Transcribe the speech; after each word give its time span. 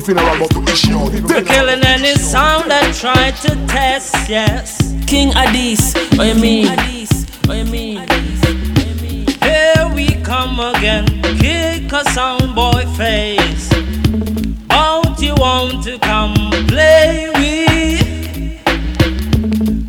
people 0.00 0.14
funeral 0.14 0.36
about 0.36 0.50
the 0.50 0.62
issue. 0.72 0.98
We're 1.26 1.44
killing 1.44 1.84
any 1.84 2.14
sound 2.16 2.70
that 2.70 2.94
try 2.94 3.30
to 3.30 3.66
test, 3.66 4.28
yes 4.28 4.78
King 5.06 5.30
Addies, 5.32 5.94
what 6.16 6.26
you 6.26 6.34
mean? 6.34 6.68
What 7.46 7.56
you 7.58 7.64
mean? 7.64 8.06
Here 9.42 9.90
we 9.94 10.16
come 10.22 10.58
again, 10.60 11.06
kick 11.38 11.92
a 11.92 12.04
sound 12.10 12.54
boy 12.54 12.84
face. 12.96 13.70
Out 14.70 15.20
you 15.20 15.34
want 15.36 15.84
to 15.84 15.98
come 15.98 16.34
play 16.66 17.30
with. 17.34 18.66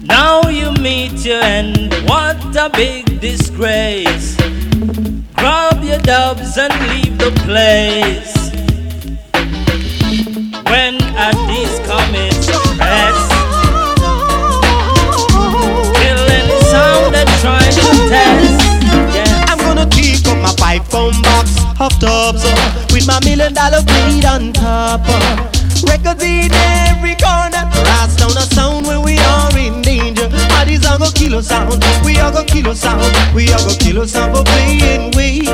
Now 0.03 0.47
you 0.49 0.71
meet 0.73 1.25
your 1.25 1.41
end, 1.41 1.93
what 2.07 2.55
a 2.55 2.69
big 2.69 3.19
disgrace. 3.19 4.37
Grab 5.35 5.83
your 5.83 5.99
dubs 5.99 6.57
and 6.57 6.73
leave 6.89 7.17
the 7.17 7.31
place. 7.43 8.36
Uh. 25.05 25.51
Records 25.87 26.23
in 26.23 26.51
every 26.53 27.15
corner, 27.15 27.63
rise 27.85 28.15
down 28.15 28.31
a 28.31 28.45
sound 28.55 28.87
when 28.87 29.01
we 29.03 29.17
are 29.19 29.57
in 29.57 29.81
danger. 29.81 30.27
Bodies 30.49 30.85
are 30.85 30.97
gonna 30.97 31.11
kill 31.11 31.35
us 31.35 31.47
sound, 31.47 31.83
we 32.03 32.17
are 32.17 32.31
gonna 32.31 32.45
kill 32.45 32.69
us 32.69 32.79
sound, 32.81 33.03
we 33.35 33.51
are 33.53 33.59
gonna 33.59 33.77
kill 33.77 34.01
us 34.01 34.11
sound 34.11 34.35
for 34.35 34.43
playing 34.43 35.11
we. 35.15 35.45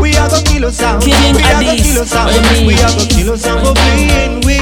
We 0.00 0.16
are 0.16 0.28
gonna 0.28 0.42
kill 0.44 0.64
us 0.66 0.76
sound, 0.76 1.04
we 1.04 1.12
are 1.12 1.32
gonna 1.32 1.76
kill 1.76 2.02
us 2.02 2.10
sound, 2.10 2.34
what 2.34 2.44
you 2.44 2.58
mean? 2.58 2.66
we 2.66 2.74
are 2.82 2.90
gonna 2.90 3.08
kill 3.08 3.32
us 3.32 3.42
sound 3.42 3.66
for 3.66 3.74
playing 3.74 4.40
we. 4.46 4.58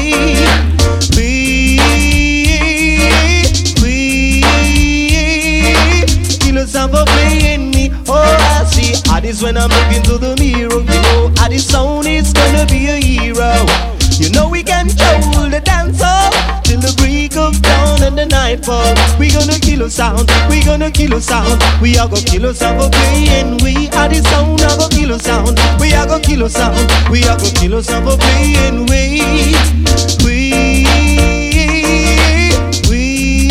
We, 1.16 1.80
we, 3.82 4.42
kill 6.40 6.58
us 6.58 6.72
sound 6.72 6.92
for 6.92 7.04
playing 7.06 7.70
me. 7.70 7.90
Oh, 8.08 8.14
I 8.14 8.64
see. 8.64 8.92
Addies 9.10 9.42
when 9.42 9.56
I'm 9.56 9.70
looking 9.70 10.02
to 10.04 10.18
the 10.18 10.36
mirror, 10.38 10.80
you 10.80 11.02
know, 11.02 11.30
Addies 11.36 11.60
sound 11.70 12.06
is 12.06 12.32
gonna 12.32 12.66
be 12.66 12.86
a 12.86 12.96
hero. 13.00 13.95
You 14.18 14.30
know 14.30 14.48
we 14.48 14.62
can 14.62 14.88
control 14.88 15.50
the 15.50 15.60
dance 15.62 16.00
hall 16.00 16.32
till 16.64 16.80
the 16.80 16.94
break 16.96 17.36
of 17.36 17.60
dawn 17.60 18.02
and 18.02 18.16
the 18.16 18.24
nightfall. 18.26 18.94
We 19.18 19.30
gonna 19.30 19.58
kill 19.58 19.82
a 19.82 19.90
sound, 19.90 20.30
we 20.48 20.64
gonna 20.64 20.90
kill 20.90 21.12
a 21.14 21.20
sound. 21.20 21.60
We 21.82 21.98
are 21.98 22.08
gonna 22.08 22.22
kill 22.22 22.46
a 22.46 22.54
sound 22.54 22.80
for 22.80 22.90
playing. 22.90 23.58
We 23.62 23.88
are 23.92 24.08
the 24.08 24.22
sound, 24.24 24.60
kill 24.92 25.12
a 25.12 25.18
sound. 25.18 25.58
We 25.80 25.92
are 25.92 26.06
gonna 26.06 26.22
kill 26.22 26.44
a 26.44 26.48
sound, 26.48 26.90
we 27.10 27.24
are 27.24 27.36
gonna 27.36 27.52
kill 27.52 27.74
a 27.74 27.82
sound 27.82 28.08
for 28.08 28.16
playing. 28.16 28.86
We, 28.86 29.20
we, 30.24 30.86
we, 32.88 33.50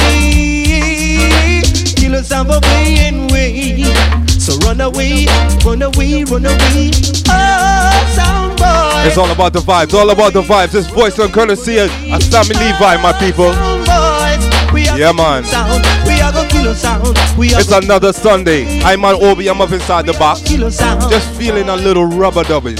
kill 1.95 2.15
a 2.15 2.23
sound 2.23 2.49
for 2.49 2.59
playing. 2.61 3.27
We. 3.27 4.24
Run 4.65 4.81
away, 4.81 5.25
run 5.63 5.81
away, 5.81 6.23
run 6.25 6.45
away. 6.45 6.91
Oh, 7.29 8.13
sound 8.15 8.57
boy. 8.57 9.07
It's 9.07 9.17
all 9.17 9.29
about 9.31 9.53
the 9.53 9.59
vibes, 9.59 9.93
all 9.93 10.09
about 10.09 10.33
the 10.33 10.41
vibes. 10.41 10.71
This 10.71 10.87
voice 10.87 11.17
and 11.19 11.31
courtesy 11.31 11.77
of 11.77 11.89
Sammy 12.23 12.55
Levi, 12.55 12.97
my 13.01 13.13
people. 13.19 13.53
Sound 13.53 13.85
boys. 13.85 14.73
We 14.73 14.87
are 14.89 14.97
Yeah, 14.97 15.11
man. 15.11 15.43
sound. 15.45 15.83
We 16.07 16.19
are 16.19 16.31
gonna 16.31 16.49
kill 16.49 16.67
a 16.67 16.75
sound. 16.75 17.17
We 17.37 17.53
are 17.53 17.61
It's 17.61 17.71
another 17.71 18.11
Sunday. 18.11 18.81
I'm 18.83 19.05
on 19.05 19.23
Obi, 19.23 19.47
I'm 19.47 19.61
up 19.61 19.71
inside 19.71 20.07
the 20.07 20.13
box. 20.13 20.41
kill 20.41 20.63
a 20.63 20.71
sound. 20.71 21.09
Just 21.11 21.29
feeling 21.37 21.69
a 21.69 21.75
little 21.75 22.05
rubber 22.05 22.43
dubbing. 22.43 22.77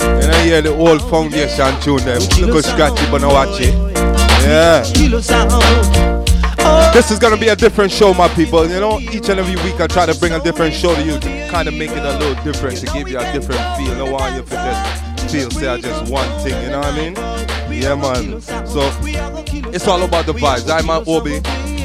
And 0.00 0.30
I 0.30 0.42
hear 0.44 0.60
the 0.60 0.74
old 0.74 1.00
foundation 1.08 1.72
tune 1.80 2.04
them. 2.04 2.20
Look 2.40 2.64
scratchy, 2.64 3.06
but 3.10 3.20
now 3.22 3.32
watch 3.32 3.60
it. 3.60 3.74
Yeah. 4.42 4.82
This 6.92 7.10
is 7.10 7.18
gonna 7.18 7.36
be 7.36 7.48
a 7.48 7.56
different 7.56 7.90
show, 7.90 8.12
my 8.14 8.28
people. 8.28 8.68
You 8.68 8.80
know, 8.80 9.00
each 9.00 9.28
and 9.28 9.40
every 9.40 9.56
week 9.56 9.80
I 9.80 9.86
try 9.86 10.06
to 10.06 10.14
bring 10.18 10.32
a 10.32 10.40
different 10.40 10.74
show 10.74 10.94
to 10.94 11.02
you 11.02 11.18
to 11.18 11.48
kind 11.50 11.68
of 11.68 11.74
make 11.74 11.90
it 11.90 12.04
a 12.04 12.18
little 12.18 12.42
different, 12.44 12.78
to 12.78 12.86
give 12.86 13.08
you 13.08 13.18
a 13.18 13.32
different 13.32 13.60
feel. 13.76 13.94
No 13.96 14.12
want 14.12 14.34
you 14.34 14.42
just 14.42 15.30
feel 15.32 15.50
say 15.50 15.68
I 15.68 15.80
just 15.80 16.10
one 16.10 16.28
thing, 16.40 16.62
you 16.62 16.70
know 16.70 16.80
what 16.80 16.92
I 16.92 16.96
mean? 16.96 17.14
Yeah, 17.72 17.94
man. 17.94 18.40
So 18.66 18.80
it's 19.72 19.88
all 19.88 20.02
about 20.02 20.26
the 20.26 20.34
vibes. 20.34 20.70
I'm 20.70 20.90
at 20.90 21.08
Obi. 21.08 21.40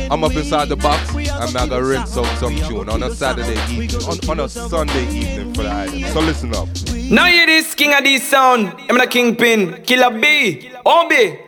I'm 0.10 0.24
up 0.24 0.34
inside 0.36 0.70
the 0.70 0.76
box. 0.76 1.16
I'm 1.16 1.54
gonna 1.54 1.82
rinse 1.82 2.18
out 2.18 2.26
some 2.38 2.56
tune 2.56 2.90
on 2.90 3.04
a 3.04 3.14
Saturday 3.14 3.60
evening, 3.72 4.04
on, 4.04 4.30
on 4.30 4.40
a 4.42 4.50
Sunday 4.50 5.06
evening 5.10 5.54
for 5.54 5.64
the 5.64 5.72
item. 5.72 6.04
So 6.12 6.20
listen 6.20 6.54
up. 6.56 6.68
Now 7.10 7.28
you 7.28 7.46
this 7.46 7.74
king 7.76 7.94
of 7.94 8.04
this 8.04 8.28
sound. 8.28 8.74
I'm 8.90 8.98
the 8.98 9.08
kingpin. 9.08 9.84
Killer 9.84 10.18
B. 10.20 10.72
Obi. 10.86 11.47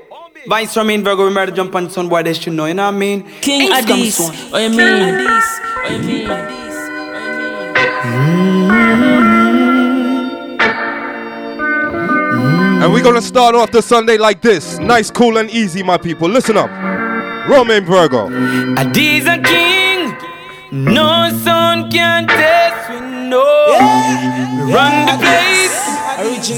Vice 0.49 0.73
from 0.73 0.89
in 0.89 1.03
Virgo, 1.03 1.25
remember 1.25 1.51
to 1.51 1.55
jump 1.55 1.75
on 1.75 1.91
son 1.91 2.09
boy, 2.09 2.23
they 2.23 2.33
should 2.33 2.53
know, 2.53 2.65
you 2.65 2.73
know 2.73 2.87
what 2.87 2.95
I 2.95 2.97
mean? 2.97 3.21
King 3.39 3.71
Ace 3.71 3.85
comes 3.85 4.01
Addies, 4.01 4.11
soon. 4.13 4.33
what 4.51 4.61
you 4.63 4.69
mean? 4.71 5.25
What 5.25 5.91
you 5.91 5.99
mean? 5.99 7.39
Mm-hmm. 11.99 12.81
And 12.81 12.91
we're 12.93 13.03
gonna 13.03 13.21
start 13.21 13.53
off 13.53 13.69
the 13.69 13.83
Sunday 13.83 14.17
like 14.17 14.41
this. 14.41 14.79
Nice, 14.79 15.11
cool, 15.11 15.37
and 15.37 15.47
easy, 15.51 15.83
my 15.83 15.97
people. 15.97 16.27
Listen 16.27 16.57
up. 16.57 16.69
Romain 17.47 17.85
Virgo. 17.85 18.29
Addies 18.29 19.27
a 19.27 19.37
king. 19.43 20.15
No 20.71 21.29
son 21.43 21.91
can 21.91 22.25
test 22.27 22.89
we 22.89 22.99
know. 23.01 23.77
Run 24.73 25.05
the 25.05 25.17
place. 25.19 25.77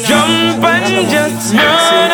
Jump 0.07 0.63
and 0.63 1.09
just 1.09 1.53
run 1.53 1.65
out. 1.65 2.10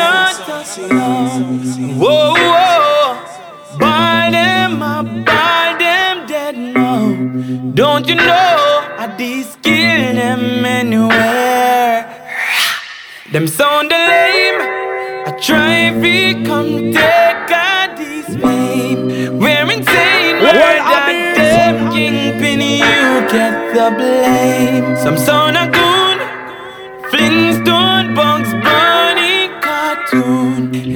Whoa, 0.77 2.33
whoa. 2.35 3.77
Buy 3.79 4.29
them 4.31 4.81
up, 4.83 5.07
buy 5.25 5.75
them 5.79 6.27
dead 6.27 6.55
now. 6.55 7.15
Don't 7.73 8.07
you 8.07 8.13
know 8.13 8.83
Addies 8.97 9.59
kill 9.63 10.13
them 10.13 10.63
anywhere? 10.63 12.05
Them 13.31 13.47
sound 13.47 13.89
the 13.89 13.95
lame. 13.95 14.61
I 15.25 15.31
try 15.41 15.89
if 15.89 16.45
come 16.45 16.91
take 16.93 17.51
a 17.51 17.95
this 17.97 18.27
fame. 18.39 19.39
We're 19.39 19.71
insane. 19.71 20.35
We're 20.41 20.53
that 20.53 21.33
them 21.35 21.91
kingpin. 21.91 22.61
You 22.61 23.27
get 23.31 23.73
the 23.73 23.95
blame. 23.97 24.95
Some 24.97 25.17
sound 25.17 25.57
a 25.57 25.65
goon. 25.71 26.17
Flintstone 27.09 28.13
Bunny 28.13 28.45
cartoon. 28.61 28.86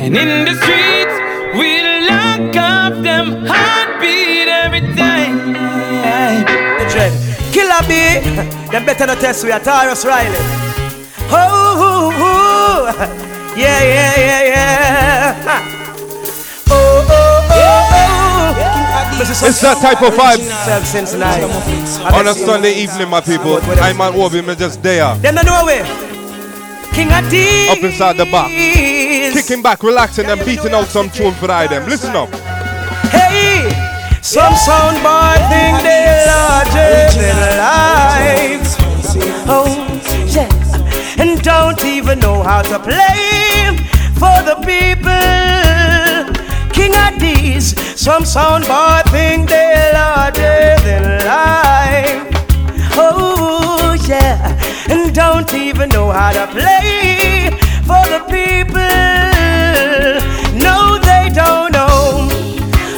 And 0.03 0.18
in 0.18 0.45
the 0.45 0.56
streets, 0.57 1.15
we 1.53 1.69
lock 2.09 2.56
up 2.57 3.03
them 3.03 3.45
heartbeat 3.45 4.48
every 4.48 4.81
time. 4.95 5.53
Dread. 6.89 7.13
Killer 7.53 7.81
B, 7.88 8.19
them 8.71 8.83
better 8.83 9.06
not 9.06 9.19
test 9.19 9.44
we 9.45 9.51
are 9.51 9.59
Tarrus 9.59 10.03
Riley. 10.03 10.39
Oh, 11.30 11.77
oh, 11.77 12.12
oh. 12.18 13.53
Yeah, 13.56 13.83
yeah, 13.83 14.15
yeah, 14.18 14.44
yeah. 14.48 15.36
Oh, 16.68 17.06
oh, 17.07 17.50
oh, 17.51 17.94
oh. 17.94 19.21
It's 19.21 19.62
that 19.62 19.77
type 19.81 20.01
of 20.01 20.13
vibe. 20.15 20.42
Cincinnati. 20.83 21.44
On 22.15 22.27
a 22.27 22.33
Sunday 22.33 22.74
evening, 22.74 23.07
my 23.07 23.21
people. 23.21 23.59
I'm 23.80 24.01
at 24.01 24.15
Obi, 24.15 24.42
me 24.42 24.56
just 24.56 24.81
there. 24.81 25.13
Them 25.18 25.36
don't 25.36 25.45
know 25.45 25.63
where. 25.63 25.86
King 26.92 27.12
of 27.13 27.30
D's. 27.30 27.69
Up 27.69 27.83
inside 27.83 28.18
the 28.18 28.25
back. 28.25 28.50
Kicking 29.51 29.63
back, 29.63 29.83
relaxing, 29.83 30.27
and 30.27 30.39
beating 30.45 30.71
out 30.71 30.88
some 30.88 31.09
tune 31.09 31.33
for 31.33 31.48
them. 31.48 31.89
Listen 31.89 32.15
up. 32.15 32.30
Hey, 33.12 33.68
some 34.21 34.53
soundboy 34.53 35.36
think 35.50 35.81
they're 35.83 36.25
larger 36.25 36.80
oh, 36.80 37.19
than 37.19 37.57
life. 37.59 38.75
Oh, 39.50 39.68
yeah. 40.31 41.21
And 41.21 41.42
don't 41.44 41.83
even 41.83 42.19
know 42.19 42.42
how 42.42 42.62
to 42.62 42.80
play 42.80 43.75
for 44.13 44.42
the 44.48 44.56
people. 44.63 45.12
King 46.71 46.95
of 46.95 47.19
these, 47.19 47.75
some 48.00 48.24
soundboy 48.24 49.04
think 49.12 49.50
they're 49.50 49.92
larger 49.94 50.80
than 50.86 51.25
life. 51.25 52.24
Oh, 52.94 53.97
yeah. 54.07 54.57
And 54.89 55.13
don't 55.13 55.54
even 55.54 55.89
know 55.89 56.09
how 56.09 56.31
to 56.31 56.47
play 56.54 57.50
for 57.83 58.01
the 58.07 58.24
people. 58.30 59.31
No, 60.53 60.97
they 61.00 61.29
don't 61.33 61.71
know 61.71 62.29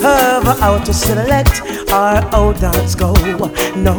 of 0.04 0.60
how 0.60 0.78
to 0.84 0.94
select 0.94 1.62
or 1.92 2.22
how 2.32 2.54
dance 2.54 2.96
go. 2.96 3.14
No, 3.76 3.96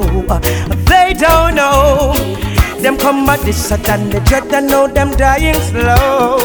they 0.87 1.15
don't 1.17 1.55
know. 1.55 2.15
Them 2.81 2.99
come 2.99 3.27
at 3.31 3.41
this 3.41 3.71
and 3.73 4.13
the 4.13 4.21
dread 4.21 4.53
and 4.53 4.67
know 4.69 4.87
them 4.87 5.11
dying 5.13 5.55
slow. 5.55 6.39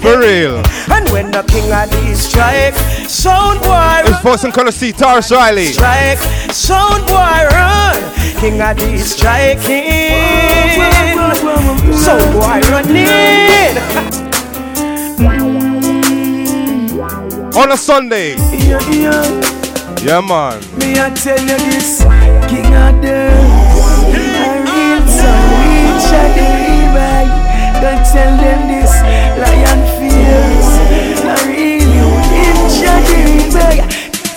For 0.00 0.18
real. 0.20 0.62
And 0.92 1.08
when 1.10 1.32
the 1.32 1.42
king 1.42 1.72
of 1.72 1.90
these 1.90 2.20
strike, 2.20 2.74
sound 3.08 3.60
boy 3.62 4.02
It's 4.04 4.20
person 4.20 4.52
gonna 4.52 4.70
see 4.70 4.92
Tarrus 4.92 5.32
Riley. 5.32 5.72
strike, 5.72 6.18
sound 6.52 7.04
boy 7.08 7.46
run. 7.50 8.00
King 8.38 8.60
of 8.60 8.76
these 8.76 9.14
striking, 9.16 10.78
sound 11.92 12.32
boy 12.32 12.60
running. 12.70 14.22
On 17.54 17.70
a 17.70 17.76
Sunday. 17.76 18.34
Yeah, 18.64 18.80
yeah. 18.88 19.22
Yeah, 20.00 20.20
man. 20.24 20.56
Me 20.78 20.96
I 20.96 21.10
tell 21.12 21.38
you 21.38 21.58
this, 21.68 22.00
King 22.48 22.72
of 22.72 22.96
them. 23.04 23.36
A 24.40 24.56
real 24.64 25.04
son, 25.04 25.36
reach 25.60 26.12
a 26.16 26.32
Don't 27.76 28.04
tell 28.08 28.32
them 28.40 28.60
this, 28.72 28.92
lion 29.36 29.80
fears. 30.00 30.68
A 31.28 31.36
real 31.44 31.84
you, 31.92 32.08
inch 32.40 32.80
a 32.88 32.96
day, 33.52 33.84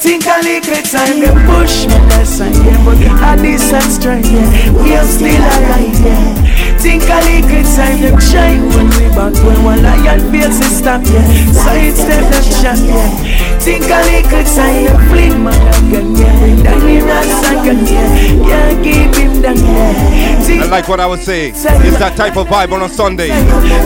Think 0.04 0.26
a 0.28 0.44
little 0.44 0.84
time, 0.84 1.20
them 1.22 1.38
push 1.48 1.88
me 1.88 1.96
less 2.12 2.42
and 2.42 2.54
yeah, 2.66 2.84
but 2.84 3.42
decent 3.42 3.84
strength, 3.84 4.30
yeah. 4.30 4.72
We 4.74 4.94
are 4.94 5.06
still 5.06 5.40
alive, 5.40 6.00
yeah. 6.04 6.55
Think 6.86 7.02
a 7.10 7.18
little 7.18 7.64
time, 7.76 8.00
them 8.00 8.20
shine 8.20 8.70
when 8.70 8.86
we 8.90 9.10
back 9.16 9.34
when 9.44 9.64
one 9.64 9.82
lion 9.82 10.20
feels 10.32 10.60
to 10.60 10.66
stop, 10.66 11.02
yeah. 11.04 11.52
So 11.52 11.72
it's 11.74 12.04
them 12.04 12.32
shot, 12.62 12.78
yeah. 12.78 13.45
Think 13.66 13.86
a 13.86 13.98
little 14.06 14.44
time, 14.54 15.10
fling 15.10 15.44
man 15.44 15.58
again, 15.90 16.16
yeah. 16.16 16.40
Bring 16.40 16.62
down 16.62 16.80
the 16.82 17.02
rats 17.02 17.50
again, 17.50 17.82
yeah. 17.88 18.48
Yeah, 18.48 18.84
keep 18.84 19.16
him 19.16 19.42
down, 19.42 19.58
yeah. 19.58 20.62
And 20.62 20.70
like 20.70 20.88
what 20.88 21.00
I 21.00 21.08
was 21.08 21.22
saying, 21.22 21.54
it's 21.56 21.98
that 21.98 22.14
type 22.16 22.38
of 22.38 22.46
vibe 22.46 22.72
on 22.74 22.84
a 22.84 22.90
Sunday. 22.90 23.30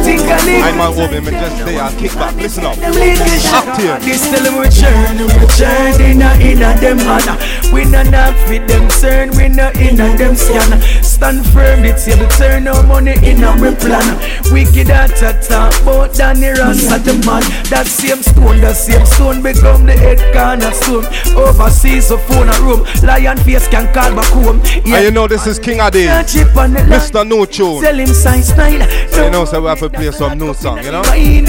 Think 0.03 0.19
a 0.27 0.35
little 0.43 0.67
I'm 0.67 0.83
at 0.83 0.99
Obi, 0.99 1.19
me 1.23 1.31
just 1.31 1.63
there. 1.63 1.81
I'll 1.81 1.95
kick 1.95 2.13
back. 2.15 2.35
Listen 2.35 2.65
up. 2.65 2.75
Up 2.75 3.79
here. 3.79 3.97
This 4.03 4.19
still 4.19 4.43
we 4.59 4.67
churn, 4.67 5.15
we 5.23 5.47
churn 5.55 5.95
inna 6.03 6.35
inna 6.43 6.75
them 6.83 6.99
hand. 6.99 7.39
We 7.71 7.85
no 7.85 8.03
not 8.03 8.35
fit 8.47 8.67
them 8.67 8.89
turn, 8.99 9.31
we 9.39 9.47
no 9.47 9.71
inna 9.79 10.11
them 10.17 10.35
scan. 10.35 10.75
Stand 11.01 11.45
firm, 11.55 11.83
the 11.83 11.95
table 11.95 12.27
turn, 12.35 12.65
no 12.65 12.83
money 12.83 13.15
inna 13.23 13.55
we 13.63 13.73
plan. 13.75 14.19
Wicked 14.51 14.89
at 14.91 15.15
a 15.23 15.31
talk, 15.39 15.71
but 15.85 16.13
Danny 16.15 16.51
Ross 16.59 16.91
at 16.91 17.07
the 17.07 17.15
man. 17.23 17.43
That 17.71 17.87
same 17.87 18.21
stone, 18.21 18.59
that 18.59 18.75
same 18.75 19.05
stone 19.05 19.41
become 19.69 19.85
the 19.85 19.93
head 19.93 20.19
cornerstone. 20.33 21.05
Overseas, 21.37 22.07
so 22.07 22.17
phone 22.17 22.49
a 22.49 22.53
room, 22.61 22.85
lion 23.03 23.37
face 23.37 23.67
can 23.67 23.91
call 23.93 24.15
back 24.15 24.25
home. 24.31 24.61
And 24.93 25.03
you 25.03 25.11
know 25.11 25.27
this 25.27 25.47
is 25.47 25.59
King 25.59 25.79
Adi, 25.79 26.07
chip 26.27 26.55
on 26.55 26.73
the 26.73 26.79
line. 26.81 26.99
Mr. 26.99 27.27
New 27.27 27.45
Tune. 27.45 27.81
Tell 27.81 27.97
him 27.97 28.07
sign 28.07 28.43
style. 28.43 28.87
So 29.09 29.25
you 29.25 29.31
know, 29.31 29.45
so 29.45 29.61
we 29.61 29.67
have 29.67 29.79
to 29.79 29.89
play 29.89 30.11
some 30.11 30.37
new 30.37 30.53
song, 30.53 30.83
you 30.83 30.91
know? 30.91 31.01
I 31.05 31.43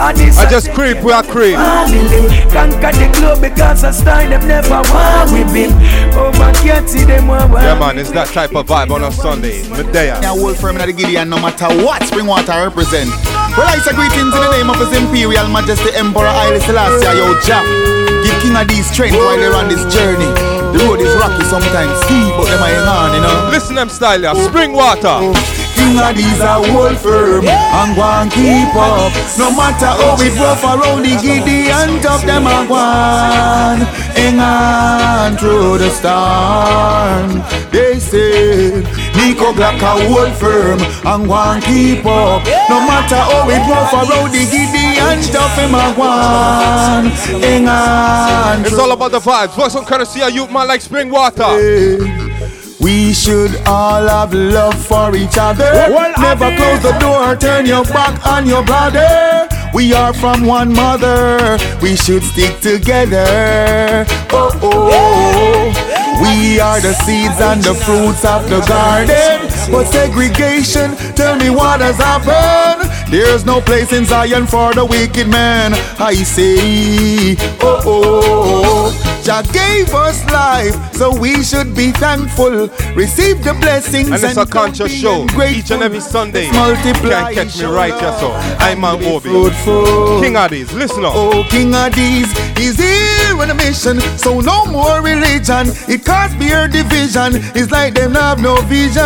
I 0.00 0.46
just 0.50 0.70
creep, 0.72 1.02
we 1.02 1.12
are 1.12 1.22
creep. 1.22 1.56
Conquer 1.56 2.92
the 2.92 3.10
globe 3.18 3.40
because 3.40 3.84
I 3.84 3.90
style 3.90 4.30
them 4.30 4.48
never 4.48 4.82
want 4.90 5.32
with 5.32 5.54
him. 5.54 5.72
Over 6.18 6.52
can't 6.62 6.88
see 6.88 7.04
them 7.04 7.28
want 7.28 7.52
Yeah, 7.52 7.78
man, 7.78 7.98
it's 7.98 8.10
that 8.12 8.28
type 8.28 8.54
of 8.54 8.66
vibe 8.66 8.90
on 8.90 9.04
a 9.04 9.12
Sunday. 9.12 9.68
Medea. 9.70 10.20
Yeah, 10.20 10.36
whole 10.36 10.54
firm 10.54 10.76
in 10.76 10.86
the 10.86 10.92
Gideon, 10.92 11.28
no 11.28 11.36
matter 11.40 11.68
what 11.84 12.02
Springwater 12.02 12.66
represent. 12.66 13.10
Well, 13.58 13.66
I 13.66 13.78
say 13.82 13.90
greetings 13.90 14.30
in 14.30 14.38
the 14.38 14.50
name 14.54 14.70
of 14.70 14.78
His 14.78 14.94
Imperial 14.94 15.48
Majesty 15.48 15.90
Emperor 15.98 16.30
Haile 16.58 16.66
Selassie, 16.66 17.18
yo, 17.18 17.40
Jah. 17.40 17.62
Give 18.24 18.42
King 18.42 18.56
of 18.56 18.68
these 18.68 18.90
strength 18.90 19.14
while 19.16 19.36
they're 19.36 19.54
on 19.54 19.68
this 19.68 19.82
journey. 19.94 20.26
The 20.72 20.84
road 20.84 21.00
is 21.00 21.14
rocky 21.14 21.44
sometimes, 21.44 21.94
ski, 22.02 22.18
but 22.36 22.46
them 22.50 22.62
I 22.62 22.70
hang 22.70 22.88
on, 22.88 23.14
you 23.14 23.20
know. 23.20 23.50
Listen 23.50 23.76
them 23.76 23.88
style, 23.88 24.20
yeah. 24.20 24.34
Spring 24.34 24.72
water. 24.72 25.32
King 25.78 25.98
of 25.98 26.16
these 26.16 26.40
are 26.40 26.64
whole 26.66 26.94
firm 26.96 27.46
and 27.46 27.94
go 27.94 28.02
and 28.02 28.30
keep 28.30 28.74
up. 28.74 29.12
No 29.38 29.54
matter 29.54 29.86
how 29.86 30.18
it 30.18 30.34
rough 30.34 30.64
around 30.64 31.02
the 31.02 31.14
Gideon 31.22 32.02
top, 32.02 32.22
them 32.22 32.46
a 32.46 32.66
go 32.66 32.74
on. 32.74 33.78
Hang 34.18 34.40
on 34.40 35.38
through 35.38 35.78
the 35.78 35.90
storm. 35.90 37.42
They 37.70 38.00
say 38.00 38.82
Nico 39.14 39.52
Glock 39.54 39.80
a 39.80 39.94
whole 40.10 40.32
firm 40.34 40.80
and 41.06 41.28
go 41.28 41.34
and 41.34 41.62
keep 41.62 42.04
up. 42.04 42.42
No 42.68 42.82
matter 42.82 43.16
how 43.16 43.48
it 43.48 43.62
rough 43.70 43.92
around 43.94 44.32
the 44.32 44.44
Gideon 44.50 44.77
top, 45.32 45.58
him 45.58 45.74
a 45.74 45.94
go 45.96 46.02
on. 46.02 47.06
Hang. 47.40 48.64
It's 48.64 48.78
all 48.78 48.92
about 48.92 49.10
the 49.12 49.20
vibes. 49.20 49.56
What's 49.56 49.74
on 49.74 49.84
courtesy 49.84 50.22
of 50.22 50.30
youth, 50.30 50.50
man, 50.50 50.68
like 50.68 50.80
spring 50.80 51.10
water. 51.10 51.48
We 52.80 53.12
should 53.12 53.56
all 53.66 54.06
have 54.06 54.32
love 54.32 54.74
for 54.86 55.14
each 55.16 55.36
other. 55.36 55.70
Never 56.18 56.56
close 56.56 56.82
the 56.82 56.96
door, 57.00 57.36
turn 57.36 57.66
your 57.66 57.84
back 57.84 58.24
on 58.26 58.46
your 58.46 58.62
brother. 58.64 59.48
We 59.74 59.92
are 59.92 60.12
from 60.12 60.44
one 60.46 60.72
mother, 60.72 61.58
we 61.80 61.94
should 61.96 62.22
stick 62.22 62.60
together. 62.60 64.06
Oh, 64.30 64.50
oh. 64.62 65.88
We 66.20 66.58
are 66.58 66.80
the 66.80 66.94
seeds 66.94 67.40
and 67.40 67.62
the 67.62 67.74
fruits 67.74 68.24
of 68.24 68.48
the 68.50 68.60
garden. 68.66 69.48
But 69.70 69.84
segregation, 69.84 70.96
tell 71.14 71.36
me 71.36 71.50
what 71.50 71.80
has 71.80 71.96
happened. 71.96 72.90
There's 73.12 73.44
no 73.44 73.60
place 73.60 73.92
in 73.92 74.04
Zion 74.04 74.46
for 74.46 74.74
the 74.74 74.84
wicked 74.84 75.28
man. 75.28 75.74
I 76.00 76.14
say, 76.14 77.36
oh, 77.60 77.82
oh. 77.86 79.17
Jah 79.28 79.42
gave 79.52 79.92
us 79.94 80.24
life, 80.32 80.74
so 80.94 81.14
we 81.14 81.42
should 81.44 81.74
be 81.76 81.92
thankful. 81.92 82.68
Receive 82.94 83.44
the 83.44 83.52
blessings 83.60 84.08
And 84.10 84.24
it's 84.24 84.38
a 84.38 84.40
and 84.40 84.50
conscious 84.50 84.90
show. 84.90 85.26
grateful. 85.26 85.58
Each 85.58 85.70
and 85.70 85.82
every 85.82 86.00
Sunday. 86.00 86.50
Multiply 86.50 87.28
You 87.28 87.34
can 87.36 87.48
catch 87.48 87.58
me 87.58 87.66
right 87.66 87.92
here, 87.92 88.16
so. 88.20 88.32
I'm 88.58 88.78
and 88.78 88.84
on 88.86 88.98
be 89.00 89.06
Obi. 89.06 89.28
fruitful. 89.28 90.22
King 90.22 90.32
Addies, 90.32 90.72
listen 90.72 91.04
up. 91.04 91.12
Oh, 91.14 91.44
King 91.50 91.72
Addies 91.72 92.32
is 92.58 92.78
here 92.78 93.36
on 93.38 93.50
a 93.50 93.54
mission, 93.54 94.00
so 94.16 94.40
no 94.40 94.64
more 94.64 95.02
religion. 95.02 95.66
It 95.92 96.06
cause 96.06 96.34
beer 96.36 96.66
division. 96.66 97.36
It's 97.54 97.70
like 97.70 97.92
them 97.92 98.14
have 98.14 98.40
no 98.40 98.56
vision. 98.62 99.04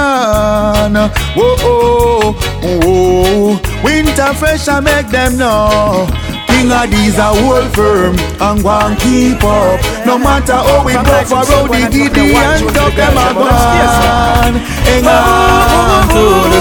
Whoa, 1.35 1.57
oh, 1.67 2.61
oh, 2.63 3.83
winter 3.83 4.33
fresh, 4.35 4.69
I 4.69 4.79
make 4.79 5.09
them 5.09 5.37
know. 5.37 6.07
King 6.53 6.69
Addies 6.69 7.19
are 7.19 7.35
whole 7.35 7.69
firm 7.73 8.15
and 8.41 8.63
go 8.63 8.71
and 8.71 8.99
keep 9.01 9.43
up. 9.43 9.81
No 10.05 10.19
matter 10.19 10.53
how 10.53 10.85
we 10.85 10.93
go 10.93 11.17
for 11.25 11.43
road, 11.49 11.69
the 11.73 11.89
Gideon 11.91 12.69
top 12.77 12.93
them 12.93 13.17
a 13.17 13.33
gone. 13.33 14.57
Hang 14.87 15.07
on 15.09 16.09
to 16.13 16.25
the 16.53 16.61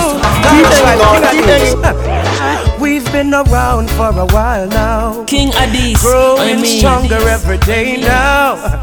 Keep 0.52 0.68
on, 1.06 1.22
keep 1.32 1.86
on. 1.86 2.80
We've 2.80 3.06
been 3.12 3.34
around 3.34 3.90
for 3.92 4.10
a 4.10 4.26
while 4.28 4.68
now. 4.68 5.26
King 5.26 5.52
Addies. 5.52 5.98
I 5.98 6.02
Growing 6.02 6.66
stronger 6.66 7.22
every 7.28 7.58
day 7.60 7.98
now. 7.98 8.82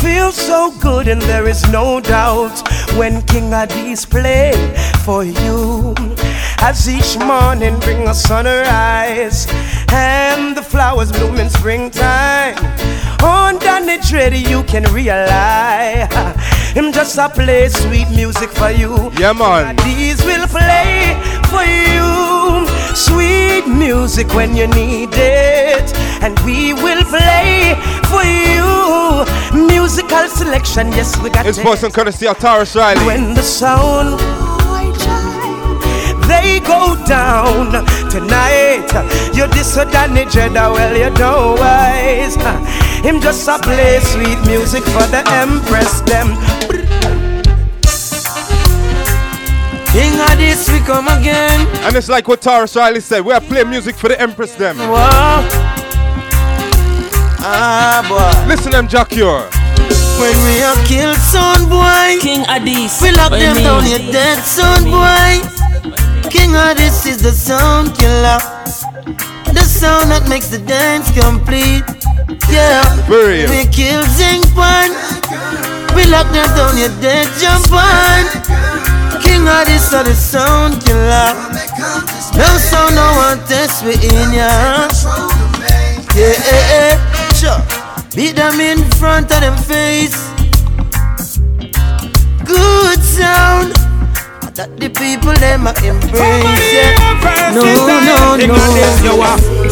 Feels 0.00 0.36
so 0.36 0.72
good, 0.80 1.08
and 1.08 1.20
there 1.22 1.48
is 1.48 1.68
no 1.70 2.00
doubt 2.00 2.56
when 2.96 3.22
King 3.22 3.50
Addies 3.50 4.08
play 4.08 4.52
for 5.04 5.24
you. 5.24 5.94
As 6.62 6.88
each 6.88 7.18
morning 7.18 7.78
bring 7.80 8.06
a 8.06 8.14
sunrise 8.14 9.46
and 9.92 10.56
the 10.56 10.62
flowers 10.62 11.10
bloom 11.10 11.36
in 11.38 11.48
springtime. 11.50 12.56
On 13.22 13.58
Danny 13.58 13.98
Dread, 14.08 14.34
you 14.34 14.62
can 14.64 14.84
realize 14.92 16.08
him 16.72 16.92
just 16.92 17.18
a 17.18 17.28
play 17.28 17.68
sweet 17.68 18.08
music 18.10 18.50
for 18.50 18.70
you. 18.70 19.10
Yeah, 19.18 19.32
man. 19.32 19.76
These 19.84 20.22
will 20.24 20.46
play 20.46 21.16
for 21.50 21.64
you. 21.64 22.66
Sweet 22.94 23.66
music 23.66 24.32
when 24.34 24.54
you 24.54 24.66
need 24.68 25.10
it, 25.12 25.94
and 26.22 26.38
we 26.40 26.72
will 26.74 27.04
play 27.04 27.74
for 28.10 28.22
you. 28.22 29.66
Musical 29.66 30.28
selection, 30.28 30.92
yes, 30.92 31.16
we 31.20 31.30
got 31.30 31.46
It's 31.46 31.58
it. 31.58 31.62
voice 31.62 31.82
and 31.82 31.92
courtesy 31.92 32.26
of 32.26 32.38
Tarrus 32.38 32.74
Riley. 32.76 33.04
When 33.06 33.34
the 33.34 33.42
sound 33.42 34.20
they 36.30 36.60
go 36.60 36.94
down 37.06 37.72
tonight, 38.08 38.86
you 39.34 39.46
disadvantage 39.48 40.28
Jedi, 40.28 40.54
well 40.54 40.96
you 40.96 41.10
know 41.18 41.56
wise. 41.58 42.36
Him 43.04 43.20
just 43.20 43.48
a 43.48 43.58
play 43.58 43.98
sweet 44.00 44.38
music 44.46 44.84
for 44.84 45.06
the 45.10 45.22
empress 45.26 46.00
them. 46.02 46.28
King 49.92 50.20
of 50.20 50.38
this, 50.38 50.70
we 50.70 50.78
come 50.86 51.08
again. 51.08 51.66
And 51.82 51.96
it's 51.96 52.08
like 52.08 52.28
what 52.28 52.40
Tarrus 52.40 52.76
Riley 52.76 53.00
said. 53.00 53.24
We 53.24 53.32
are 53.32 53.40
playing 53.40 53.70
music 53.70 53.96
for 53.96 54.08
the 54.08 54.20
Empress 54.20 54.54
them. 54.54 54.76
Whoa. 54.78 55.42
Ah, 57.42 58.06
boy. 58.06 58.48
Listen 58.48 58.70
them 58.70 58.86
Jack 58.86 59.08
Cure. 59.08 59.50
When 60.20 60.36
we 60.44 60.62
are 60.62 60.76
killed, 60.86 61.16
son 61.16 61.68
boy. 61.68 62.20
King 62.20 62.44
Addies. 62.44 63.02
We 63.02 63.10
lock 63.10 63.32
them 63.32 63.56
down, 63.56 63.84
you 63.84 63.98
dead, 64.12 64.38
son 64.44 64.84
boy. 64.84 65.59
King 66.30 66.54
of 66.54 66.76
this 66.76 67.06
is 67.06 67.20
the 67.20 67.32
sound 67.32 67.94
killer. 67.98 68.38
The 69.52 69.64
sound 69.66 70.10
that 70.10 70.28
makes 70.28 70.48
the 70.48 70.58
dance 70.58 71.10
complete. 71.10 71.82
Yeah. 72.48 72.86
We 73.10 73.66
kill 73.70 74.02
Zinc 74.14 74.46
Pan. 74.54 74.94
We 75.94 76.06
lock 76.06 76.30
them 76.30 76.46
down, 76.54 76.78
you 76.78 76.86
dead, 77.02 77.26
jump 77.42 77.66
on. 77.74 78.22
King 79.20 79.42
of 79.50 79.66
this 79.66 79.90
is 79.90 80.02
the 80.06 80.14
sound 80.14 80.80
killer. 80.86 81.34
No 82.38 82.46
sound, 82.62 82.94
no 82.94 83.10
one 83.18 83.42
test 83.50 83.82
we 83.84 83.94
in 83.94 84.30
ya. 84.30 84.86
Yeah, 86.14 86.38
yeah, 86.46 86.62
yeah. 86.70 87.32
Sure. 87.34 87.60
Beat 88.14 88.36
them 88.36 88.60
in 88.60 88.78
front 89.02 89.32
of 89.34 89.40
them 89.40 89.58
face. 89.58 90.14
Good 92.46 93.02
sound. 93.02 93.89
That 94.60 94.76
the 94.76 94.92
people 94.92 95.32
them 95.40 95.64
a 95.64 95.72
embrace. 95.80 96.20
Yeah. 96.68 96.92
No, 97.56 97.64
no, 97.64 98.36
no. 98.36 98.60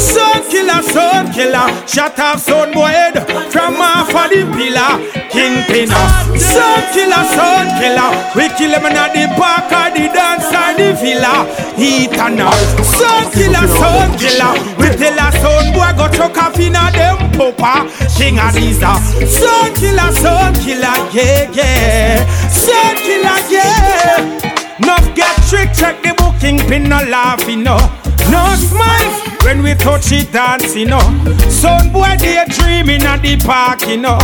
Son 0.01 0.41
killer, 0.49 0.81
son 0.81 1.29
killer, 1.29 1.69
shut 1.85 2.17
off 2.17 2.41
son 2.41 2.73
boy 2.73 2.89
head 2.89 3.21
from 3.53 3.77
off 3.77 4.09
of 4.09 4.33
the 4.33 4.49
pillar, 4.57 4.97
kingpinner. 5.29 5.93
Son 6.41 6.81
killer, 6.97 7.21
son 7.37 7.69
killer, 7.77 8.17
we 8.33 8.49
kill 8.57 8.73
him 8.73 8.89
in 8.89 8.97
the 8.97 9.29
park 9.37 9.69
or 9.69 9.93
the 9.93 10.09
dance 10.09 10.49
or 10.57 10.73
the 10.73 10.97
villa, 10.97 11.45
heat 11.77 12.17
and 12.17 12.41
up. 12.41 12.57
Son 12.81 13.29
killer, 13.37 13.69
son 13.69 14.09
killer, 14.17 14.57
we 14.81 14.89
tell 14.97 15.21
a 15.21 15.29
son 15.37 15.69
boy 15.77 15.93
go 16.01 16.09
chuck 16.17 16.41
off 16.41 16.57
in 16.57 16.73
a 16.73 16.89
them 16.97 17.21
papa, 17.37 17.85
king 18.17 18.41
of 18.41 18.57
these. 18.57 18.81
Son 18.81 19.69
killer, 19.77 20.09
son 20.17 20.57
killer, 20.65 20.97
yeah, 21.13 21.45
yeah. 21.53 22.25
Son 22.49 22.97
killer, 23.05 23.37
yeah. 23.53 24.49
Nuff 24.81 25.15
get 25.15 25.35
trick, 25.49 25.73
check 25.75 26.03
the 26.03 26.15
booking 26.17 26.59
pin, 26.69 26.85
no 26.85 27.03
laughing, 27.05 27.63
no. 27.63 27.77
No 28.31 28.45
smiles 28.55 29.43
when 29.45 29.63
we 29.63 29.75
touch 29.75 30.13
it 30.13 30.31
dancing, 30.33 30.89
no. 30.89 31.01
Son 31.49 31.93
boy 31.93 32.17
daydreaming 32.19 33.03
at 33.03 33.23
the 33.23 33.37
park, 33.39 33.87
you 33.89 33.97
know. 33.97 34.19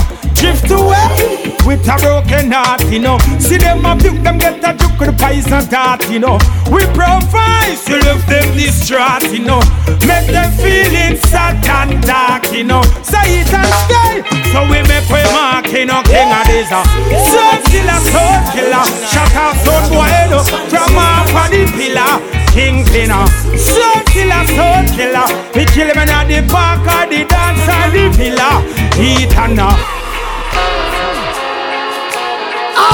Drift 0.44 0.70
away 0.72 1.56
with 1.64 1.88
a 1.88 1.96
broken 2.04 2.52
heart, 2.52 2.84
you 2.92 2.98
know. 2.98 3.16
See 3.40 3.56
them 3.56 3.80
a 3.86 3.96
buke, 3.96 4.20
them 4.20 4.36
get 4.36 4.60
a 4.60 4.76
juke 4.76 5.00
with 5.00 5.16
and 5.24 5.70
dart, 5.70 6.04
you 6.10 6.20
know. 6.20 6.36
We 6.68 6.84
provide 6.92 7.80
to 7.88 7.96
left 8.04 8.28
them 8.28 8.52
distraught, 8.52 9.24
you 9.32 9.40
know. 9.40 9.64
Make 10.04 10.28
them 10.28 10.52
feeling 10.60 11.16
sad 11.32 11.64
and 11.64 11.96
dark, 12.04 12.52
you 12.52 12.64
know. 12.64 12.84
Say 13.00 13.40
it 13.40 13.48
and 13.56 13.72
stay, 13.88 14.20
so 14.52 14.68
we 14.68 14.84
make 14.84 15.08
we 15.08 15.24
mark, 15.32 15.64
you 15.72 15.88
know. 15.88 16.04
King 16.04 16.28
of 16.28 16.44
this, 16.44 16.68
uh. 16.68 16.84
Son 17.24 17.56
killer, 17.72 18.00
son 18.12 18.36
killer, 18.52 18.84
shut 19.08 19.32
out 19.32 19.56
son 19.64 19.80
boy, 19.88 20.04
you 20.04 20.28
know. 20.28 20.44
From 20.68 20.92
off 21.00 21.32
of 21.32 21.48
the 21.48 21.64
pillar, 21.72 22.20
king 22.52 22.84
cleaner. 22.84 23.24
Son 23.56 24.04
killer, 24.12 24.44
son 24.52 24.84
killer, 24.92 25.24
we 25.56 25.64
kill 25.72 25.88
him 25.88 26.04
in 26.04 26.28
the 26.28 26.44
park 26.52 26.84
or 26.84 27.08
the 27.08 27.24
dance 27.24 27.64
or 27.64 27.88
the 27.96 28.12
villa. 28.12 28.60
Heat 28.92 29.32
and 29.40 30.03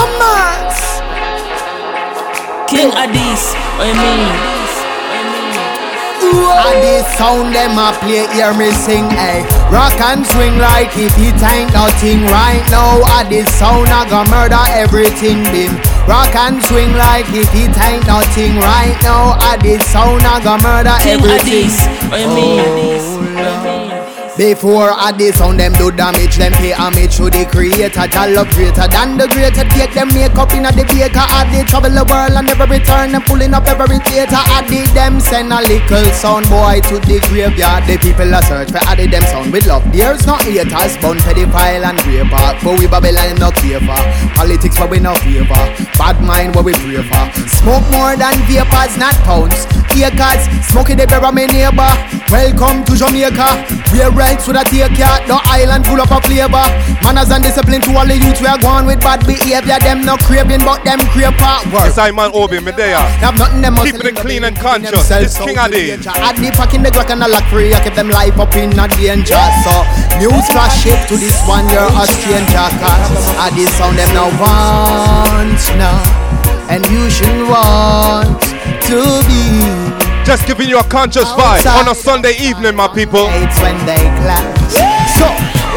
Amas. 0.00 0.76
King 2.70 2.90
Addies. 2.92 3.54
What 3.76 3.86
you 3.88 3.94
mean? 3.94 4.60
And 6.30 6.82
this 6.82 7.06
sound 7.18 7.54
them 7.54 7.78
a 7.78 7.90
play, 7.98 8.26
hear 8.34 8.54
me 8.54 8.70
sing, 8.70 9.06
eh 9.12 9.42
Rock 9.72 9.98
and 10.00 10.24
swing 10.24 10.58
like 10.58 10.92
if 10.96 11.10
it 11.18 11.42
ain't 11.42 11.72
nothing 11.72 12.22
right 12.26 12.62
now 12.70 13.02
And 13.18 13.28
this 13.32 13.48
sound 13.58 13.88
a 13.88 14.08
go 14.08 14.22
murder 14.30 14.62
everything 14.68 15.42
bim 15.50 15.74
Rock 16.06 16.34
and 16.36 16.62
swing 16.62 16.92
like 16.92 17.26
if 17.30 17.50
it 17.54 17.74
ain't 17.82 18.06
nothing 18.06 18.54
right 18.56 18.96
now 19.02 19.38
And 19.40 19.62
this 19.62 19.84
sound 19.86 20.22
a 20.22 20.38
go 20.44 20.56
murder 20.62 20.94
King 21.02 21.18
everything 21.18 21.70
Addies. 21.70 22.10
What 22.10 22.20
you 22.20 22.28
mean? 22.28 23.89
Before 24.40 24.88
I 24.88 25.12
this 25.12 25.36
sound 25.36 25.60
them 25.60 25.74
do 25.74 25.92
damage, 25.92 26.40
them 26.40 26.52
pay 26.56 26.72
homage 26.72 27.20
to 27.20 27.28
the 27.28 27.44
creator. 27.44 28.08
Jah 28.08 28.24
love 28.24 28.48
greater 28.56 28.88
than 28.88 29.20
the 29.20 29.28
greater. 29.28 29.68
Take 29.68 29.92
them 29.92 30.08
make 30.16 30.32
up 30.32 30.48
in 30.56 30.64
a 30.64 30.72
the 30.72 30.80
baker. 30.88 31.20
I 31.20 31.44
did 31.52 31.68
travel 31.68 31.92
the 31.92 32.08
world 32.08 32.32
and 32.32 32.48
never 32.48 32.64
return. 32.64 33.12
Them 33.12 33.20
pulling 33.28 33.52
up 33.52 33.68
every 33.68 34.00
theater. 34.08 34.40
I 34.40 34.64
did 34.64 34.88
them 34.96 35.20
send 35.20 35.52
a 35.52 35.60
little 35.60 36.08
sound 36.16 36.48
boy 36.48 36.80
to 36.88 36.96
the 37.04 37.20
graveyard. 37.28 37.84
The 37.84 38.00
people 38.00 38.32
a 38.32 38.40
search 38.48 38.72
for 38.72 38.80
added 38.88 39.12
them 39.12 39.28
sound 39.28 39.52
with 39.52 39.68
love. 39.68 39.84
There's 39.92 40.24
no 40.24 40.40
haters, 40.40 40.96
bun 41.04 41.20
pedophile 41.20 41.84
and 41.84 42.00
raper. 42.08 42.40
But 42.64 42.80
we 42.80 42.88
Babylon 42.88 43.36
no 43.36 43.52
for. 43.52 44.00
Politics 44.40 44.80
what 44.80 44.88
we 44.88 45.04
no 45.04 45.20
favor. 45.20 45.64
Bad 46.00 46.16
mind 46.24 46.56
what 46.56 46.64
we 46.64 46.72
pray 46.80 47.04
for. 47.04 47.28
Smoke 47.60 47.84
more 47.92 48.16
than 48.16 48.40
vapors, 48.48 48.96
not 48.96 49.12
pounds. 49.20 49.79
Acres, 49.98 50.46
smoking 50.70 50.96
the 50.96 51.06
bear 51.06 51.24
of 51.24 51.34
my 51.34 51.46
neighbor. 51.46 51.90
Welcome 52.30 52.86
to 52.86 52.94
Jamaica. 52.94 53.66
We're 53.90 54.10
rights 54.14 54.46
with 54.46 54.56
a 54.56 54.64
take 54.70 54.94
cat, 54.94 55.26
the 55.26 55.34
island 55.50 55.84
full 55.86 55.98
of 56.00 56.10
a 56.10 56.20
flavor. 56.22 56.62
Manners 57.02 57.30
and 57.34 57.42
discipline 57.42 57.82
to 57.82 57.98
all 57.98 58.06
the 58.06 58.14
youth 58.14 58.38
we 58.40 58.46
are 58.46 58.58
going 58.58 58.86
with 58.86 59.00
bad 59.02 59.26
behavior. 59.26 59.78
Them 59.82 60.06
no 60.06 60.14
craving, 60.22 60.62
but 60.62 60.84
them 60.86 61.02
crave 61.10 61.34
for 61.34 61.58
work. 61.74 61.90
Yes, 61.90 61.98
I 61.98 62.14
man 62.14 62.30
Obi, 62.32 62.60
me 62.62 62.70
there. 62.70 63.02
Have 63.18 63.36
nothing 63.36 63.62
them 63.62 63.74
Keep 63.82 64.04
it 64.04 64.16
clean 64.16 64.44
and 64.44 64.54
conscious. 64.56 65.10
It's 65.10 65.36
King. 65.38 65.58
Add 65.58 66.38
the 66.38 66.54
pack 66.54 66.74
in 66.74 66.82
the 66.86 66.90
Glock 66.90 67.10
and 67.10 67.20
the 67.20 67.28
lock 67.28 67.44
free. 67.50 67.74
I 67.74 67.82
keep 67.82 67.94
them 67.94 68.10
life 68.10 68.38
up 68.38 68.54
in 68.54 68.78
a 68.78 68.86
danger. 68.86 69.42
So 69.66 69.74
news 70.22 70.46
flash 70.54 70.86
shift 70.86 71.08
to 71.10 71.16
this 71.18 71.34
one, 71.50 71.66
you're 71.68 71.82
a 71.82 72.04
stranger. 72.06 72.66
Cause 72.78 73.26
I 73.42 73.50
this 73.58 73.74
sound 73.74 73.98
them 73.98 74.10
now 74.14 74.30
want 74.38 75.58
now, 75.74 75.98
and 76.70 76.86
you 76.86 77.10
should 77.10 77.42
want 77.50 78.38
to 78.86 79.02
be. 79.26 79.42
Just 80.22 80.46
giving 80.46 80.70
you 80.70 80.78
a 80.78 80.86
conscious 80.86 81.26
vibe 81.34 81.66
on 81.66 81.90
a 81.90 81.94
Sunday 81.94 82.38
evening, 82.38 82.76
my 82.76 82.86
people. 82.86 83.26
It's 83.42 83.58
when 83.58 83.74
they 83.82 83.98
clap. 84.22 84.46
So, 85.18 85.26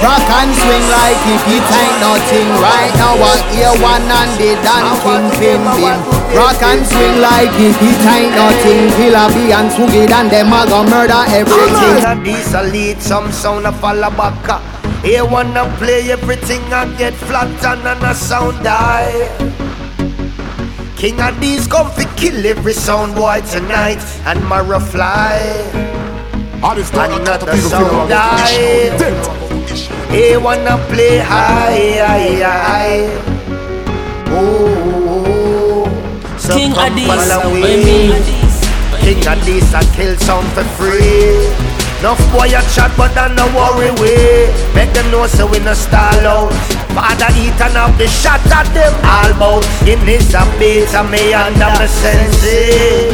rock 0.06 0.22
and 0.38 0.54
swing 0.54 0.86
like 0.94 1.18
if 1.34 1.44
it 1.50 1.66
ain't 1.66 1.98
nothing 1.98 2.50
right 2.62 2.94
now. 3.02 3.18
I 3.18 3.42
hear 3.50 3.74
one 3.82 4.06
and 4.06 4.34
the 4.38 4.54
Dan 4.62 4.86
King 5.02 5.26
Pin 5.42 5.64
Bim. 5.74 6.00
Rock 6.38 6.62
and 6.62 6.86
swing 6.86 7.18
like 7.18 7.50
if 7.58 7.74
it 7.82 8.06
ain't 8.06 8.38
nothing. 8.38 8.94
Killer 8.94 9.28
B 9.34 9.50
and 9.50 9.74
Swoogie 9.74 10.06
and 10.06 10.30
them 10.30 10.54
a 10.54 10.62
go 10.70 10.86
murder 10.86 11.26
everything. 11.34 11.98
Inna 11.98 12.14
this 12.22 12.54
a 12.54 12.62
lead, 12.62 13.02
some 13.02 13.32
sound 13.32 13.66
a 13.66 13.72
fall 13.72 13.98
back. 14.14 14.62
Here 15.02 15.26
wanna 15.26 15.66
play 15.80 16.12
everything 16.12 16.62
and 16.72 16.96
get 16.98 17.16
flat 17.16 17.50
and 17.66 17.82
and 17.82 18.04
a 18.04 18.14
sound 18.14 18.64
die. 18.64 19.64
King 21.04 21.20
of 21.20 21.38
these 21.42 21.68
come 21.68 21.92
fi 21.92 22.06
kill 22.16 22.46
every 22.46 22.72
sound 22.72 23.14
boy 23.14 23.42
tonight 23.52 24.00
and 24.26 24.40
Mara 24.48 24.80
fly. 24.80 25.36
Another 26.64 27.58
sound 27.58 28.08
die. 28.10 28.48
He 30.16 30.38
wanna 30.38 30.78
play 30.88 31.18
high, 31.18 32.00
high, 32.08 32.40
high. 32.40 33.04
Oh, 34.32 35.84
so 36.38 36.56
King 36.56 36.72
come 36.72 36.96
Addies. 36.96 37.08
follow 37.08 37.52
What 37.52 37.62
me. 37.62 37.76
you 37.76 37.84
mean? 37.84 38.24
King 39.04 39.24
Addies 39.28 39.74
I 39.76 39.84
kill 39.98 40.16
some 40.16 40.46
for 40.56 40.64
free. 40.80 41.73
Enough 42.04 42.20
boy 42.36 42.52
a 42.52 42.60
chat 42.76 42.92
but 43.00 43.16
I 43.16 43.32
no 43.32 43.48
worry 43.56 43.88
we 43.96 44.12
Make 44.76 44.92
them 44.92 45.08
know 45.08 45.24
so 45.24 45.48
we 45.48 45.64
no 45.64 45.72
stall 45.72 46.20
out. 46.28 46.52
Father 46.92 47.32
eating 47.32 47.80
up 47.80 47.96
the 47.96 48.12
shot 48.12 48.44
at 48.52 48.68
them 48.76 48.92
all 49.08 49.32
bout 49.40 49.64
In 49.88 50.04
this 50.04 50.36
a 50.36 50.44
beat 50.60 50.92
and 50.92 51.08
me 51.08 51.32
under 51.32 51.72
my 51.80 51.88
senses 51.88 52.44
eh. 52.44 53.08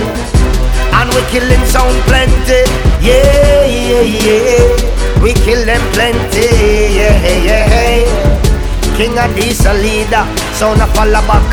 And 0.89 1.05
we 1.13 1.22
killing 1.29 1.62
sound 1.69 2.01
plenty 2.10 2.65
Yeah, 2.98 3.62
yeah, 3.69 4.01
yeah. 4.10 5.22
We 5.22 5.38
kill 5.38 5.62
them 5.69 5.86
plenty 5.93 6.50
Yeah, 6.98 7.13
yeah 7.46 7.69
yeah. 7.69 8.98
King 8.98 9.22
Addies 9.22 9.69
a 9.69 9.74
leader 9.77 10.25
Sound 10.58 10.81
a 10.81 10.89
follow 10.98 11.22
back 11.29 11.46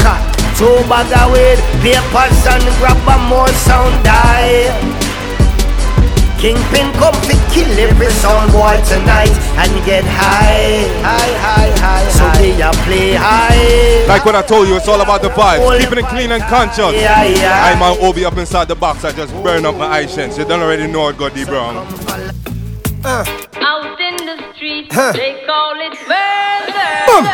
Two 0.56 0.80
bag 0.88 1.12
of 1.12 1.36
weed, 1.36 1.60
papers 1.84 2.40
and 2.48 2.64
grab 2.80 2.96
a 3.04 3.28
more 3.28 3.52
sound 3.68 3.92
die 4.00 5.05
Kingpin 6.38 6.92
come 7.00 7.14
fi 7.24 7.34
kill 7.52 7.70
every 7.78 8.10
sound 8.20 8.52
boy 8.52 8.76
tonight 8.84 9.32
and 9.56 9.72
get 9.86 10.04
high, 10.04 10.84
high, 11.00 11.32
high, 11.40 11.72
high. 11.80 12.08
So 12.10 12.24
high. 12.28 12.38
they 12.38 12.60
a 12.60 12.70
play 12.84 13.14
high. 13.14 14.06
Like 14.06 14.24
what 14.26 14.34
I 14.36 14.42
told 14.42 14.68
you, 14.68 14.76
it's 14.76 14.86
all 14.86 15.00
about 15.00 15.22
the 15.22 15.30
vibe. 15.30 15.64
Keeping 15.80 15.98
it 16.04 16.06
clean 16.08 16.32
and 16.32 16.42
conscious. 16.44 16.92
Yeah, 16.94 17.24
yeah. 17.24 17.72
I'm 17.72 17.80
on 17.82 17.96
Obi 18.04 18.24
up 18.26 18.36
inside 18.36 18.68
the 18.68 18.74
box. 18.74 19.02
I 19.04 19.12
just 19.12 19.32
burn 19.42 19.64
up 19.64 19.76
my 19.76 19.86
eye 19.86 20.06
sense. 20.06 20.36
You 20.36 20.44
don't 20.44 20.60
already 20.60 20.86
know 20.86 21.08
it, 21.08 21.16
God 21.16 21.34
D 21.34 21.44
Brown. 21.46 21.76
Uh. 23.02 23.24
Out 23.56 24.00
in 24.00 24.16
the 24.26 24.52
street, 24.54 24.92
Huh. 24.92 25.12
they 25.12 25.42
call 25.46 25.74
it 25.80 25.96
murder. 26.06 27.30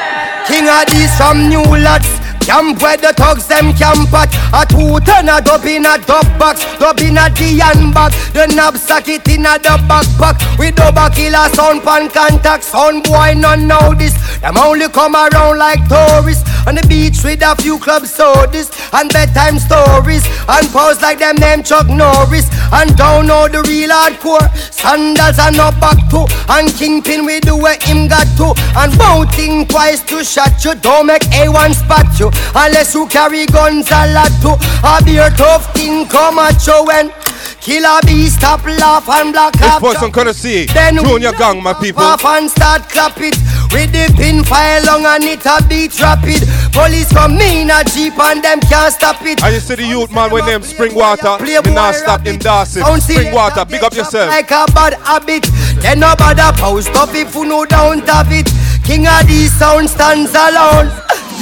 King 0.47 0.69
of 0.69 0.87
these 0.95 1.11
from 1.17 1.49
new 1.49 1.63
lads. 1.63 2.22
Camp 2.45 2.83
where 2.83 2.97
the 2.97 3.13
thugs 3.15 3.47
them 3.47 3.73
camp 3.75 4.13
at 4.13 4.27
A 4.51 4.67
two 4.67 4.99
ton 5.07 5.29
a 5.31 5.41
dub 5.41 5.65
in 5.65 5.87
a 5.87 5.95
dub 6.03 6.27
box. 6.39 6.67
Dub 6.79 6.99
in 6.99 7.17
a 7.17 7.31
the 7.31 7.63
handbag 7.63 8.11
The 8.35 8.51
knapsack 8.51 9.09
it 9.09 9.29
in 9.29 9.47
a 9.47 9.59
the 9.63 9.79
backpack. 9.87 10.43
We 10.59 10.73
double 10.73 11.09
killer 11.15 11.47
sound 11.55 11.83
pan 11.83 12.11
contact. 12.11 12.65
Sound 12.65 13.05
boy 13.05 13.35
none 13.37 13.69
know 13.69 13.95
this. 13.95 14.19
Them 14.41 14.59
only 14.59 14.89
come 14.89 15.15
around 15.15 15.59
like 15.59 15.87
tourists. 15.87 16.43
On 16.67 16.75
the 16.75 16.83
beach 16.89 17.23
with 17.23 17.43
a 17.43 17.55
few 17.63 17.79
club 17.79 18.07
sodas. 18.07 18.71
And 18.93 19.09
bedtime 19.13 19.59
stories. 19.59 20.27
And 20.49 20.67
pose 20.75 21.01
like 21.01 21.21
them 21.21 21.37
name 21.37 21.63
Chuck 21.63 21.87
Norris. 21.87 22.51
And 22.73 22.97
don't 22.97 23.27
know 23.29 23.47
the 23.47 23.63
real 23.71 23.91
hardcore. 23.95 24.51
Sandals 24.75 25.39
and 25.39 25.57
no 25.57 25.71
back 25.79 26.11
to 26.11 26.27
And 26.51 26.75
Kingpin 26.75 27.25
we 27.25 27.39
do 27.39 27.57
what 27.57 27.83
him 27.83 28.09
got 28.09 28.27
to. 28.43 28.51
And 28.75 28.91
won't 28.99 29.31
twice 29.71 30.03
to 30.11 30.25
shot 30.25 30.65
you. 30.65 30.75
Don't 30.75 31.07
make 31.07 31.23
A1 31.39 31.75
spot 31.75 32.19
you 32.19 32.32
Unless 32.55 32.95
you 32.95 33.07
carry 33.07 33.47
guns 33.47 33.89
a 33.91 34.13
lot 34.13 34.33
to 34.43 34.57
A 34.85 35.03
beer 35.05 35.31
tough 35.37 35.73
thing 35.75 36.07
come 36.07 36.39
at 36.39 36.65
you 36.67 36.85
when 36.87 37.13
Killer 37.61 38.01
bee 38.05 38.27
stop 38.27 38.65
laugh 38.67 39.09
and 39.09 39.33
block 39.33 39.53
This 39.55 39.79
person 39.79 40.11
courtesy. 40.11 40.67
Then 40.67 40.97
we 40.97 41.05
Junior 41.05 41.33
Gang, 41.33 41.63
my 41.63 41.73
people. 41.75 42.03
Off 42.03 42.25
and 42.25 42.51
start 42.51 42.89
clap 42.89 43.17
it 43.19 43.37
With 43.71 43.93
the 43.93 44.13
pin 44.17 44.43
fire 44.43 44.83
long 44.83 45.07
and 45.07 45.23
it 45.25 45.47
a 45.47 45.63
beat 45.69 45.95
rapid 46.01 46.43
Police 46.73 47.13
come 47.13 47.39
in 47.39 47.71
a 47.71 47.85
jeep 47.85 48.19
and 48.19 48.43
them 48.43 48.59
can't 48.61 48.93
stop 48.93 49.23
it 49.23 49.43
And 49.45 49.55
you 49.55 49.61
see 49.61 49.77
the 49.77 49.87
youth 49.87 50.11
man 50.11 50.31
when 50.33 50.45
them 50.45 50.63
spring 50.63 50.95
water. 50.95 51.37
Play 51.39 51.61
Me 51.65 51.73
not 51.75 51.95
stop 51.95 52.27
endorsing. 52.27 52.83
Sound 52.83 53.03
Spring 53.03 53.19
serious, 53.19 53.35
water, 53.35 53.65
big 53.65 53.83
up 53.85 53.95
yourself. 53.95 54.29
like 54.29 54.51
a 54.51 54.67
bad 54.73 54.95
habit. 55.05 55.45
Then 55.83 56.01
no 56.01 56.15
bother 56.17 56.51
post 56.59 56.91
up 56.97 57.15
if 57.15 57.35
you 57.35 57.45
no 57.45 57.65
don't 57.65 58.07
have 58.09 58.33
it. 58.33 58.49
King 58.83 59.07
of 59.07 59.23
the 59.29 59.47
sound 59.47 59.89
stands 59.89 60.35
alone. 60.35 60.91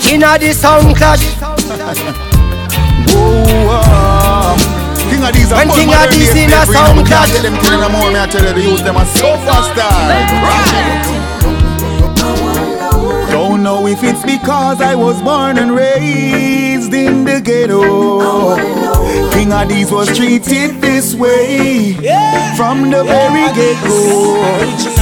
King 0.01 0.25
of 0.25 0.41
the 0.41 0.53
sound 0.53 0.97
clash. 0.97 1.23
King 5.11 5.23
of 5.25 5.33
these 5.33 5.53
are 5.53 5.59
When 5.59 5.69
King 5.71 5.95
of 5.95 6.11
these 6.11 6.35
in 6.35 6.51
a 6.51 6.67
sound 6.67 7.07
clash. 7.07 7.31
Tell 7.31 7.43
them 7.43 7.57
killing 7.63 7.81
them 7.81 7.93
more, 7.93 8.11
me 8.11 8.19
I 8.19 8.27
tell 8.27 8.57
you, 8.57 8.71
youth 8.71 8.85
them 8.85 8.97
are 8.97 9.07
so. 9.07 9.37
Right. 9.37 10.91
Don't 13.31 13.63
know 13.63 13.87
if 13.87 14.03
it's 14.03 14.25
because 14.25 14.81
I 14.81 14.95
was 14.95 15.23
born 15.23 15.59
and 15.59 15.73
raised 15.75 16.93
in 16.93 17.25
the 17.43 17.77
oh. 17.83 18.57
ghetto. 18.57 19.31
King 19.33 19.53
of 19.53 19.69
these 19.69 19.91
was 19.91 20.17
treated 20.17 20.81
this 20.81 21.15
way 21.15 21.95
from 22.57 22.91
the 22.91 23.05
very 23.05 23.47
get-go. 23.55 24.41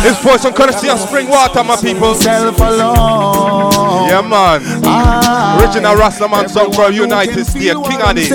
This 0.03 0.20
person 0.22 0.53
courtesy 0.53 0.88
of 0.88 0.98
spring 0.98 1.29
water, 1.29 1.64
my 1.64 1.77
people. 1.77 2.14
Self 2.14 2.59
alone. 2.61 4.09
Yeah, 4.09 4.22
man. 4.22 4.62
Ah. 4.85 5.61
Original 5.61 5.96
Rastaman 5.96 6.48
song 6.48 6.72
from 6.72 6.92
United 6.92 7.44
States. 7.44 7.74
King 7.88 8.01
Addy. 8.01 8.29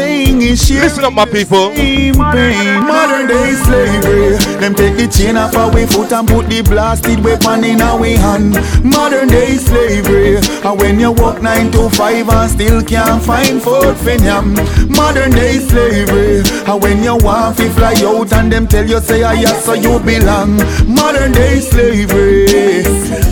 Listen 0.44 1.06
up, 1.06 1.14
my 1.14 1.26
people. 1.26 1.70
Modern 1.70 3.28
day 3.28 3.54
slavery. 3.64 4.38
Them 4.60 4.76
take 4.76 4.98
the 4.98 5.08
chain 5.08 5.38
off 5.38 5.56
our 5.56 5.72
foot 5.88 6.12
and 6.12 6.28
put 6.28 6.48
the 6.50 6.62
blasted 6.62 7.24
weapon 7.24 7.64
in 7.64 7.82
our 7.82 8.06
hand. 8.06 8.54
Modern 8.84 9.30
day 9.30 9.56
slavery. 9.56 10.38
And 10.64 10.80
when 10.80 11.00
you 11.00 11.12
walk 11.12 11.42
nine 11.42 11.72
to 11.72 11.90
five 11.90 12.30
and 12.30 12.52
still 12.52 12.84
can't 12.84 13.24
find 13.24 13.62
food 13.62 13.93
for 13.96 14.16
yam. 14.24 14.54
Modern 14.90 15.32
day 15.32 15.60
slavery. 15.60 16.44
And 16.68 16.82
when 16.82 17.04
you 17.04 17.16
want 17.18 17.58
to 17.58 17.70
fly 17.72 17.96
out 18.06 18.32
and 18.34 18.52
them 18.52 18.68
tell 18.68 18.86
you 18.88 19.00
say 19.00 19.24
ah 19.24 19.34
yes 19.34 19.66
so 19.66 19.74
you 19.74 20.00
belong. 20.00 20.58
Modern 20.88 21.32
day 21.32 21.60
slavery. 21.60 22.84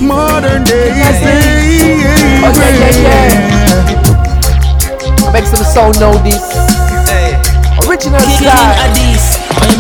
Modern 0.02 0.64
day 0.64 0.92
slavery. 1.22 2.02
Oh, 2.44 2.52
yeah, 2.58 2.74
yeah, 2.82 2.96
yeah. 3.06 4.12
Make 5.32 5.46
some 5.46 5.64
sound 5.64 6.00
know 6.00 6.14
this. 6.24 6.42
Original 7.88 8.20
style. 8.20 8.76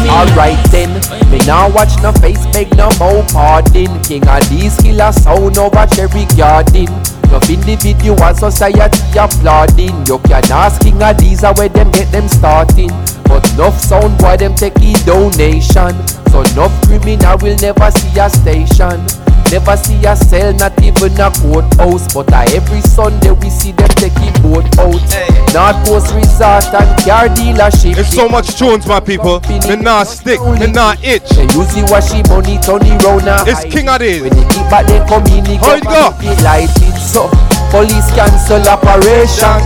Alright 0.10 0.60
then, 0.72 0.92
me 1.32 1.40
now 1.46 1.70
watch 1.70 1.96
no 2.02 2.12
face, 2.14 2.44
make 2.54 2.72
no 2.76 2.90
more 3.00 3.24
pardon. 3.32 4.02
King 4.04 4.28
of 4.28 4.48
these 4.50 4.78
killer 4.78 5.12
sound 5.12 5.58
over 5.58 5.86
cherry 5.88 6.26
garden. 6.38 6.88
Enough 7.32 7.50
individual 7.50 8.34
society 8.36 9.18
applauding. 9.18 10.06
You 10.06 10.20
can 10.20 10.52
ask 10.52 10.82
king 10.82 11.02
of 11.02 11.18
these 11.18 11.44
where 11.44 11.70
them 11.70 11.92
get 11.92 12.12
them 12.12 12.28
starting. 12.28 12.92
But 13.24 13.50
enough 13.54 13.80
sound 13.80 14.18
boy 14.20 14.38
them 14.38 14.56
take 14.56 14.76
donation. 15.06 15.96
So 16.28 16.42
enough 16.42 16.74
criminal 16.84 17.38
will 17.38 17.58
never 17.58 17.92
see 17.92 18.20
a 18.20 18.30
station. 18.30 19.31
Never 19.52 19.76
see 19.76 20.00
a 20.08 20.16
cell, 20.16 20.54
not 20.54 20.72
even 20.82 21.12
a 21.20 21.28
courthouse. 21.44 22.08
But 22.14 22.32
uh, 22.32 22.48
every 22.56 22.80
Sunday 22.88 23.32
we 23.32 23.50
see 23.50 23.74
them 23.74 23.90
taking 24.00 24.32
boat 24.40 24.64
out. 24.80 25.04
North 25.52 25.76
Coast 25.84 26.16
Resort 26.16 26.72
and 26.72 26.88
car 27.04 27.28
dealership. 27.36 28.00
It's 28.00 28.16
so 28.16 28.30
much 28.30 28.56
tunes, 28.56 28.88
my 28.88 29.02
people. 29.02 29.42
Me 29.68 29.76
not 29.76 30.08
stick, 30.08 30.40
me 30.40 30.72
not 30.72 31.04
itch. 31.04 31.28
They 31.36 31.44
use 31.52 31.68
the 31.76 31.84
washing 31.92 32.24
money, 32.32 32.64
turn 32.64 32.80
it 32.88 33.04
round 33.04 33.28
and 33.28 33.44
It's 33.44 33.68
King 33.68 33.92
of 33.92 34.00
this. 34.00 34.24
When 34.24 34.32
they 34.32 34.48
keep 34.48 34.64
back, 34.72 34.88
they 34.88 35.04
come 35.04 35.28
in, 35.28 35.44
they 35.44 35.60
How 35.60 35.76
it 35.76 35.84
go? 35.84 36.16
Be 36.16 36.32
lighted, 36.40 36.96
so 36.96 37.28
police 37.76 38.08
cancel 38.16 38.64
operation. 38.72 39.60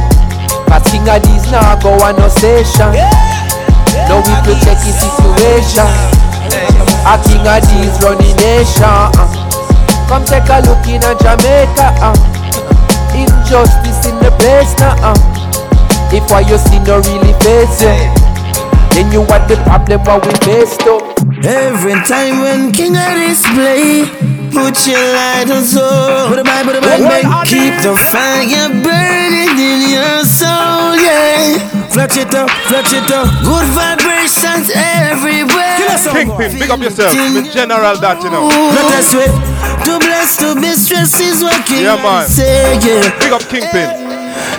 Cause 0.66 0.82
King 0.90 1.06
of 1.06 1.22
these 1.22 1.46
now 1.54 1.78
go 1.78 1.94
on 2.02 2.18
no 2.18 2.26
station. 2.34 2.90
Now 4.10 4.18
we 4.18 4.34
to 4.50 4.54
check 4.66 4.82
the 4.82 4.90
situation. 4.98 5.86
A 7.06 7.22
King 7.22 7.46
of 7.46 7.62
these 7.70 7.94
running 8.02 8.34
nation. 8.42 9.35
Come 10.08 10.24
take 10.26 10.48
a 10.50 10.62
look 10.66 10.86
in 10.88 11.02
a 11.04 11.14
Jamaica. 11.18 11.88
Uh. 12.02 12.16
Injustice 13.16 14.06
in 14.06 14.16
the 14.20 14.32
place 14.40 14.78
now. 14.78 14.96
Uh. 15.02 15.18
If 16.14 16.30
what 16.30 16.48
you 16.48 16.58
see 16.58 16.80
no 16.86 17.02
really 17.02 17.34
face 17.42 17.82
it, 17.82 18.12
then 18.94 19.12
you 19.12 19.22
what 19.26 19.48
the 19.50 19.58
problem 19.66 20.02
what 20.06 20.26
we 20.26 20.34
face 20.46 20.78
to. 20.86 21.02
Every 21.44 21.96
time 22.06 22.40
when 22.40 22.72
King 22.72 22.96
of 22.96 23.14
display, 23.18 24.06
put 24.54 24.78
your 24.88 25.02
light 25.02 25.50
on 25.52 25.64
so. 25.66 25.84
Put 26.30 26.40
a 26.40 26.44
bang, 26.44 26.64
put 26.64 26.78
a 26.78 26.82
bang, 26.82 27.02
bang. 27.04 27.26
Keep 27.46 27.82
the 27.84 27.98
fire 27.98 28.70
burning 28.70 29.58
in 29.58 29.90
your 29.90 30.24
soul, 30.24 30.96
yeah. 30.96 31.60
Flex 31.90 32.18
it 32.18 32.34
up, 32.36 32.50
flex 32.70 32.94
it 32.94 33.12
up. 33.12 33.28
Good 33.44 33.68
vibrations 33.74 34.72
everywhere. 34.74 35.76
Kingpin, 36.12 36.60
big 36.60 36.70
up 36.70 36.80
yourself. 36.80 37.12
Me 37.14 37.50
general 37.52 37.98
that, 38.00 38.24
you 38.24 38.30
know. 38.30 38.48
Let 38.48 38.94
us 38.94 39.12
wait. 39.12 39.32
To 40.26 40.32
bless, 40.32 40.38
to 40.42 40.56
be 40.60 40.74
stressed 40.74 41.22
is 41.22 41.44
what 41.44 41.66
King 41.68 41.84
Yeah, 41.84 42.02
man. 42.02 42.26
say, 42.28 42.74
yeah. 42.82 43.14
Big 43.22 43.32
up 43.32 43.46
Kingpin. 43.46 43.94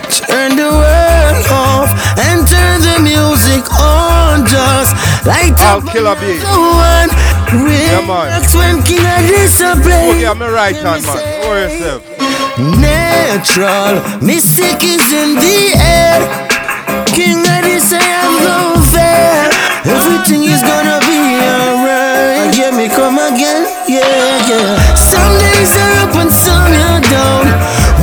Turn 0.07 0.55
the 0.55 0.63
world 0.71 1.45
off 1.51 1.91
and 2.23 2.47
turn 2.47 2.79
the 2.79 3.03
music 3.03 3.67
on 3.75 4.45
just 4.47 4.95
like 5.27 5.59
I'll 5.67 5.81
kill 5.81 6.07
a 6.07 6.15
bee. 6.15 6.39
one. 6.39 7.11
Yeah, 7.51 7.99
man. 8.07 8.31
Relax 8.31 8.55
when 8.55 8.81
King 8.83 9.03
of 9.03 9.27
display. 9.27 10.07
Oh, 10.07 10.15
yeah, 10.15 10.33
me 10.33 10.47
right 10.47 10.75
hand, 10.75 11.03
man. 11.03 11.19
For 11.43 11.59
yourself. 11.59 12.01
Natural 12.57 13.99
mystic 14.23 14.81
is 14.83 15.03
in 15.11 15.35
the 15.35 15.75
air. 15.83 16.23
King 17.11 17.43
of 17.43 17.59
I 17.59 17.99
have 17.99 18.39
no 18.39 18.79
fear. 18.87 19.51
Everything 19.83 20.43
is 20.47 20.61
gonna 20.63 20.99
be 21.03 21.19
alright. 21.43 22.55
Hear 22.55 22.71
me 22.71 22.87
come 22.89 23.19
again, 23.19 23.67
yeah, 23.87 24.47
yeah. 24.49 24.95
Some 24.95 25.37
days 25.39 25.46
are 25.75 26.07
up 26.07 26.15
and 26.15 26.31
some 26.31 26.73
are 26.73 27.01
down. 27.11 27.45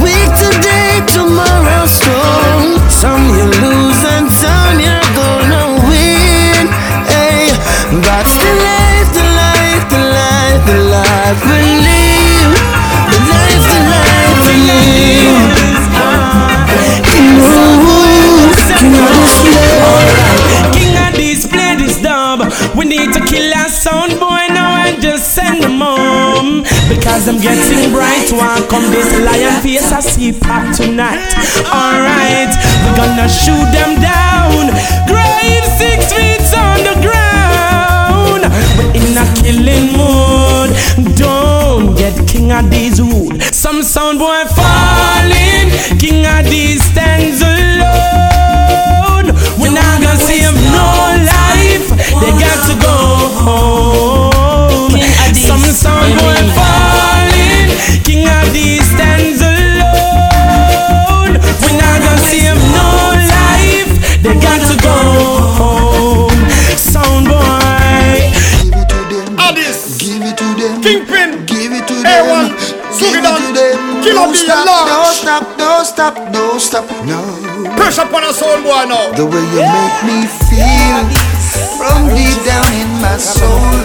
Week 0.02 0.30
today, 0.36 1.00
tomorrow 1.12 1.86
strong. 1.86 2.78
Some 2.90 3.24
you 3.36 3.46
lose 3.64 4.02
and 4.14 4.28
some 4.30 4.76
you're 4.80 5.10
gonna 5.16 5.64
win. 5.88 6.68
Hey, 7.08 7.52
that's 8.04 8.34
the 8.42 8.52
life, 8.68 9.08
the 9.16 9.24
life, 9.42 9.84
the 9.94 10.02
life, 10.20 10.62
the 10.66 10.78
life 10.96 11.40
we 11.48 11.62
live. 11.88 12.52
The 13.12 13.20
life, 13.32 13.64
the 13.72 13.80
life 13.94 14.38
we 14.46 14.54
live. 14.70 15.64
King 18.80 18.94
of 19.00 19.10
the 19.16 19.28
slave. 19.38 20.72
King 20.74 20.94
of 21.06 21.12
these 21.16 21.46
play 21.46 21.76
this 21.76 21.96
dub. 22.02 22.40
We 22.76 22.84
need 22.84 23.12
to 23.12 23.20
kill 23.24 23.54
Because 26.88 27.28
I'm 27.28 27.38
getting 27.40 27.92
bright, 27.92 28.30
welcome 28.32 28.90
this 28.90 29.10
lion 29.24 29.62
face 29.62 29.90
I 29.92 30.00
see 30.00 30.32
pack 30.32 30.76
tonight. 30.76 31.32
Alright, 31.72 32.52
we're 32.84 32.96
gonna 32.96 33.28
shoot 33.28 33.68
them 33.72 34.00
down. 34.00 34.70
Grave 35.08 35.64
six 35.80 36.12
feet 36.12 36.44
on 36.56 36.78
the 36.84 36.94
ground. 37.00 38.44
We're 38.76 38.92
in 39.00 39.16
a 39.16 39.24
killing 39.40 39.96
mood. 39.96 40.70
Don't 41.16 41.96
get 41.96 42.14
king 42.28 42.52
of 42.52 42.70
these 42.70 43.00
wood. 43.00 43.42
Some 43.42 43.82
sound 43.82 44.18
boy 44.18 44.44
falling, 44.52 45.70
king 45.98 46.26
of 46.26 46.44
these 46.50 46.82
stands 46.84 47.40
alone. 47.40 49.32
We're 49.58 49.72
not 49.72 50.02
gonna 50.02 50.16
save 50.20 50.54
no 50.72 50.86
life. 51.24 51.88
They 52.20 52.30
got 52.38 52.58
to 52.68 52.74
go 52.80 52.96
home. 53.42 53.83
Stop, 75.94 76.14
don't 76.32 76.60
stop, 76.60 76.86
no. 77.06 77.22
Pressure 77.76 78.02
upon 78.02 78.24
a 78.24 78.32
soul 78.32 78.58
boy 78.66 78.84
now. 78.90 79.12
The 79.14 79.24
way 79.24 79.44
you 79.54 79.62
make 79.62 79.98
me 80.02 80.18
feel 80.50 81.06
from 81.78 82.10
deep 82.10 82.34
down 82.42 82.66
in 82.82 82.90
my 82.98 83.16
soul. 83.16 83.78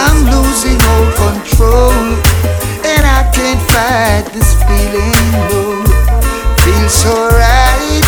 I'm 0.00 0.18
losing 0.32 0.80
all 0.80 1.06
control, 1.20 1.92
and 2.88 3.02
I 3.04 3.20
can't 3.36 3.60
fight 3.68 4.32
this 4.32 4.56
feeling. 4.64 5.12
No, 5.36 5.84
feels 6.64 6.94
so 7.04 7.12
right. 7.28 8.06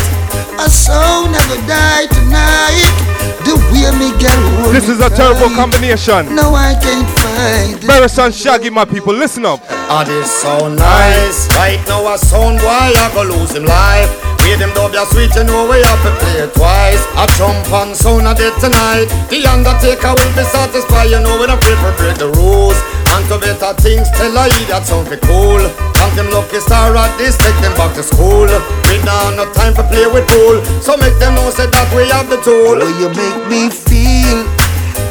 A 0.58 0.70
soul 0.70 1.28
never 1.28 1.58
die 1.68 2.06
tonight. 2.08 3.11
The 3.44 3.54
way 3.72 3.90
me 3.98 4.10
girl 4.22 4.72
This 4.72 4.88
is 4.88 5.00
a 5.00 5.10
terrible 5.10 5.48
tight. 5.48 5.56
combination. 5.56 6.34
No, 6.34 6.54
I 6.54 6.74
can't 6.80 7.08
fight. 7.18 7.80
this 7.80 7.86
Barris 7.86 8.18
and 8.18 8.32
Shaggy, 8.34 8.70
my 8.70 8.84
people, 8.84 9.12
listen 9.14 9.44
up. 9.44 9.60
Ah, 9.70 10.04
this 10.04 10.30
sound 10.30 10.76
nice. 10.76 11.48
Right 11.56 11.80
now, 11.88 12.06
a 12.14 12.16
sound 12.18 12.58
boy, 12.60 12.68
I 12.68 13.10
go 13.14 13.22
lose 13.22 13.52
him 13.54 13.64
life. 13.64 14.10
Hear 14.42 14.58
them 14.58 14.74
dub 14.74 14.92
ya 14.92 15.04
sweet, 15.06 15.30
you 15.38 15.44
know 15.44 15.70
we 15.70 15.78
have 15.78 16.02
to 16.02 16.12
play 16.18 16.42
it 16.42 16.52
twice. 16.54 17.02
I 17.14 17.26
jump 17.38 17.70
on 17.70 17.94
sound 17.94 18.26
a 18.26 18.34
dead 18.34 18.52
tonight. 18.58 19.06
The 19.30 19.46
Undertaker 19.46 20.12
will 20.18 20.34
be 20.34 20.42
satisfied, 20.42 21.10
you 21.14 21.20
know 21.22 21.38
we 21.38 21.46
don't 21.46 21.62
play 21.62 21.78
for 21.78 21.94
break 21.94 22.18
the 22.18 22.28
rules. 22.34 22.74
And 23.14 23.22
to 23.28 23.38
better 23.38 23.72
things, 23.78 24.10
tell 24.18 24.34
I 24.34 24.50
that 24.72 24.82
sound 24.88 25.06
be 25.06 25.16
cool. 25.22 25.62
Want 26.02 26.12
them 26.18 26.26
lucky 26.34 26.58
star 26.58 26.90
at 26.96 27.12
this, 27.20 27.38
take 27.38 27.54
them 27.62 27.70
back 27.78 27.94
to 27.94 28.02
school. 28.02 28.50
We 28.90 28.98
now 29.06 29.30
no 29.30 29.46
time 29.54 29.78
for 29.78 29.86
play 29.86 30.10
with 30.10 30.26
pool. 30.26 30.58
So 30.82 30.96
make 30.96 31.14
them 31.22 31.38
know 31.38 31.50
say 31.54 31.70
that 31.70 31.88
we 31.94 32.08
have 32.10 32.26
the 32.26 32.42
tool. 32.42 32.82
The 32.82 32.88
way 32.88 32.94
you 32.98 33.08
make 33.14 33.40
me 33.46 33.70
feel 33.70 34.42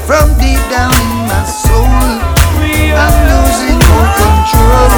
from 0.03 0.35
deep 0.41 0.59
down 0.67 0.91
in 0.91 1.29
my 1.31 1.39
soul. 1.47 1.87
I'm 2.91 3.15
losing 3.31 3.79
all 3.79 4.07
control, 4.19 4.91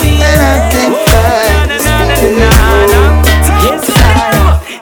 and 0.00 0.40
I 0.40 0.56
can't 0.72 0.96
fight 1.04 1.68
this 1.68 1.84
feeling. 1.84 3.07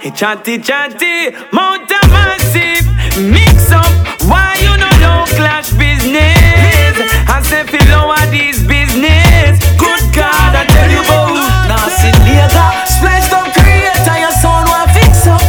Yes, 0.06 0.18
sir. 0.18 0.26
Hey, 0.26 0.38
chanty, 0.38 0.58
chanty, 0.58 1.30
Mount 1.52 1.90
massive 2.10 2.86
mix 3.18 3.70
up. 3.72 3.86
Why 4.28 4.54
you 4.62 4.76
no 4.76 4.88
low 5.02 5.24
clash 5.34 5.70
business? 5.72 6.94
I 7.28 7.42
say 7.42 7.64
fi 7.64 7.78
lower 7.90 8.14
this 8.30 8.62
business. 8.62 9.58
Good 9.78 10.14
God, 10.14 10.54
I 10.54 10.64
tell 10.66 10.90
you 10.90 11.02
both. 11.02 11.42
Now 11.66 11.88
see 11.88 12.14
later, 12.22 12.68
splash 12.86 13.32
up 13.32 13.50
creator, 13.52 14.18
your 14.18 14.32
son 14.42 14.66
want 14.68 14.90
fix 14.94 15.26
up. 15.26 15.42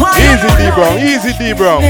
Why 0.00 0.16
Easy 0.16 0.48
D 0.56 0.70
Brown, 0.74 0.98
easy 0.98 1.32
D 1.38 1.52
Brown. 1.52 1.82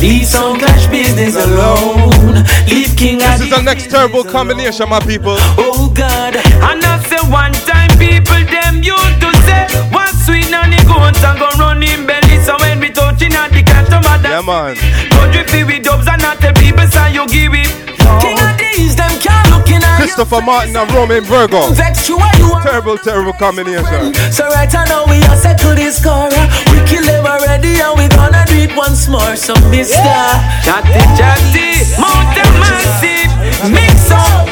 Leave 0.00 0.26
some 0.26 0.58
clash 0.58 0.86
business 0.88 1.36
alone. 1.36 2.44
Leave 2.68 2.96
King 2.96 3.18
This 3.18 3.42
is 3.42 3.50
the 3.50 3.62
next 3.62 3.90
terrible 3.90 4.24
combination, 4.24 4.88
my 4.88 5.00
people. 5.00 5.36
Oh 5.58 5.90
God, 5.94 6.36
and 6.36 6.84
I 6.84 7.02
say 7.04 7.20
one 7.30 7.52
time 7.52 7.87
people 7.98 8.40
them 8.48 8.82
used 8.82 9.18
to 9.20 9.30
say 9.44 9.66
what 9.90 10.14
sweet 10.24 10.48
on 10.54 10.70
the 10.70 10.80
goats 10.86 11.22
and 11.22 11.36
go 11.38 11.48
run 11.58 11.82
in 11.82 12.06
belly. 12.06 12.38
So 12.46 12.56
when 12.62 12.80
we 12.80 12.90
touching 12.90 13.34
at 13.34 13.50
the 13.52 13.62
cat 13.62 13.86
to 13.90 14.00
mother, 14.00 14.28
Yeah, 14.30 14.42
man. 14.46 14.74
go 15.10 15.26
drippy 15.30 15.64
with 15.64 15.84
dubs 15.84 16.06
and 16.08 16.22
not 16.22 16.38
the 16.40 16.52
people 16.56 16.86
say 16.88 17.12
you 17.12 17.26
give 17.28 17.54
it. 17.54 17.70
King 18.22 18.38
of 18.40 18.56
these 18.56 18.96
them 18.96 19.12
can't 19.20 19.50
look 19.52 19.68
in 19.68 19.82
at. 19.84 19.98
Christopher 20.00 20.40
Martin 20.40 20.76
and 20.76 20.90
Romain 20.92 21.22
Virgo. 21.24 21.68
Vex 21.74 22.08
you 22.08 22.16
what 22.16 22.38
you 22.38 22.48
want. 22.50 22.64
Terrible, 22.64 22.96
terrible 22.98 23.32
combination. 23.34 24.14
So 24.32 24.48
right 24.48 24.72
now 24.72 25.04
we 25.06 25.20
are 25.28 25.36
settle 25.36 25.74
this 25.74 26.00
score. 26.00 26.30
We 26.72 26.78
kill 26.88 27.04
them 27.04 27.26
already 27.26 27.80
and 27.80 27.94
we 27.98 28.08
gonna 28.08 28.44
do 28.48 28.56
it 28.56 28.74
once 28.76 29.08
more. 29.08 29.36
So 29.36 29.52
Mister 29.68 30.16
Chatty 30.64 31.02
Chatty, 31.18 31.84
Mountain 32.00 32.52
Massive, 32.62 33.30
mix 33.70 34.10
up. 34.10 34.48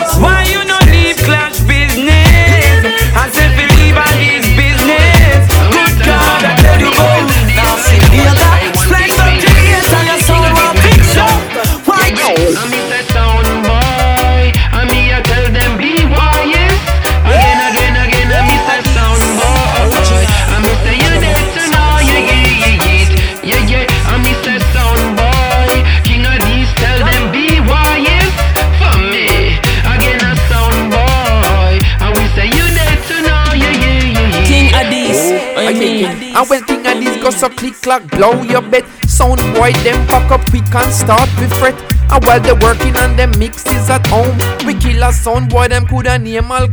And 36.37 36.51
when 36.51 36.63
King 36.65 36.85
Addies 36.85 37.23
go 37.23 37.31
so 37.31 37.49
click 37.49 37.73
clack, 37.81 38.11
blow 38.11 38.43
your 38.43 38.61
bed. 38.61 38.85
Sound 39.09 39.41
boy, 39.55 39.73
them 39.81 40.07
pack 40.07 40.31
up 40.31 40.45
quick 40.51 40.69
and 40.75 40.93
start 40.93 41.31
with 41.41 41.51
fret. 41.57 41.75
And 42.13 42.23
while 42.27 42.39
they 42.39 42.53
working 42.53 42.95
on 42.99 43.17
them 43.17 43.33
mixes 43.39 43.89
at 43.89 44.07
home, 44.09 44.37
we 44.67 44.75
kill 44.75 45.03
a 45.03 45.15
sound 45.15 45.49
boy, 45.49 45.69
them 45.69 45.87
coulda 45.87 46.19
name 46.19 46.53
Al. 46.53 46.69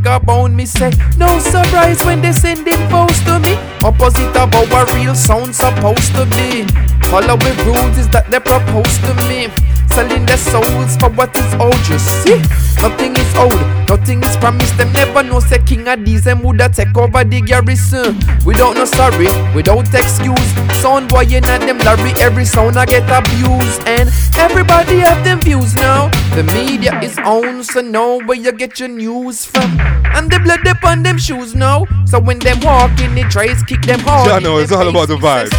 Me 0.49 0.65
say, 0.65 0.91
no 1.17 1.39
surprise 1.39 2.03
when 2.03 2.21
they 2.21 2.33
send 2.33 2.67
infos 2.67 3.23
to 3.23 3.39
me. 3.39 3.55
Opposite 3.81 4.35
of 4.35 4.53
our 4.53 4.85
real 4.97 5.15
sound 5.15 5.55
supposed 5.55 6.13
to 6.15 6.25
be. 6.35 6.67
Following 7.07 7.57
rules 7.65 7.97
is 7.97 8.09
that 8.09 8.29
they 8.29 8.41
propose 8.41 8.97
to 8.99 9.13
me. 9.29 9.47
Selling 9.93 10.25
their 10.25 10.37
souls 10.37 10.97
for 10.97 11.09
what 11.11 11.35
is 11.37 11.53
old, 11.61 11.77
you 11.87 11.99
see. 11.99 12.41
Nothing 12.81 13.15
is 13.15 13.35
old, 13.35 13.53
nothing 13.87 14.23
is 14.23 14.35
promised. 14.37 14.75
Them 14.75 14.91
never 14.91 15.21
know 15.21 15.39
say 15.39 15.59
King 15.59 15.87
of 15.87 16.03
these 16.03 16.23
them 16.23 16.41
woulda 16.41 16.69
take 16.69 16.97
over 16.97 17.23
the 17.23 17.41
garrison. 17.41 18.17
Without 18.43 18.73
no 18.73 18.85
sorry, 18.85 19.27
without 19.53 19.93
excuse. 19.93 20.49
Sound 20.81 21.09
boy 21.09 21.21
at 21.21 21.59
them 21.61 21.77
Larry, 21.77 22.11
every 22.19 22.43
sound 22.43 22.75
I 22.75 22.87
get 22.87 23.07
abused. 23.07 23.87
And 23.87 24.09
everybody 24.35 24.97
have 24.97 25.23
them 25.23 25.39
views 25.41 25.75
now. 25.75 26.09
The 26.33 26.43
media 26.55 26.99
is 27.01 27.15
on, 27.19 27.63
so 27.63 27.81
know 27.81 28.19
where 28.21 28.37
you 28.37 28.51
get 28.51 28.79
your 28.79 28.89
news 28.89 29.45
from. 29.45 29.92
And 30.15 30.31
the 30.31 30.39
blood 30.39 30.65
upon 30.67 31.03
them 31.03 31.17
shoes 31.17 31.55
now. 31.55 31.85
So 32.05 32.19
when 32.19 32.39
them 32.39 32.59
walk 32.61 32.99
in 33.01 33.15
the 33.15 33.23
trays, 33.23 33.63
kick 33.63 33.81
them 33.81 33.99
hard. 33.99 34.29
Yeah, 34.29 34.39
no, 34.39 34.57
it's 34.59 34.71
all 34.71 34.87
about 34.87 35.07
the 35.07 35.15
vibe. 35.15 35.49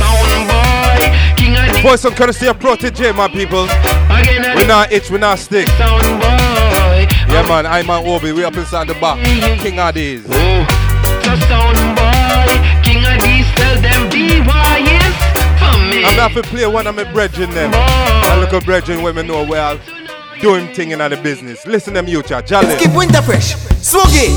Boy, 1.83 1.97
some 1.97 2.15
courtesy 2.15 2.47
of 2.47 2.59
Protoje, 2.59 3.15
my 3.15 3.29
people. 3.29 3.67
We 4.57 4.65
not 4.67 4.93
itch, 4.93 5.11
we 5.11 5.19
not 5.19 5.39
stick. 5.39 5.69
Yeah, 5.69 7.43
man, 7.49 7.67
I'm 7.67 7.91
on 7.91 8.07
Obi. 8.07 8.33
We 8.33 8.45
up 8.45 8.57
inside 8.57 8.87
the 8.89 8.95
bar. 8.95 9.19
King 9.19 9.79
of 9.79 9.95
these. 9.95 10.23
So 10.25 10.31
Sound 11.49 11.97
Boy. 11.97 12.47
King 12.83 13.05
of 13.05 13.21
these, 13.21 13.47
tell 13.57 13.77
them 13.83 14.09
be 14.11 14.43
quiet 14.45 15.13
for 15.59 15.79
me. 15.91 16.05
I'm 16.05 16.17
not 16.17 16.33
to 16.33 16.43
play 16.43 16.67
one 16.67 16.87
of 16.87 16.95
my 16.95 17.05
brethren 17.13 17.51
them. 17.51 17.71
My 17.73 18.37
little 18.39 18.61
brethren 18.61 19.03
when 19.03 19.17
we 19.17 19.23
know 19.23 19.45
where 19.45 19.61
I'm 19.61 19.81
doing 20.45 20.69
thing 20.75 20.91
in 20.91 20.99
the 20.99 21.19
business. 21.23 21.67
Listen 21.67 21.95
to 21.95 22.03
them 22.03 22.07
you 22.07 22.23
chat. 22.23 22.47
Jolly. 22.47 22.77
Keep 22.77 22.95
winter 22.95 23.23
fresh. 23.23 23.55
Swoggy. 23.81 24.29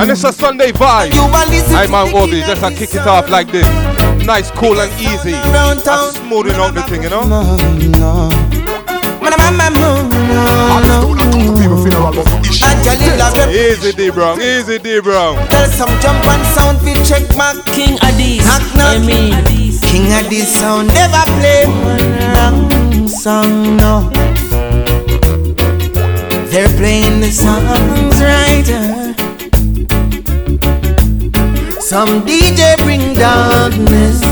And 0.00 0.10
it's 0.10 0.24
a 0.24 0.32
Sunday 0.32 0.72
vibe. 0.72 1.10
I'm 1.12 1.94
on 1.94 2.14
Obi. 2.14 2.40
Just 2.40 2.62
a 2.62 2.70
kick 2.70 2.94
it 2.94 3.06
off 3.06 3.28
like 3.28 3.48
this. 3.52 3.66
Nice, 4.24 4.50
cool 4.52 4.80
and 4.80 4.90
easy. 4.98 5.34
I'm 5.34 5.82
smoothing 6.14 6.54
out 6.54 6.74
the 6.74 6.82
thing, 6.84 7.02
you 7.02 7.10
know? 7.10 7.28
Easy 13.50 13.92
D 13.92 14.10
Brown, 14.10 14.40
easy 14.40 14.78
D 14.78 15.00
Brown. 15.00 15.36
Tell 15.48 15.68
some 15.70 16.00
jump 16.00 16.26
and 16.26 16.46
sound 16.54 16.80
we 16.82 16.92
check 17.04 17.22
my 17.36 17.54
King 17.74 17.96
Addies. 17.98 18.44
knock 18.44 18.62
knock. 18.76 19.48
King 19.88 20.12
of 20.12 20.28
this 20.28 20.48
sound 20.58 20.88
never 20.88 21.22
play 21.38 21.64
one 21.64 22.08
wrong 22.34 23.08
song 23.08 23.76
no. 23.76 24.10
They're 26.50 26.68
playing 26.76 27.20
the 27.20 27.30
songs 27.30 28.20
right. 28.20 28.68
uh. 28.68 29.14
Some 31.80 32.22
DJ 32.26 32.76
bring 32.84 33.14
darkness. 33.14 34.27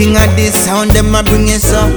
King 0.00 0.16
of 0.16 0.34
this 0.34 0.58
sound, 0.64 0.92
them 0.92 1.14
a 1.14 1.22
bring 1.22 1.44
it 1.46 1.62
up. 1.74 1.94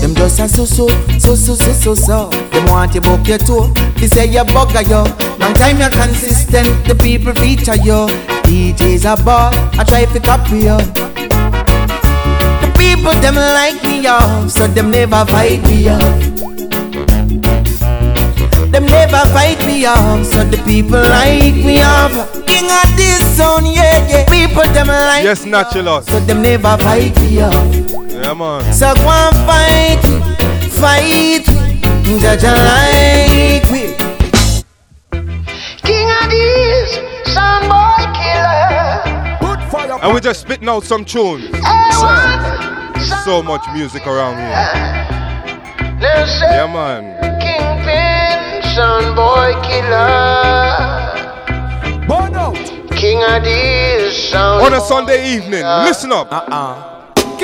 Them 0.00 0.16
just 0.16 0.40
a 0.40 0.48
so 0.48 0.64
so, 0.64 0.88
so 1.20 1.36
so 1.36 1.54
so 1.54 1.72
so 1.72 1.94
so. 1.94 2.30
Them 2.50 2.66
want 2.66 2.96
you 2.96 3.00
book 3.00 3.28
your 3.28 3.38
toe. 3.38 3.68
They 3.98 4.08
say 4.08 4.26
you 4.26 4.42
bugger 4.42 4.82
yo. 4.82 5.04
Long 5.38 5.54
time 5.54 5.78
you're 5.78 5.90
consistent. 5.90 6.66
The 6.88 6.96
people 6.96 7.34
feature 7.34 7.76
you. 7.76 8.08
DJs 8.50 9.04
a 9.12 9.22
ball. 9.22 9.52
I 9.78 9.84
try 9.84 10.06
to 10.06 10.18
copy 10.18 10.66
you. 10.66 10.76
The 12.62 12.74
people 12.76 13.14
them 13.22 13.36
like 13.36 13.80
me 13.84 14.02
yo, 14.02 14.48
so 14.48 14.66
them 14.66 14.90
never 14.90 15.24
fight 15.26 15.62
me 15.62 15.84
yo. 15.84 16.31
Them 18.72 18.86
never 18.86 19.28
fight 19.34 19.58
me 19.66 19.84
off, 19.84 20.24
so 20.26 20.44
the 20.44 20.56
people 20.66 21.00
like 21.00 21.54
me 21.54 21.80
off. 21.82 22.12
King 22.46 22.64
of 22.70 22.96
this 22.96 23.20
sound, 23.36 23.66
yeah, 23.66 23.98
yeah. 24.08 24.24
People 24.28 24.62
them 24.72 24.86
like 24.88 25.24
Yes, 25.24 25.44
natural. 25.44 26.00
so 26.02 26.18
them 26.20 26.42
never 26.42 26.76
fight 26.78 27.18
me 27.20 27.42
off. 27.42 27.52
Yeah, 28.10 28.32
man. 28.34 28.72
So 28.72 28.94
go 28.94 29.08
and 29.10 29.36
fight 29.46 30.02
me, 30.08 30.68
fight 30.70 31.46
me, 32.04 32.18
judge 32.20 32.44
like 32.44 33.64
me. 33.70 33.94
King 35.82 36.08
of 36.10 36.30
this, 36.30 37.34
son 37.34 37.68
boy 37.68 38.04
killer. 38.16 39.98
And 40.02 40.12
we're 40.14 40.20
just 40.20 40.40
spitting 40.40 40.68
out 40.68 40.84
some 40.84 41.04
tunes. 41.04 41.44
So 43.24 43.42
much 43.42 43.64
music 43.74 44.06
around 44.06 44.36
here. 44.38 44.50
Yeah, 46.00 46.66
man. 46.72 47.18
Kingpin, 48.72 48.74
son 48.74 49.14
boy 49.14 49.52
killer. 49.62 51.12
Burn 52.08 52.34
out. 52.34 52.56
King 52.96 53.22
of 53.22 53.42
this, 53.44 54.30
son 54.30 54.64
On 54.64 54.72
a 54.72 54.80
Sunday 54.80 55.36
evening, 55.36 55.64
uh, 55.64 55.84
listen 55.84 56.12
up. 56.12 56.32
Uh-uh. 56.32 56.91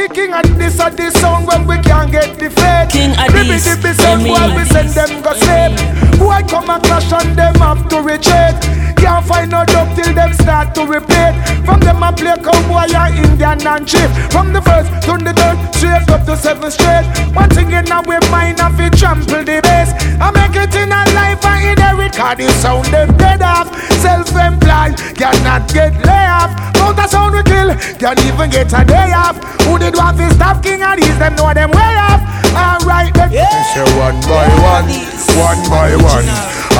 King 0.06 0.32
of 0.32 0.46
this 0.56 0.78
or 0.80 0.90
this 0.90 1.12
song 1.20 1.44
when 1.46 1.66
we 1.66 1.76
can't 1.78 2.12
get 2.12 2.38
the 2.38 2.48
fate. 2.50 2.88
King 2.90 3.10
of 3.18 3.32
this, 3.32 3.66
dibby 3.66 3.92
sound 3.94 4.22
while 4.28 4.54
we 4.54 4.64
send 4.64 4.90
them 4.90 5.22
go 5.22 5.32
sleep. 5.34 5.74
Boy 6.18 6.42
come 6.46 6.70
and 6.70 6.82
clash 6.84 7.10
on 7.12 7.34
them 7.34 7.54
have 7.56 7.88
to 7.88 7.98
retreat. 7.98 8.54
Can't 8.96 9.24
find 9.26 9.50
no 9.50 9.64
job 9.66 9.94
till 9.96 10.12
them 10.14 10.32
start 10.34 10.74
to 10.74 10.86
repeat. 10.86 11.34
From 11.64 11.80
them 11.80 12.02
a 12.02 12.12
play 12.12 12.36
cowboy 12.38 12.90
and 12.94 13.26
Indian 13.26 13.66
and 13.66 13.86
chief. 13.86 14.10
From 14.30 14.52
the 14.52 14.62
first 14.62 14.90
to 15.06 15.18
the 15.18 15.32
third, 15.34 15.58
straight 15.74 16.08
up 16.10 16.26
to 16.26 16.36
seven 16.36 16.70
straight. 16.70 17.06
One 17.34 17.50
thing 17.50 17.70
in 17.70 17.90
our 17.90 18.02
mind 18.30 18.60
and 18.60 18.74
fi 18.76 18.88
trample 18.90 19.42
the 19.42 19.60
base. 19.62 19.92
I 20.20 20.30
make 20.30 20.54
it 20.54 20.74
in 20.74 20.92
a 20.92 21.02
life 21.14 21.44
and 21.44 21.78
inherit. 21.78 22.12
Cause 22.14 22.36
the 22.38 22.48
sound 22.62 22.86
them 22.86 23.16
dead 23.16 23.42
off. 23.42 23.68
Self-employed, 23.98 24.96
cannot 25.16 25.68
get 25.72 25.94
lay 26.06 26.26
off. 26.26 26.52
A 26.88 27.06
sound 27.06 27.34
we 27.34 27.42
kill, 27.44 27.70
can't 28.00 28.18
even 28.24 28.50
get 28.50 28.72
a 28.72 28.82
day 28.84 29.12
off. 29.12 29.36
Who 29.62 29.78
did 29.78 29.94
want 29.94 30.16
to 30.18 30.32
stop 30.34 30.62
king 30.62 30.82
and 30.82 31.00
these 31.00 31.18
them 31.18 31.36
know 31.36 31.52
them 31.52 31.70
way 31.70 31.94
off. 31.94 32.22
Alright 32.56 33.14
then. 33.14 33.30
Me 33.30 33.44
say 33.70 33.86
one 33.94 34.18
by 34.26 34.48
one, 34.64 34.88
one 35.36 35.62
by 35.70 35.94
one. 35.94 36.26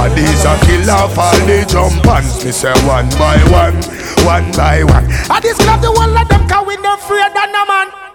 And 0.00 0.14
these 0.16 0.44
a 0.44 0.58
kill 0.64 0.90
off 0.90 1.18
all 1.18 1.38
the 1.46 1.64
jump 1.68 2.06
ons. 2.06 2.44
Me 2.44 2.50
say 2.50 2.72
one 2.86 3.10
by 3.10 3.38
one, 3.52 3.76
one 4.24 4.50
by 4.52 4.82
one. 4.82 5.06
I 5.30 5.40
just 5.42 5.60
love 5.66 5.82
the 5.82 5.92
one 5.92 6.16
of 6.16 6.26
them 6.28 6.48
cause 6.48 6.66
we 6.66 6.76
no 6.78 6.94
afraid 6.94 7.30
of 7.30 7.52
no 7.52 7.66
man. 7.66 8.07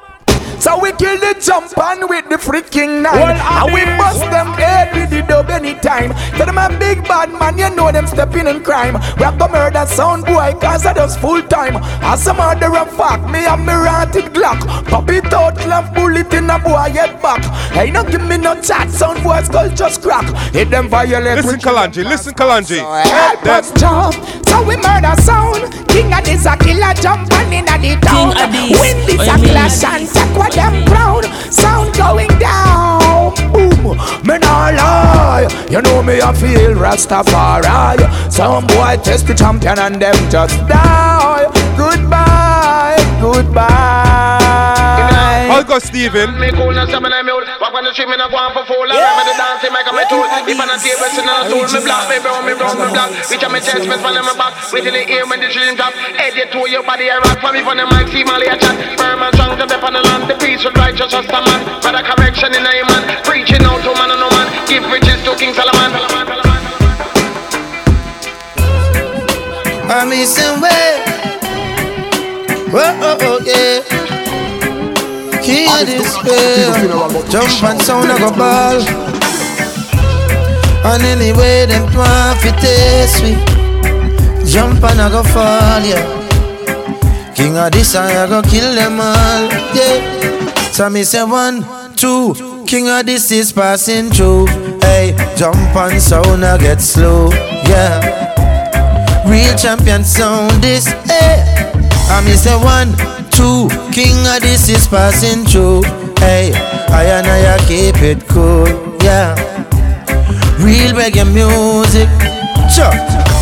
So 0.64 0.80
we 0.80 0.94
kill 0.94 1.20
the 1.20 1.36
jump 1.42 1.78
on 1.78 2.08
with 2.08 2.30
the 2.30 2.38
freaking 2.38 3.02
knife. 3.02 3.14
Well, 3.16 3.36
And 3.36 3.74
we 3.74 3.84
bust 4.00 4.22
them 4.32 4.48
head 4.54 4.94
with 4.96 5.10
the 5.10 5.22
dub 5.28 5.50
anytime 5.50 6.12
Tell 6.38 6.46
them 6.46 6.58
a 6.58 6.70
big 6.80 7.04
bad 7.04 7.34
man, 7.38 7.58
you 7.58 7.70
know 7.76 7.92
them 7.92 8.08
stepping 8.08 8.48
in 8.48 8.64
crime 8.64 8.94
We 9.18 9.24
have 9.24 9.38
to 9.40 9.50
murder 9.50 9.86
sound 9.86 10.24
boy 10.26 10.54
cause 10.62 10.86
I 10.86 10.94
just 10.94 11.20
full 11.20 11.42
time 11.44 11.76
As 12.02 12.24
some 12.24 12.40
other 12.40 12.68
a 12.68 12.86
fuck, 12.86 13.30
me 13.30 13.46
and 13.46 13.66
me 13.66 13.74
ranted 13.74 14.32
Glock 14.34 14.62
Pop 14.88 15.10
it 15.10 15.34
out, 15.34 15.58
clamp 15.58 15.94
bullet 15.94 16.34
in 16.34 16.50
a 16.50 16.58
boy 16.58 16.90
head 16.96 17.22
back 17.22 17.44
Hey, 17.74 17.92
no 17.92 18.04
give 18.10 18.24
me 18.24 18.38
no 18.38 18.56
chat, 18.62 18.90
sound 18.90 19.22
boy 19.22 19.42
skull 19.44 19.68
just 19.70 20.02
crack 20.02 20.26
Hit 20.54 20.70
them 20.70 20.88
violent 20.88 21.44
Listen, 21.44 21.60
Kalanji, 21.60 22.06
listen, 22.06 22.34
Kalanji. 22.34 22.78
Eh, 22.80 23.10
Help 23.10 23.46
us 23.48 23.72
jump, 23.74 24.14
so 24.48 24.64
we 24.64 24.78
murder 24.78 25.14
sound. 25.22 25.74
King 25.90 26.14
of 26.14 26.24
this 26.24 26.46
a 26.46 26.56
killer 26.58 26.94
jump 26.96 27.32
and 27.34 27.54
in 27.54 27.66
a 27.68 27.78
the 27.78 28.00
town. 28.06 28.34
King 28.34 28.44
of 28.44 28.52
this, 28.52 28.80
Win 28.80 28.98
this 29.06 29.28
a 29.28 29.32
you 29.38 29.38
mean? 29.44 29.50
clash 29.52 29.84
and 29.84 30.08
take 30.10 30.38
what 30.38 30.53
them 30.56 30.86
crown. 30.86 31.24
Sound 31.52 31.96
going 31.96 32.34
down, 32.40 33.34
boom. 33.52 33.98
Me 34.26 34.38
nah 34.40 34.70
lie, 34.70 35.48
you 35.70 35.82
know 35.82 36.02
me 36.04 36.22
I 36.22 36.34
feel 36.34 36.74
Rastafari. 36.76 38.32
Some 38.32 38.68
boy 38.68 38.98
test 39.04 39.28
the 39.28 39.34
champion 39.34 39.80
and 39.80 40.02
them 40.02 40.16
just 40.30 40.58
die. 40.68 41.46
Goodbye, 41.78 42.98
goodbye. 43.22 44.43
I'll 45.64 45.70
go, 45.70 45.80
Steven. 45.80 46.36
Me 46.44 46.52
cool 46.52 46.76
and 46.76 46.92
some 46.92 47.08
of 47.08 47.12
them 47.16 47.32
old. 47.32 47.48
Walk 47.64 47.72
on 47.72 47.88
the 47.88 47.96
street, 47.96 48.12
me 48.12 48.20
not 48.20 48.28
go 48.28 48.36
for 48.52 48.68
fool. 48.68 48.84
I 48.84 49.00
remember 49.00 49.24
the 49.32 49.36
dancing, 49.40 49.72
make 49.72 49.88
a 49.88 49.96
me 49.96 50.04
tool. 50.12 50.28
If 50.28 50.60
I 50.60 50.68
not 50.68 50.84
take 50.84 51.00
wrestling 51.00 51.24
on 51.24 51.40
a 51.40 51.44
stool. 51.48 51.64
Me 51.72 51.80
black, 51.88 52.04
me 52.12 52.20
brown, 52.20 52.44
me 52.44 52.52
brown, 52.52 52.76
me 52.76 52.92
black 52.92 53.16
Reach 53.32 53.48
on 53.48 53.56
me 53.56 53.64
chest, 53.64 53.88
me 53.88 53.96
span 53.96 54.20
on 54.20 54.28
my 54.28 54.36
back. 54.36 54.60
Wait 54.76 54.84
till 54.84 54.92
the 54.92 55.08
ear 55.08 55.24
when 55.24 55.40
the 55.40 55.48
dream 55.48 55.80
drop. 55.80 55.96
Head 56.20 56.36
you 56.36 56.52
to 56.52 56.60
your 56.68 56.84
body, 56.84 57.08
I 57.08 57.16
rock 57.24 57.40
For 57.40 57.56
me 57.56 57.64
from 57.64 57.80
the 57.80 57.88
mic, 57.96 58.12
see 58.12 58.28
my 58.28 58.44
a 58.44 58.60
chat. 58.60 58.76
Firm 59.00 59.24
and 59.24 59.32
strong 59.40 59.56
to 59.56 59.64
step 59.64 59.80
on 59.88 59.96
the 59.96 60.04
land. 60.04 60.28
The 60.28 60.36
peace 60.36 60.68
with 60.68 60.76
righteous 60.76 61.16
just 61.16 61.32
a 61.32 61.40
man. 61.40 61.60
For 61.80 61.96
correction 61.96 62.52
in 62.60 62.68
a 62.68 62.74
man. 62.84 63.24
Preaching 63.24 63.64
out 63.64 63.80
to 63.88 63.96
man 63.96 64.12
and 64.12 64.20
no 64.20 64.28
man. 64.36 64.52
Give 64.68 64.84
riches 64.92 65.24
to 65.24 65.32
King 65.40 65.56
Solomon. 65.56 65.96
I'm 69.88 70.12
missing 70.12 70.60
way. 70.60 71.00
Whoa, 72.68 72.84
oh, 73.00 73.16
oh, 73.24 73.40
yeah. 73.48 74.03
King 75.44 75.68
of 75.70 75.86
this 75.86 76.16
world. 76.24 77.30
Jump 77.30 77.64
and 77.64 77.82
sound 77.82 78.12
I 78.12 78.18
go 78.18 78.32
ball. 78.32 78.80
And 80.86 81.04
anyway, 81.04 81.66
them 81.66 81.84
want 81.96 82.40
fi 82.40 82.52
taste 82.60 83.24
we. 83.24 83.36
Jump 84.50 84.84
and 84.84 85.02
I 85.02 85.10
go 85.10 85.24
fall, 85.24 85.82
yeah. 85.82 87.34
King 87.36 87.58
of 87.58 87.72
this 87.72 87.96
I 87.96 88.28
go 88.28 88.42
kill 88.42 88.74
them 88.76 89.00
all, 89.00 89.44
yeah. 89.76 90.72
So 90.72 90.90
me 90.90 91.04
say 91.04 91.24
one, 91.24 91.64
two. 91.96 92.34
King 92.66 92.90
of 92.90 93.06
this 93.06 93.32
is 93.32 93.52
passing 93.52 94.10
through. 94.10 94.48
Hey, 94.82 95.14
jump 95.38 95.76
and 95.76 96.02
sound 96.02 96.44
I 96.46 96.58
get 96.58 96.82
slow, 96.82 97.30
yeah. 97.68 98.32
Real 99.28 99.56
champion 99.58 100.04
sound 100.04 100.52
this, 100.64 100.88
eh. 101.10 101.73
I 102.10 102.22
me 102.26 102.34
say 102.34 102.56
one, 102.56 102.94
two, 103.32 103.68
king 103.92 104.16
of 104.28 104.42
this 104.42 104.70
is 104.70 104.88
passing 104.88 105.46
through. 105.46 105.84
Hey, 106.20 106.52
I 106.90 107.04
and 107.20 107.28
I 107.28 107.58
keep 107.68 107.98
it 108.02 108.28
cool, 108.28 108.68
yeah. 109.04 109.36
Real 110.60 110.94
reggae 110.96 111.26
music, 111.28 112.08
sure. 112.70 112.94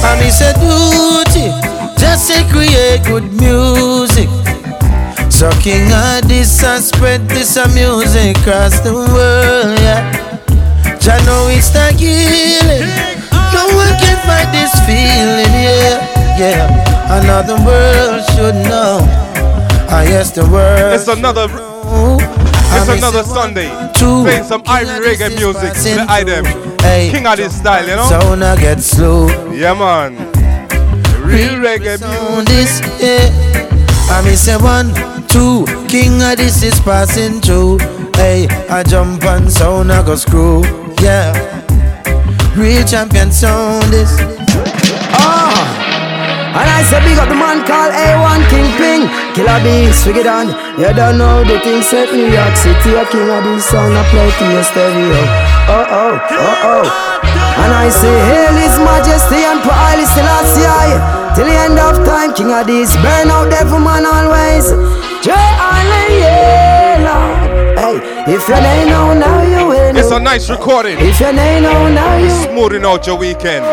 I 0.04 0.18
me 0.20 0.30
say 0.30 0.54
duty, 0.58 1.52
just 2.00 2.28
say 2.28 2.44
create 2.50 3.04
good 3.06 3.28
music. 3.40 4.30
So 5.30 5.50
king 5.62 5.92
of 5.92 6.28
this 6.28 6.64
and 6.64 6.84
spread 6.84 7.28
this 7.28 7.58
a 7.58 7.68
music 7.70 8.38
across 8.38 8.80
the 8.80 8.94
world, 8.94 9.80
yeah. 9.82 10.02
Jah 11.00 11.18
know 11.26 11.48
it's 11.50 11.70
the 11.70 11.92
healing. 11.98 12.88
No 13.54 13.68
one 13.76 13.94
can 14.00 14.18
fight 14.26 14.50
this 14.54 14.72
feeling, 14.88 15.54
yeah, 15.54 15.98
yeah. 16.38 16.68
Another 17.22 17.56
world 17.66 18.24
should 18.32 18.56
know. 18.70 19.00
I 19.90 20.06
yes, 20.08 20.32
the 20.32 20.44
world. 20.48 20.94
It's 20.94 21.08
another. 21.08 21.48
It's 22.74 22.88
another 22.88 23.24
Sunday. 23.24 23.70
Playing 23.96 24.44
some 24.44 24.64
Irish 24.66 25.20
reggae 25.20 25.36
music. 25.36 25.74
The 25.74 26.06
item. 26.08 26.46
King 27.12 27.28
of 27.28 27.38
this 27.38 27.58
style, 27.58 27.88
you 27.88 27.96
know? 27.96 28.08
So 28.10 28.36
now 28.36 28.56
get 28.56 28.80
slow. 28.80 29.28
Yeah, 29.52 29.74
man. 29.74 30.16
Real 31.22 31.60
reggae 31.60 32.00
music. 32.00 32.48
This, 32.48 32.80
yeah. 33.02 33.30
I 34.10 34.22
me 34.26 34.36
say 34.36 34.58
one, 34.58 34.94
two. 35.28 35.66
King 35.88 36.22
of 36.22 36.38
this 36.38 36.64
is 36.64 36.80
passing 36.80 37.42
through. 37.42 37.80
Hey, 38.16 38.48
I 38.70 38.84
jump 38.84 39.24
and 39.24 39.52
sound 39.52 39.92
I 39.92 40.06
go 40.06 40.16
screw. 40.16 40.64
Yeah. 41.02 41.34
Real 42.56 42.86
champion 42.86 43.32
sound 43.32 43.94
is. 43.94 44.81
And 46.52 46.68
I 46.68 46.84
say 46.84 47.00
big 47.08 47.16
up 47.16 47.32
the 47.32 47.40
man 47.40 47.64
called 47.64 47.96
A1 47.96 48.44
Kingpin 48.52 49.08
Killer 49.32 49.56
beast, 49.64 50.04
we 50.04 50.12
get 50.12 50.28
on 50.28 50.52
You 50.76 50.92
don't 50.92 51.16
know 51.16 51.48
the 51.48 51.56
thing 51.64 51.80
set 51.80 52.12
New 52.12 52.28
York 52.28 52.56
City. 52.60 52.92
A 52.92 53.08
king 53.08 53.32
of 53.32 53.40
this 53.48 53.64
sound 53.72 53.96
I 53.96 54.04
play 54.12 54.28
to 54.28 54.46
your 54.52 54.66
stereo. 54.68 55.22
Oh 55.72 55.88
oh, 55.88 56.14
oh 56.20 56.68
oh 56.76 56.86
And 57.56 57.72
I 57.72 57.88
say 57.88 58.12
hail 58.12 58.52
his 58.60 58.76
majesty 58.84 59.40
and 59.48 59.64
for 59.64 59.72
Haile 59.72 60.04
Selassie 60.12 61.00
Till 61.40 61.48
the 61.48 61.56
end 61.56 61.80
of 61.80 62.04
time 62.04 62.36
King 62.36 62.52
of 62.52 62.68
this 62.68 62.92
burn 63.00 63.32
out 63.32 63.48
devil 63.48 63.80
man 63.80 64.04
always. 64.04 64.76
J. 65.24 65.32
Allen, 65.32 66.12
yeah 66.20 67.00
Lord. 67.08 67.80
Hey, 67.80 67.96
if 68.28 68.44
you 68.44 68.60
ain't 68.60 68.92
know 68.92 69.16
now 69.16 69.40
you 69.40 69.71
It's 70.12 70.20
a 70.20 70.22
nice 70.22 70.50
recording. 70.50 70.98
If 71.00 71.22
your 71.22 71.32
name 71.32 71.64
know 71.64 71.88
now 71.88 72.18
you 72.18 72.30
Smoothing 72.44 72.84
out 72.84 73.08
your 73.08 73.18
weekend. 73.18 73.64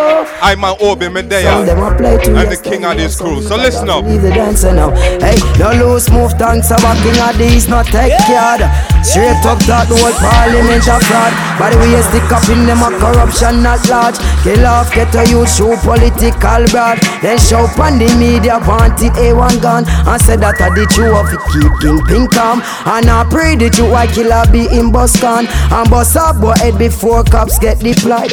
I'm 0.41 0.61
my 0.61 0.77
Obi 0.79 1.09
Medea. 1.09 1.67
them 1.67 1.83
a 1.83 1.91
play 1.97 2.17
to 2.17 2.37
I'm 2.37 2.49
the 2.49 2.57
king 2.57 2.85
of 2.85 2.97
this 2.97 3.19
crew. 3.19 3.43
So 3.43 3.57
listen 3.57 3.91
up. 3.91 4.05
Leave 4.05 4.23
the 4.23 4.31
dancer 4.31 4.73
now. 4.73 4.95
Hey, 5.19 5.35
no 5.59 5.75
loose 5.75 6.09
move 6.11 6.39
dancer 6.39 6.77
back 6.79 6.95
king 7.03 7.19
of 7.19 7.35
these, 7.39 7.67
not 7.67 7.87
take 7.87 8.15
yard. 8.31 8.63
Straight 9.03 9.43
up 9.51 9.59
that 9.67 9.91
the 9.91 9.99
whole 9.99 10.15
parliament 10.15 10.87
a 10.87 11.03
fraud. 11.11 11.35
By 11.59 11.75
the 11.75 11.79
way, 11.83 11.91
you 11.91 12.03
stick 12.07 12.31
up 12.31 12.47
in 12.47 12.71
them 12.71 12.87
a 12.87 12.91
corruption 13.03 13.67
not 13.67 13.83
large. 13.91 14.15
Kill 14.47 14.63
off, 14.63 14.95
get 14.95 15.11
a 15.19 15.27
youth 15.27 15.51
show 15.51 15.75
political 15.83 16.63
broad. 16.71 17.03
Then 17.19 17.39
show 17.43 17.67
on 17.83 17.99
the 17.99 18.07
media 18.15 18.63
wanted 18.63 19.11
eh, 19.19 19.35
A1 19.35 19.59
gun. 19.59 19.83
And 20.07 20.21
said 20.23 20.39
that 20.47 20.63
I 20.63 20.71
did 20.71 20.95
you 20.95 21.11
of 21.19 21.35
it 21.35 21.43
keep 21.51 21.73
kingpin 21.83 22.31
calm. 22.31 22.63
And 22.87 23.11
I 23.11 23.27
pray 23.27 23.59
that 23.59 23.75
you 23.75 23.91
white 23.91 24.15
killer 24.15 24.47
be 24.55 24.71
in 24.71 24.95
bus 24.95 25.19
can. 25.19 25.51
And 25.51 25.91
bust 25.91 26.15
up 26.29 26.41
boy 26.41 26.53
head 26.59 26.79
before 26.79 27.25
cops 27.25 27.59
get 27.59 27.79
deployed. 27.81 28.33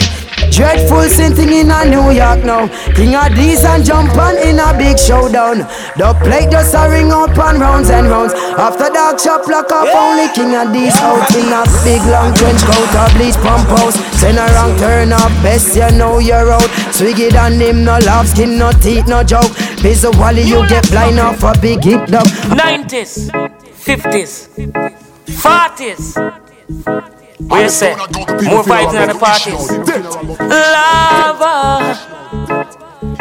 Dreadful 0.51 1.07
thing 1.09 1.51
in 1.51 1.71
a 1.71 1.85
New 1.85 2.11
York 2.11 2.43
now. 2.43 2.67
King 2.93 3.15
of 3.15 3.35
these 3.35 3.63
and 3.63 3.83
jump 3.83 4.15
on 4.17 4.37
in 4.37 4.59
a 4.59 4.75
big 4.77 4.99
showdown. 4.99 5.59
The 5.97 6.13
plate 6.23 6.51
just 6.51 6.75
a 6.75 6.89
ring 6.89 7.11
up 7.11 7.37
and 7.37 7.59
rounds 7.59 7.89
and 7.89 8.07
rounds. 8.07 8.33
After 8.33 8.89
dark 8.91 9.19
shop 9.19 9.47
lock 9.47 9.71
up 9.71 9.87
only 9.95 10.27
king 10.35 10.53
of 10.55 10.71
these 10.73 10.95
out 10.97 11.29
in 11.35 11.51
a 11.51 11.63
big 11.83 12.03
long 12.11 12.33
trench 12.35 12.61
coat 12.67 12.95
a 12.99 13.05
bleach 13.15 13.35
pump 13.43 13.67
house. 13.79 13.95
Send 14.19 14.37
a 14.37 14.45
wrong 14.53 14.77
turn 14.77 15.13
up, 15.13 15.31
best 15.41 15.75
you 15.75 15.89
know 15.97 16.19
you're 16.19 16.51
out. 16.51 16.69
Swiggy 16.95 17.33
and 17.33 17.61
him 17.61 17.83
no 17.83 17.97
love 17.99 18.27
skin, 18.27 18.57
no 18.57 18.71
teeth, 18.71 19.07
no 19.07 19.23
joke. 19.23 19.55
Piece 19.81 20.03
of 20.03 20.17
wally 20.19 20.43
you 20.43 20.67
get 20.67 20.87
blind 20.89 21.19
off 21.19 21.43
a 21.43 21.53
big 21.59 21.83
hip 21.83 22.07
dog. 22.07 22.27
90s, 22.51 23.29
50s, 23.87 24.49
40s. 25.27 27.14
What 27.39 27.61
you 27.63 27.69
say? 27.69 27.95
More 27.95 28.63
vibes 28.63 28.95
in 28.95 29.09
the 29.09 29.15
parties. 29.19 29.69
Lava. 30.39 31.95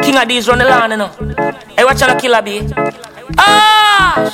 King 0.03 0.17
of 0.17 0.29
these 0.29 0.47
run 0.49 0.59
the 0.59 0.65
land, 0.65 0.93
you 0.93 0.99
know. 0.99 1.09
Hey, 1.77 1.85
watch 1.85 2.03
out, 2.03 2.21
killer 2.21 2.43
bee. 2.43 2.63
Ah! 3.39 4.31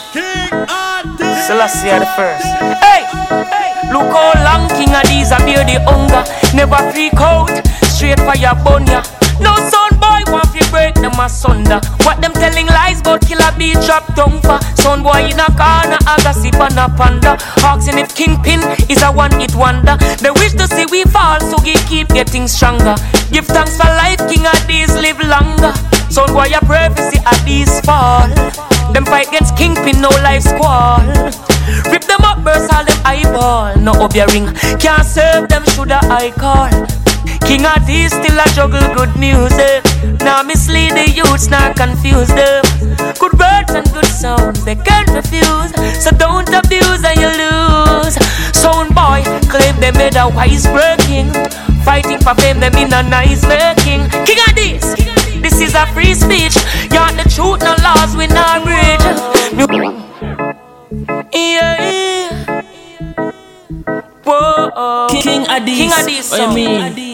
Selassie 1.46 1.90
are 1.90 2.00
the 2.00 2.06
first. 2.16 2.44
Hey! 2.84 3.04
Look 3.92 4.12
how 4.12 4.32
long 4.44 4.68
King 4.68 4.94
of 4.94 5.02
these 5.08 5.32
are 5.32 5.40
bear 5.40 5.64
the 5.64 5.80
hunger. 5.88 6.24
Never 6.54 6.92
freak 6.92 7.14
out. 7.14 7.48
Straight 7.86 8.20
fire 8.20 8.54
bun 8.62 8.86
ya. 8.86 9.02
No 9.40 9.56
son 9.68 9.92
boy 9.98 10.22
want 10.32 10.52
to 10.52 10.62
break 10.70 10.94
them 10.94 11.18
asunder. 11.18 11.80
What 12.04 12.20
them 12.20 12.32
telling 12.32 12.66
lies 12.66 13.00
about 13.00 13.26
killer 13.26 13.52
bee 13.58 13.74
drop 13.86 14.14
down 14.14 14.40
for. 14.42 14.60
Son 14.76 15.02
boy 15.02 15.28
in 15.28 15.40
a 15.40 15.48
corner, 15.56 15.98
I 16.06 16.20
got 16.22 16.36
sip 16.36 16.60
on 16.60 16.76
a 16.78 16.88
panda. 16.96 17.36
Asking 17.64 17.98
if 17.98 18.14
Kingpin 18.14 18.60
is 18.88 19.02
a 19.02 19.10
one 19.12 19.32
hit 19.40 19.54
wonder. 19.54 19.96
They 20.20 20.30
wish 20.30 20.52
to 20.54 20.66
see 20.68 20.86
we 20.90 21.04
fall, 21.04 21.40
so 21.40 21.56
we 21.62 21.74
keep 21.88 22.08
getting 22.08 22.48
stronger. 22.48 22.94
Give 23.32 23.46
thanks 23.46 23.76
for 23.76 23.88
life, 23.88 24.20
King 24.28 24.46
of 24.46 24.60
these 24.66 24.92
live 24.94 25.20
longer. 25.20 25.72
Son 26.10 26.32
boy, 26.32 26.50
for 26.66 26.96
see 27.10 27.20
at 27.24 27.40
these 27.44 27.80
fall. 27.82 28.28
Them 28.92 29.04
fight 29.04 29.28
against 29.28 29.56
Kingpin, 29.56 30.00
no 30.00 30.08
life 30.26 30.42
squall. 30.42 31.00
Rip 31.90 32.02
them 32.04 32.22
up, 32.22 32.42
burst 32.42 32.72
all 32.74 32.84
them 32.84 32.98
eyeball. 33.04 33.76
No 33.76 33.92
up 33.92 34.14
your 34.14 34.26
ring, 34.28 34.52
can't 34.78 35.06
serve 35.06 35.48
them, 35.48 35.64
shoulda 35.66 36.00
I 36.02 36.32
call. 36.32 37.09
King 37.46 37.66
of 37.66 37.84
these 37.86 38.12
still 38.12 38.38
a 38.38 38.46
juggle 38.54 38.94
good 38.94 39.14
music. 39.16 39.82
Eh? 39.84 40.16
Now 40.20 40.42
mislead 40.42 40.92
the 40.92 41.10
youths, 41.10 41.48
not 41.48 41.76
confuse 41.76 42.28
them. 42.28 42.62
Eh? 42.64 43.12
Good 43.18 43.34
words 43.38 43.72
and 43.74 43.86
good 43.92 44.06
sounds, 44.06 44.64
they 44.64 44.76
can't 44.76 45.08
refuse. 45.10 45.72
So 46.02 46.10
don't 46.10 46.48
abuse 46.48 47.02
and 47.04 47.18
you 47.20 47.30
lose. 47.42 48.14
Sound 48.54 48.94
boy, 48.94 49.22
claim 49.48 49.76
they 49.80 49.92
made 49.92 50.16
a 50.16 50.28
wise 50.28 50.66
breaking. 50.66 51.32
Fighting 51.84 52.20
for 52.20 52.34
fame, 52.34 52.60
them 52.60 52.74
in 52.76 52.92
a 52.92 53.02
nice 53.02 53.42
making. 53.46 54.08
King 54.26 54.38
of 54.46 54.54
this, 54.54 54.94
this 55.40 55.60
is 55.60 55.74
a 55.74 55.86
free 55.94 56.14
speech. 56.14 56.56
Want 56.92 57.16
the 57.16 57.24
truth, 57.28 57.60
no 57.60 57.74
laws, 57.82 58.16
we 58.16 58.26
not 58.26 58.64
breach. 58.64 59.00
Yeah, 61.32 61.80
yeah. 61.80 62.62
Whoa, 64.24 65.08
King. 65.10 65.22
King 65.22 65.44
Addies. 65.46 65.90
What 65.90 66.10
you 66.10 66.22
song. 66.22 66.54
mean? 66.54 66.80
What 66.80 66.90
you 66.90 66.94
mean? 66.96 67.09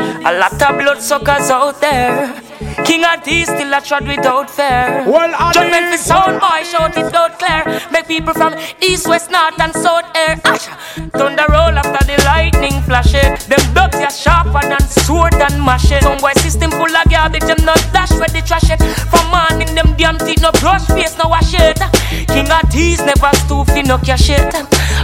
A 0.00 0.32
lot 0.38 0.60
of 0.62 0.78
bloodsuckers 0.78 1.50
out 1.50 1.80
there. 1.80 2.43
King 2.84 3.04
of 3.04 3.24
these 3.24 3.46
still 3.48 3.72
a 3.72 3.80
trod 3.80 4.06
without 4.06 4.50
fear. 4.50 5.04
Well, 5.06 5.32
Judgment 5.52 5.90
for 5.90 5.96
sound 5.96 6.40
boy, 6.40 6.62
shout 6.64 6.96
it 6.96 7.14
out 7.14 7.38
clear. 7.38 7.80
Make 7.90 8.06
people 8.08 8.34
from 8.34 8.54
east, 8.82 9.08
west, 9.08 9.30
north, 9.30 9.58
and 9.58 9.72
south 9.72 10.04
air. 10.14 10.38
Ash. 10.44 10.66
Thunder 11.12 11.46
roll 11.48 11.74
after 11.80 12.04
the 12.04 12.22
lightning 12.24 12.82
flash 12.82 13.14
it. 13.14 13.40
Them 13.48 13.64
dogs 13.74 13.96
are 13.96 14.10
sharper 14.10 14.60
than 14.68 14.80
sword 14.80 15.34
and 15.34 15.62
machete. 15.62 16.02
Some 16.02 16.18
boy 16.18 16.32
system 16.36 16.70
full 16.70 16.94
of 16.94 17.08
garbage, 17.10 17.44
them 17.44 17.64
not 17.64 17.80
dash 17.92 18.12
where 18.12 18.28
they 18.28 18.42
trash 18.42 18.70
it. 18.70 18.80
From 19.10 19.26
morning, 19.32 19.74
them 19.74 19.94
damn 19.96 20.18
teeth 20.18 20.42
no 20.42 20.52
brush 20.60 20.86
face, 20.86 21.16
no 21.16 21.28
wash 21.28 21.54
it. 21.54 21.78
King 22.28 22.50
of 22.50 22.70
these 22.70 23.00
never 23.00 23.32
stoop 23.44 23.66
fi 23.68 23.82
no 23.82 23.96
cash 23.98 24.28
it. 24.28 24.54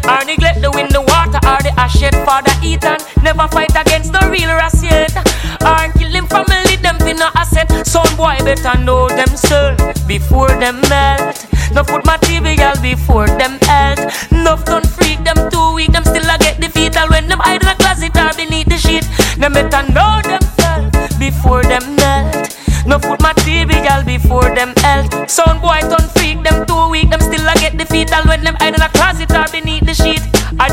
Or 0.05 0.25
neglect 0.25 0.61
the 0.61 0.71
wind, 0.71 0.91
the 0.93 1.01
water, 1.01 1.41
or 1.49 1.61
the 1.65 1.73
ash 1.81 2.03
it. 2.03 2.15
Father 2.27 2.53
Ethan 2.63 2.99
never 3.23 3.49
fight 3.49 3.75
against 3.75 4.13
the 4.13 4.21
real 4.31 4.51
ras 4.51 4.83
yet. 4.83 5.17
Or 5.65 5.93
kill 5.99 6.13
him 6.13 6.27
family, 6.27 6.77
them 6.77 6.99
fi 6.99 7.13
no 7.13 7.29
asset. 7.35 7.70
Son 7.85 8.07
boy 8.17 8.37
better 8.45 8.79
know 8.79 9.09
themselves 9.09 9.83
before 10.07 10.49
them 10.49 10.81
melt. 10.89 11.47
No 11.75 11.85
food 11.85 12.05
material 12.05 12.75
before 12.83 13.27
them 13.27 13.59
health. 13.63 14.33
Enough 14.33 14.65
done 14.65 14.85
freak 14.85 15.23
them 15.25 15.51
too 15.51 15.75
weak. 15.75 15.93
Them 15.93 16.05
still 16.05 16.29
a 16.29 16.39
get 16.39 16.61
defeated 16.61 17.09
when 17.11 17.29
them 17.29 17.39
hide 17.39 17.63
in 17.63 17.69
a 17.69 17.75
closet 17.77 18.17
or 18.17 18.33
beneath 18.37 18.69
the 18.69 18.79
sheet. 18.79 19.07
Them 19.39 19.53
better 19.53 19.83
know 19.93 20.21
themselves 20.23 21.17
before 21.19 21.63
them 21.63 21.97
melt. 21.97 22.57
No 22.87 22.99
food 22.99 23.21
material 23.21 24.03
before 24.05 24.55
them 24.55 24.75
health. 24.79 25.31
Sound 25.31 25.61
boy 25.63 25.81
turn 25.81 26.09
freak, 26.15 26.43
them 26.43 26.67
too 26.67 26.91
weak. 26.91 27.11
Them 27.11 27.21
still 27.21 27.47
a 27.47 27.55
get 27.55 27.77
defeated 27.77 28.25
when 28.27 28.43
them 28.43 28.57
hide 28.59 28.75
in 28.75 28.83
a 28.83 28.89
closet 28.89 29.31
or 29.33 29.47
beneath 29.53 29.85
the 29.87 29.95
sheet. 29.95 30.30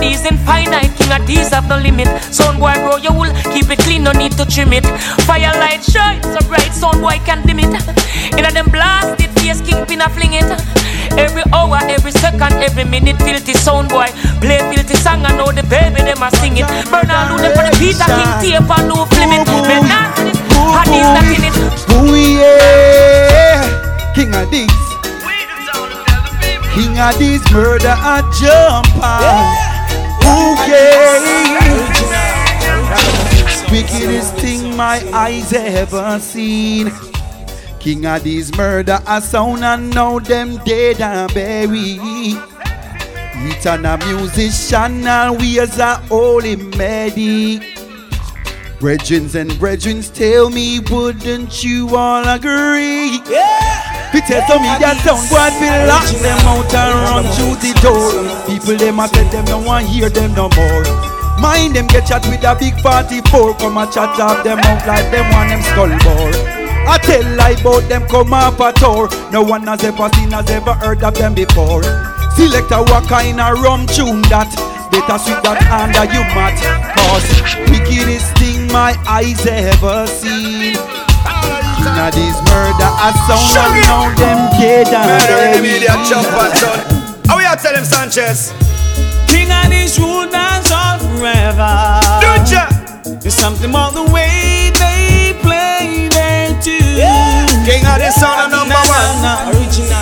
Are 0.07 0.09
these 0.09 0.23
infinite? 0.23 0.95
King 0.95 1.11
of 1.11 1.27
these 1.27 1.49
have 1.51 1.67
no 1.67 1.75
limit. 1.75 2.07
Sound 2.31 2.59
boy 2.59 2.71
grow 2.79 2.95
your 2.95 3.11
wool, 3.11 3.27
keep 3.51 3.67
it 3.67 3.79
clean, 3.79 4.03
no 4.03 4.13
need 4.13 4.31
to 4.39 4.45
trim 4.45 4.71
it. 4.71 4.85
Firelight 5.27 5.83
shine 5.83 6.23
so 6.23 6.39
bright, 6.47 6.71
sound 6.71 7.01
boy 7.01 7.19
can 7.27 7.45
dim 7.45 7.59
it. 7.59 7.75
In 8.39 8.45
a 8.45 8.51
them 8.51 8.71
blasted 8.71 9.29
face, 9.35 9.59
kingpin 9.59 9.99
a 9.99 10.07
fling 10.07 10.31
it. 10.31 10.47
Every 11.19 11.43
hour, 11.51 11.79
every 11.91 12.11
second, 12.11 12.55
every 12.63 12.85
minute, 12.85 13.17
filthy 13.19 13.51
sound 13.51 13.89
boy 13.89 14.07
play 14.39 14.63
filthy 14.71 14.95
song. 14.95 15.25
I 15.25 15.35
know 15.35 15.51
the 15.51 15.63
baby 15.67 15.99
them 15.99 16.23
a 16.23 16.31
sing 16.39 16.55
it. 16.55 16.67
Burn 16.87 17.11
all 17.11 17.35
of 17.35 17.43
them 17.43 17.51
for 17.51 17.67
the 17.67 17.75
Peter 17.75 18.07
King 18.07 18.31
tape 18.39 18.63
and 18.63 18.87
no 18.87 19.03
film 19.11 19.35
it. 19.35 19.43
Men 19.67 19.91
not 19.91 20.15
in 20.23 20.31
it, 20.31 20.39
hot 20.55 20.87
is 20.87 21.03
not 21.03 21.27
in 21.35 21.43
it. 21.51 21.55
Ooh 21.99 22.15
yeah, 22.15 23.59
King 24.15 24.31
of 24.31 24.47
these. 24.47 24.71
King 26.71 26.95
of 26.95 27.11
these 27.19 27.43
murder 27.51 27.91
a 27.91 28.23
jumper. 28.39 29.76
Okay. 30.27 31.57
Wickedest 33.71 34.33
thing 34.35 34.75
my 34.75 35.01
eyes 35.13 35.53
ever 35.53 36.19
seen. 36.19 36.91
King 37.79 38.05
of 38.05 38.23
these 38.23 38.55
murder 38.57 38.99
a 39.07 39.21
sound 39.21 39.63
and 39.63 39.89
now 39.93 40.19
them 40.19 40.57
dead 40.65 40.99
and 41.01 41.33
buried. 41.33 42.37
A 43.65 43.97
musician 43.97 45.07
and 45.07 45.39
we 45.39 45.59
as 45.59 45.77
a 45.79 45.95
holy 46.07 46.55
medic. 46.55 47.61
Brethrens 48.79 49.33
and 49.33 49.49
brethrens 49.57 50.13
tell 50.13 50.51
me, 50.51 50.79
wouldn't 50.91 51.63
you 51.63 51.89
all 51.95 52.21
agree? 52.29 53.17
Yeah. 53.25 54.13
They 54.13 54.21
tell 54.21 54.61
me 54.61 54.69
that 54.77 55.01
sound 55.01 55.25
God 55.33 55.49
will 55.57 55.81
lock 55.89 56.05
them 56.21 56.37
out 56.45 56.69
and 56.77 56.93
run 57.09 57.25
through 57.33 57.57
the 57.57 57.73
door. 57.81 58.13
People 58.45 58.77
them 58.77 59.01
a 59.01 59.09
tell 59.09 59.25
them 59.33 59.45
no 59.45 59.65
one 59.65 59.83
hear 59.85 60.09
them 60.09 60.33
no 60.37 60.49
more. 60.53 60.85
Mind 61.41 61.75
them 61.75 61.87
get 61.87 62.05
chat 62.05 62.21
with 62.29 62.45
a 62.45 62.53
big 62.53 62.77
44 62.81 63.57
Come 63.57 63.77
and 63.77 63.91
chat 63.91 64.19
off 64.19 64.43
them 64.43 64.59
out 64.59 64.85
like 64.87 65.09
them 65.11 65.25
want 65.33 65.49
them 65.49 65.61
skull 65.61 65.93
ball 66.01 66.33
I 66.89 66.97
tell 66.97 67.21
lie 67.37 67.53
about 67.61 67.87
them 67.89 68.07
come 68.07 68.33
up 68.33 68.59
a 68.59 68.73
tour 68.73 69.07
No 69.31 69.43
one 69.43 69.67
has 69.67 69.83
ever 69.83 70.09
seen 70.15 70.31
has 70.31 70.49
ever 70.49 70.73
heard 70.73 71.03
of 71.03 71.13
them 71.13 71.35
before 71.35 71.83
Select 72.33 72.71
a 72.71 72.81
what 72.89 73.07
kind 73.07 73.39
of 73.39 73.61
rum 73.61 73.85
tune 73.85 74.25
that 74.33 74.49
Better 74.89 75.17
sweet 75.21 75.43
that 75.45 75.61
under 75.69 76.09
you 76.09 76.25
mat 76.33 76.57
Cause 76.97 77.57
thing 77.69 78.36
my 78.71 78.95
eyes 79.07 79.45
ever 79.45 80.07
seen 80.07 80.73
Now 81.83 82.09
this 82.09 82.37
murder 82.47 82.89
a 82.89 83.09
sound 83.25 83.57
and 83.57 83.81
now 83.83 84.15
them 84.15 84.39
dead 84.59 84.87
and 84.87 85.07
Murder 85.07 85.39
in 85.45 85.51
the 85.57 85.61
media, 85.61 85.93
chop 86.07 86.25
and 86.25 86.53
son. 86.57 86.79
How 87.27 87.37
we 87.37 87.45
are 87.45 87.55
tell 87.55 87.75
him 87.75 87.85
Sanchez? 87.85 88.53
King 89.27 89.51
of 89.51 89.69
this 89.69 89.99
rule 89.99 90.29
dance 90.29 90.71
on 90.71 90.99
forever. 90.99 91.99
Don't 92.21 92.49
ya? 92.49 92.67
There's 93.19 93.35
something 93.35 93.69
about 93.69 93.93
the 93.93 94.03
way 94.11 94.71
they 94.73 95.35
play 95.41 96.07
their 96.11 96.49
tune. 96.61 96.97
King 97.65 97.85
of 97.85 97.97
this 97.99 98.15
sound 98.15 98.51
number 98.51 98.75
one. 98.75 99.55
Original. 99.55 99.96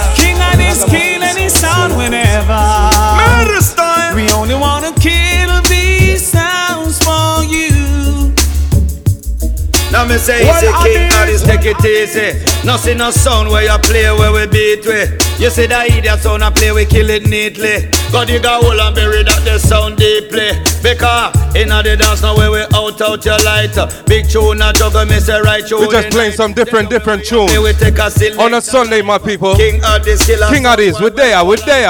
Say 10.26 10.41
it's 10.41 10.63
easy, 10.63 10.73
King 10.82 11.09
Addies, 11.21 11.45
take 11.45 11.65
it 11.65 11.86
easy. 11.86 12.65
Nothing 12.65 12.97
no 12.97 13.11
sound 13.11 13.47
where 13.47 13.61
you 13.61 13.78
play 13.84 14.09
where 14.09 14.34
we 14.34 14.47
beat 14.47 14.84
we. 14.84 15.05
You 15.38 15.51
see 15.51 15.67
that 15.67 15.86
idiot 15.88 16.19
sound 16.19 16.43
I 16.43 16.49
play, 16.49 16.71
we 16.71 16.86
kill 16.86 17.11
it 17.11 17.30
neatly. 17.30 17.91
God, 18.11 18.28
you 18.32 18.39
got 18.39 18.63
hold 18.63 18.80
and 18.80 18.95
bury 18.95 19.21
that 19.21 19.45
the 19.45 19.59
sound 19.59 19.97
deeply. 19.97 20.49
Because 20.82 21.44
in 21.55 21.69
the 21.69 21.95
dance 21.95 22.21
now 22.21 22.35
where 22.35 22.51
we 22.51 22.59
out 22.75 23.01
out 23.01 23.23
your 23.25 23.39
light. 23.39 23.75
Big 24.05 24.27
tune, 24.29 24.61
a 24.61 24.73
juggle, 24.73 25.05
me 25.05 25.19
say 25.19 25.39
right 25.39 25.65
tune. 25.65 25.79
We're 25.79 25.91
just 25.91 26.09
playing 26.09 26.33
some 26.33 26.53
different, 26.53 26.89
different 26.89 27.23
tunes. 27.25 27.57
We 27.57 27.71
take 27.73 27.97
a. 27.97 28.11
On 28.39 28.53
a 28.53 28.61
Sunday, 28.61 29.01
my 29.01 29.17
people. 29.17 29.55
King 29.55 29.81
Addies, 29.81 30.25
killer. 30.25 30.47
King 30.47 30.63
Addies, 30.63 31.01
we're 31.01 31.09
there, 31.09 31.43
we're 31.45 31.57
there. 31.57 31.89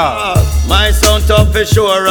My 0.68 0.91
sound 0.91 1.26
tough 1.28 1.51
for 1.51 1.66
sure. 1.66 2.05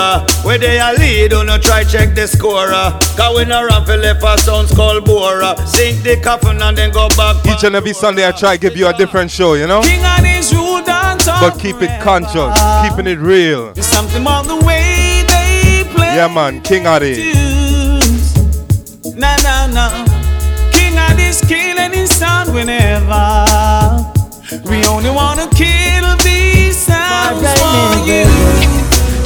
Where 0.44 0.59
they 0.59 0.78
a 0.78 0.92
lead, 0.98 1.30
do 1.30 1.44
not 1.44 1.62
try 1.62 1.84
check 1.84 2.14
the 2.14 2.26
score. 2.26 2.68
Cause 3.16 3.36
we 3.36 3.44
no 3.44 3.64
run 3.64 3.84
for 3.84 3.96
left 3.96 4.22
a 4.24 4.38
sounds 4.42 4.74
called 4.74 5.05
bore. 5.05 5.42
Uh. 5.42 5.55
Sink 5.66 6.02
the 6.02 6.20
coffin 6.20 6.61
and 6.61 6.76
then 6.76 6.90
go 6.90 7.09
back. 7.11 7.44
Each 7.46 7.64
and 7.64 7.74
every 7.74 7.92
Sunday 7.92 8.26
I 8.26 8.32
try 8.32 8.57
give 8.57 8.76
you 8.76 8.86
a 8.88 8.92
different 8.92 9.30
show, 9.30 9.55
you 9.55 9.66
know? 9.66 9.82
King 9.82 10.00
and 10.02 10.26
his 10.26 10.55
rule 10.55 10.82
dance 10.82 11.26
But 11.26 11.59
keep 11.59 11.80
it 11.82 12.02
conscious, 12.02 12.55
keeping 12.82 13.07
it 13.07 13.18
real. 13.18 13.72
There's 13.72 13.86
something 13.86 14.26
on 14.26 14.46
the 14.46 14.57
way 14.64 15.03
Yeah, 16.15 16.29
man, 16.29 16.61
King 16.61 16.85
Addies. 16.87 17.35
Na 19.19 19.35
na 19.43 19.67
na 19.67 19.91
King 20.71 20.95
of 20.95 21.17
this 21.19 21.43
killing 21.43 21.91
his 21.91 22.15
sound 22.15 22.55
whenever 22.55 23.19
We 24.71 24.87
only 24.87 25.11
wanna 25.11 25.51
kill 25.51 26.07
these 26.23 26.79
sounds 26.79 27.43
for 27.43 28.07
you 28.07 28.31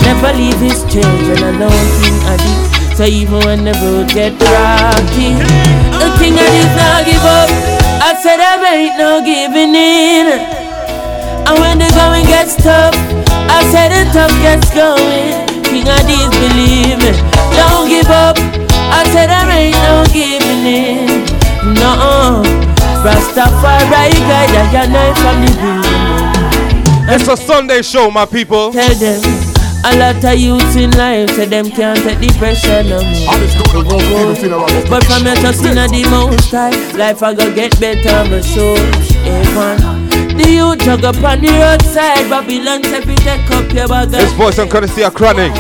Never 0.01 0.33
leave 0.33 0.57
his 0.65 0.81
children 0.89 1.37
alone, 1.61 1.89
King 2.01 2.21
Adi. 2.25 2.57
So 2.97 3.05
even 3.05 3.45
when 3.45 3.65
the 3.69 3.77
road 3.85 4.09
get 4.09 4.33
rocky, 4.41 5.37
the 5.93 6.09
oh. 6.09 6.17
King 6.17 6.41
Addies 6.41 6.73
not 6.73 7.05
give 7.05 7.21
up. 7.21 7.51
I 8.01 8.17
said 8.17 8.41
I 8.41 8.57
ain't 8.65 8.97
no 8.97 9.21
giving 9.21 9.77
in. 9.77 10.41
And 11.45 11.61
when 11.61 11.77
the 11.85 11.93
going 11.93 12.25
gets 12.25 12.57
tough, 12.57 12.97
I 13.53 13.61
said 13.69 13.93
the 13.93 14.11
tough 14.11 14.33
gets 14.41 14.73
going. 14.73 15.48
King 15.79 15.95
Addies 15.95 16.31
believe 16.43 16.99
me, 16.99 17.13
don't 17.55 17.89
give 17.89 18.11
up. 18.11 18.37
I 18.91 19.05
said 19.13 19.31
I 19.31 19.71
ain't 19.71 19.77
no 19.87 20.05
giving 20.13 20.67
in. 20.67 21.07
No, 21.79 22.43
Rastafari 23.07 24.19
guide 24.27 24.51
I 24.59 24.67
can 24.73 24.91
know 24.91 25.15
from 25.23 25.37
the 25.45 25.53
beginning. 25.55 27.15
It's 27.15 27.29
a 27.29 27.37
Sunday 27.37 27.83
show, 27.83 28.11
my 28.11 28.27
people. 28.27 28.73
Tell 28.73 28.93
them 28.97 29.23
a 29.85 29.97
lot 29.97 30.25
of 30.25 30.37
youths 30.37 30.75
in 30.75 30.91
life 30.99 31.31
say 31.37 31.47
them 31.47 31.71
can't 31.71 31.97
take 32.01 32.19
the 32.19 32.37
pressure 32.39 32.83
no 32.83 32.99
more. 32.99 34.91
But 34.91 35.05
from 35.05 35.27
your 35.27 35.37
trust 35.37 35.65
in 35.65 35.77
the 35.77 36.09
most 36.11 36.51
high, 36.51 36.75
life 36.97 37.23
I 37.23 37.35
go 37.35 37.55
get 37.55 37.79
better, 37.79 38.29
my 38.29 38.41
soul. 38.41 38.77
Everyone. 39.25 40.18
The 40.39 40.49
youth 40.51 40.79
jug 40.85 41.05
up 41.05 41.17
on 41.23 41.41
the 41.41 41.49
roadside, 41.51 42.29
Babylon 42.31 42.83
say 42.85 43.01
we 43.01 43.15
take 43.17 43.51
up 43.51 43.71
your 43.73 43.89
bag. 43.89 44.09
This 44.11 44.33
voice 44.33 44.59
I'm 44.59 44.69
gonna 44.69 44.89
see 44.89 45.03
a 45.03 45.11
chronic. 45.11 45.53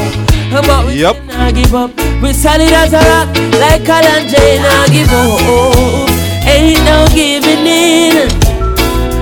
But 0.50 0.86
we 0.86 0.94
Yep. 1.02 1.16
not 1.26 1.54
give 1.54 1.74
up. 1.74 1.90
We 2.22 2.32
solid 2.32 2.72
as 2.72 2.92
a 2.92 2.98
rock, 3.10 3.28
like 3.60 3.88
Alan 3.88 4.28
J. 4.28 4.58
Not 4.62 4.90
give 4.90 5.12
up. 5.12 6.08
Ain't 6.46 6.82
no 6.84 7.06
giving 7.14 7.66
in. 7.66 8.28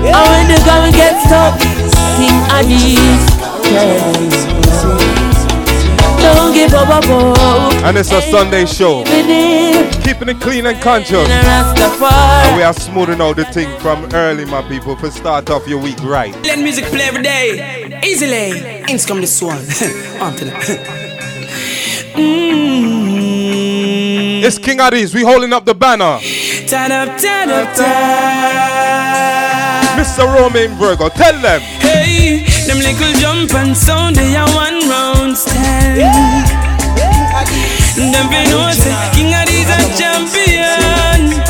And 0.07 0.25
when 0.29 0.47
the 0.47 0.57
going 0.65 0.93
gets 0.93 1.23
tough, 1.27 1.59
King 2.15 2.39
Addies. 2.55 4.56
Don't 6.35 6.53
give 6.53 6.73
up, 6.73 6.89
up, 6.89 7.05
up. 7.05 7.73
And 7.85 7.97
it's 7.97 8.11
a 8.11 8.21
Sunday 8.21 8.65
show. 8.65 9.03
Keeping 10.03 10.29
it 10.29 10.39
clean 10.41 10.65
and 10.65 10.81
conscious. 10.81 11.27
And 11.29 12.57
we 12.57 12.63
are 12.63 12.73
smoothing 12.73 13.21
out 13.21 13.35
the 13.37 13.45
thing 13.45 13.69
from 13.79 14.09
early, 14.13 14.45
my 14.45 14.61
people, 14.67 14.95
for 14.95 15.09
start 15.09 15.49
off 15.49 15.67
your 15.67 15.79
week 15.81 16.01
right. 16.03 16.33
Let 16.43 16.59
music 16.59 16.85
play 16.85 17.03
every 17.03 17.23
day, 17.23 18.01
easily. 18.03 18.83
Ins 18.89 19.05
come 19.05 19.21
this 19.21 19.41
one. 19.41 19.57
On 20.21 20.35
to 20.35 20.45
that. 20.45 20.63
Mm. 22.13 22.87
It's 24.43 24.57
King 24.57 24.79
Addies, 24.79 25.13
we 25.13 25.23
holding 25.23 25.53
up 25.53 25.65
the 25.65 25.75
banner. 25.75 26.19
Turn 26.67 26.91
up, 26.91 27.19
turn 27.19 27.49
up, 27.49 27.75
turn. 27.75 29.56
Mr. 29.97 30.31
Romain 30.31 30.77
Virgo, 30.77 31.09
tell 31.09 31.33
them. 31.41 31.59
Hey, 31.81 32.45
them 32.67 32.77
little 32.77 33.13
jump 33.19 33.51
and 33.55 33.75
sound, 33.75 34.15
they 34.15 34.35
are 34.35 34.47
one 34.53 34.87
round 34.87 35.35
stand. 35.35 35.97
Them 37.97 38.29
be 38.29 38.45
know 38.45 38.69
King 39.15 39.33
Addies 39.33 39.69
a 39.73 39.79
champion. 39.97 41.41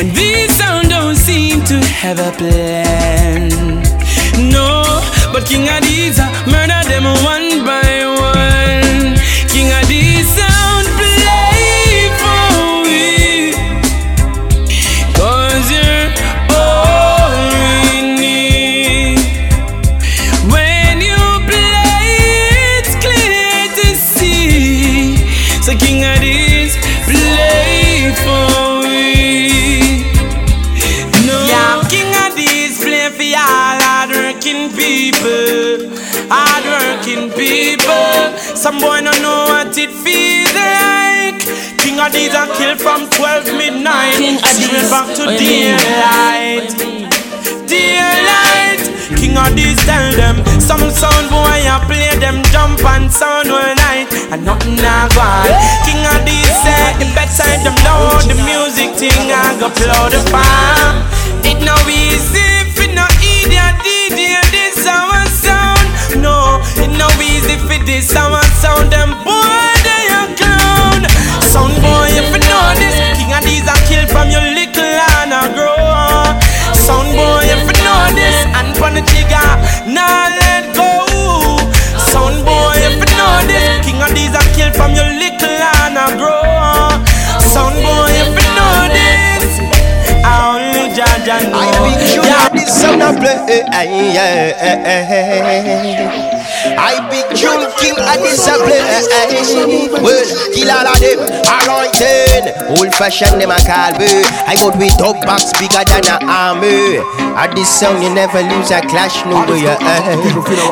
And 0.00 0.10
these 0.10 0.52
sound 0.56 0.88
don't 0.90 1.14
seem 1.14 1.62
to 1.66 1.78
have 1.86 2.18
a 2.18 2.32
plan. 2.32 3.48
No, 4.50 4.82
but 5.32 5.46
King 5.46 5.68
Addies 5.68 6.18
a 6.18 6.50
murder 6.50 6.65
back 44.90 45.06
to 45.16 45.26
what 45.26 45.38
do 45.38 45.44
you 45.44 45.72
mean? 45.72 45.78
daylight. 45.78 46.70
Daylight. 47.66 48.80
King 49.18 49.38
Addies 49.38 49.78
tell 49.86 50.10
them 50.18 50.42
some 50.60 50.82
sound 50.90 51.30
boy 51.30 51.62
I 51.62 51.78
play 51.86 52.10
them 52.18 52.42
jump 52.50 52.82
and 52.82 53.10
sound 53.10 53.50
all 53.50 53.74
night 53.86 54.10
and 54.30 54.44
nothing 54.44 54.78
I 54.82 55.06
go 55.14 55.22
on. 55.22 55.46
King 55.86 56.02
Addies 56.14 56.50
say 56.62 56.98
the 56.98 57.06
bedside 57.14 57.62
them 57.62 57.76
know 57.86 58.18
the 58.26 58.34
music 58.42 58.94
thing 58.98 59.30
I 59.30 59.54
go 59.62 59.70
blow 59.78 60.10
the 60.10 60.20
farm. 60.30 61.06
It 61.46 61.62
no 61.62 61.74
easy 61.86 62.66
for 62.74 62.90
no 62.90 63.06
idiot 63.22 63.78
DJ 63.86 64.42
this 64.50 64.82
our 64.90 65.22
sound. 65.30 65.86
No, 66.18 66.58
it 66.82 66.90
no 66.98 67.06
easy 67.22 67.56
for 67.62 67.78
this 67.86 68.10
our 68.18 68.42
sound. 68.58 68.90
Them 68.90 69.14
boy 69.22 69.70
they 69.86 70.10
a 70.10 70.26
clown. 70.34 71.06
Sound 71.46 71.74
boy 71.78 72.10
if 72.10 72.26
you 72.34 72.42
know 72.42 72.66
this, 72.74 72.98
King 73.14 73.30
Addies 73.38 73.70
are 73.70 73.82
killed 73.86 74.10
from 74.10 74.30
your 74.34 74.42
little 74.42 74.75
the 78.96 79.04
trigger, 79.12 79.48
nah 79.92 80.32
let 80.40 80.72
go. 80.72 80.88
Sound 82.08 82.40
boy 82.48 82.80
if 82.80 82.96
you 82.96 83.12
know 83.20 83.44
this, 83.44 83.84
King 83.84 84.00
Addies 84.00 84.32
are 84.32 84.48
killed 84.56 84.72
from 84.72 84.96
your 84.96 85.04
little 85.04 85.60
and 85.84 86.00
a 86.00 86.08
grow. 86.16 86.40
Sound 87.52 87.76
boy 87.84 88.08
if 88.16 88.32
you 88.32 88.48
know 88.56 88.88
this, 88.96 89.60
I 90.24 90.32
only 90.48 90.88
judge 90.96 91.28
and 91.28 91.52
know. 91.52 91.60
I 91.60 91.92
tune 92.08 92.24
yeah. 92.24 92.48
this 92.56 92.72
sound 92.72 93.04
a 93.04 93.12
play. 93.12 93.60
I 96.78 97.08
big 97.10 97.25
tune 97.36 97.68
king 97.76 97.96
a 98.00 98.14
play. 98.64 98.80
Well, 100.00 100.24
kill 100.52 100.70
all 100.72 100.88
of 100.88 100.98
them. 101.00 101.20
Alright. 101.44 102.00
Old 102.72 102.92
fashioned 102.94 103.40
them 103.40 103.52
a 103.52 103.58
call 103.62 103.92
me. 104.00 104.08
I 104.48 104.56
got 104.56 104.78
with 104.78 104.96
dog 104.96 105.20
box 105.22 105.52
bigger 105.60 105.84
than 105.84 106.08
a 106.08 106.16
army. 106.24 106.98
At 107.36 107.52
this 107.52 107.68
sound 107.68 108.02
you 108.02 108.08
never 108.12 108.40
lose 108.40 108.72
a 108.72 108.80
clash 108.80 109.20
no 109.28 109.44
way. 109.44 109.68
Eh, 109.68 109.76
eh. 109.76 110.16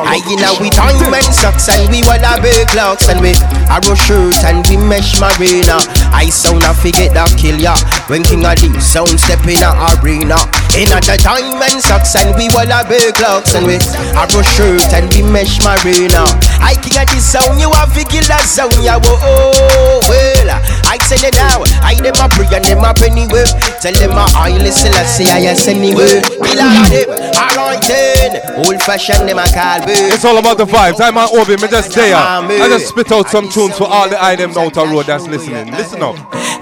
I 0.01 0.17
in 0.33 0.41
a 0.41 0.49
we 0.57 0.73
diamond 0.73 1.29
socks 1.29 1.69
and 1.69 1.85
we 1.93 2.01
wanna 2.09 2.41
be 2.41 2.51
clocks 2.73 3.07
and 3.07 3.21
we 3.21 3.37
arrow 3.69 3.95
shirt 3.95 4.41
and 4.43 4.65
we 4.65 4.77
mesh 4.77 5.21
marina. 5.21 5.77
I 6.09 6.29
sound 6.33 6.65
a 6.65 6.73
forget 6.73 7.13
that 7.13 7.29
kill 7.37 7.59
ya. 7.61 7.77
When 8.09 8.25
king 8.25 8.45
of 8.45 8.57
this 8.57 8.81
sound 8.81 9.13
step 9.21 9.45
in 9.45 9.61
a 9.61 9.71
arena. 10.01 10.41
In 10.73 10.89
a 10.91 10.99
the 10.99 11.15
diamond 11.21 11.79
socks 11.85 12.17
and 12.17 12.33
we 12.35 12.49
wanna 12.51 12.81
be 12.89 12.97
clocks 13.13 13.53
and 13.53 13.65
we 13.69 13.77
arrow 14.17 14.41
shirt 14.41 14.89
and 14.91 15.07
we 15.13 15.21
mesh 15.21 15.61
marina. 15.61 16.25
I 16.61 16.75
king 16.79 16.97
of 16.99 17.07
this 17.09 17.25
sound 17.25 17.59
you 17.59 17.71
have 17.71 17.93
to 17.93 18.03
kill 18.05 18.25
that 18.27 18.45
sound 18.45 18.75
ya. 18.83 18.99
Whoa, 18.99 19.17
oh, 19.19 19.99
well, 20.07 20.49
uh, 20.49 20.59
I 20.85 20.97
tell 20.97 21.19
you 21.19 21.33
now, 21.35 21.63
I 21.83 21.95
them 21.99 22.15
a 22.15 22.27
pray 22.29 22.47
and 22.55 22.65
them 22.65 22.83
a 22.83 22.91
anyway. 23.03 23.45
Tell 23.81 23.93
them 23.95 24.15
a 24.15 24.25
I 24.35 24.55
listen, 24.57 24.93
I 24.93 25.03
say 25.03 25.27
I 25.31 25.39
yes 25.39 25.67
anyway. 25.67 26.21
Kill 26.21 26.61
all 26.61 26.75
of 26.75 26.89
them, 26.89 27.07
alright 27.35 27.81
then. 27.85 28.39
Old 28.65 28.81
fashioned 28.81 29.27
them 29.27 29.39
a 29.39 29.45
call 29.51 29.83
me. 29.85 30.13
It's 30.13 30.25
all 30.25 30.37
about 30.37 30.57
the 30.57 30.65
vibes. 30.65 31.01
I'm 31.01 31.17
on 31.17 31.29
Obi, 31.35 31.57
me 31.57 31.67
just 31.67 31.93
there. 31.93 32.15
I 32.15 32.67
just 32.69 32.89
spit 32.89 33.11
out 33.11 33.29
some 33.29 33.49
tunes 33.49 33.77
for 33.77 33.85
all 33.85 34.09
the 34.09 34.21
item 34.21 34.51
out 34.57 34.73
the 34.73 34.85
road 34.85 35.05
that's 35.05 35.27
listening. 35.27 35.71
Listen 35.71 36.01
up. 36.01 36.15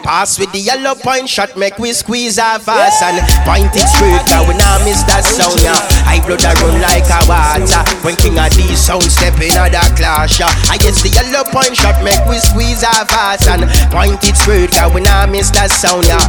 Pass 0.04 0.38
with 0.38 0.52
the 0.52 0.60
yellow 0.60 0.96
point 0.96 1.30
shot, 1.30 1.56
make 1.56 1.78
we 1.80 1.94
squeeze 1.94 2.38
our 2.38 2.60
fast 2.60 3.02
and 3.04 3.24
point 3.48 3.72
it 3.72 3.88
straight. 3.88 4.20
Cause 4.28 4.44
we 4.48 4.54
now 4.60 4.76
miss 4.84 5.00
that 5.08 5.24
sound, 5.24 5.56
yeah. 5.64 5.80
I 6.04 6.20
blood 6.28 6.44
a 6.44 6.52
run 6.60 6.76
like 6.84 7.08
a 7.08 7.20
water. 7.24 7.84
When 8.04 8.16
King 8.20 8.36
of 8.36 8.52
these 8.52 8.84
sound 8.84 9.08
step 9.08 9.39
in 9.39 9.56
a 9.56 9.72
the 9.84 9.95
clash, 9.95 10.39
yeah. 10.39 10.51
I 10.71 10.77
guess 10.77 11.03
the 11.03 11.11
yellow 11.11 11.43
point 11.51 11.75
shot, 11.75 11.99
make 12.03 12.23
we 12.25 12.39
squeeze 12.39 12.84
our 12.84 13.05
fast 13.05 13.47
and 13.47 13.67
point 13.91 14.23
it 14.23 14.36
straight. 14.36 14.71
Cause 14.71 14.93
we 14.93 15.01
now 15.01 15.25
miss 15.27 15.51
that 15.51 15.71
sound, 15.71 16.07
yeah. 16.07 16.23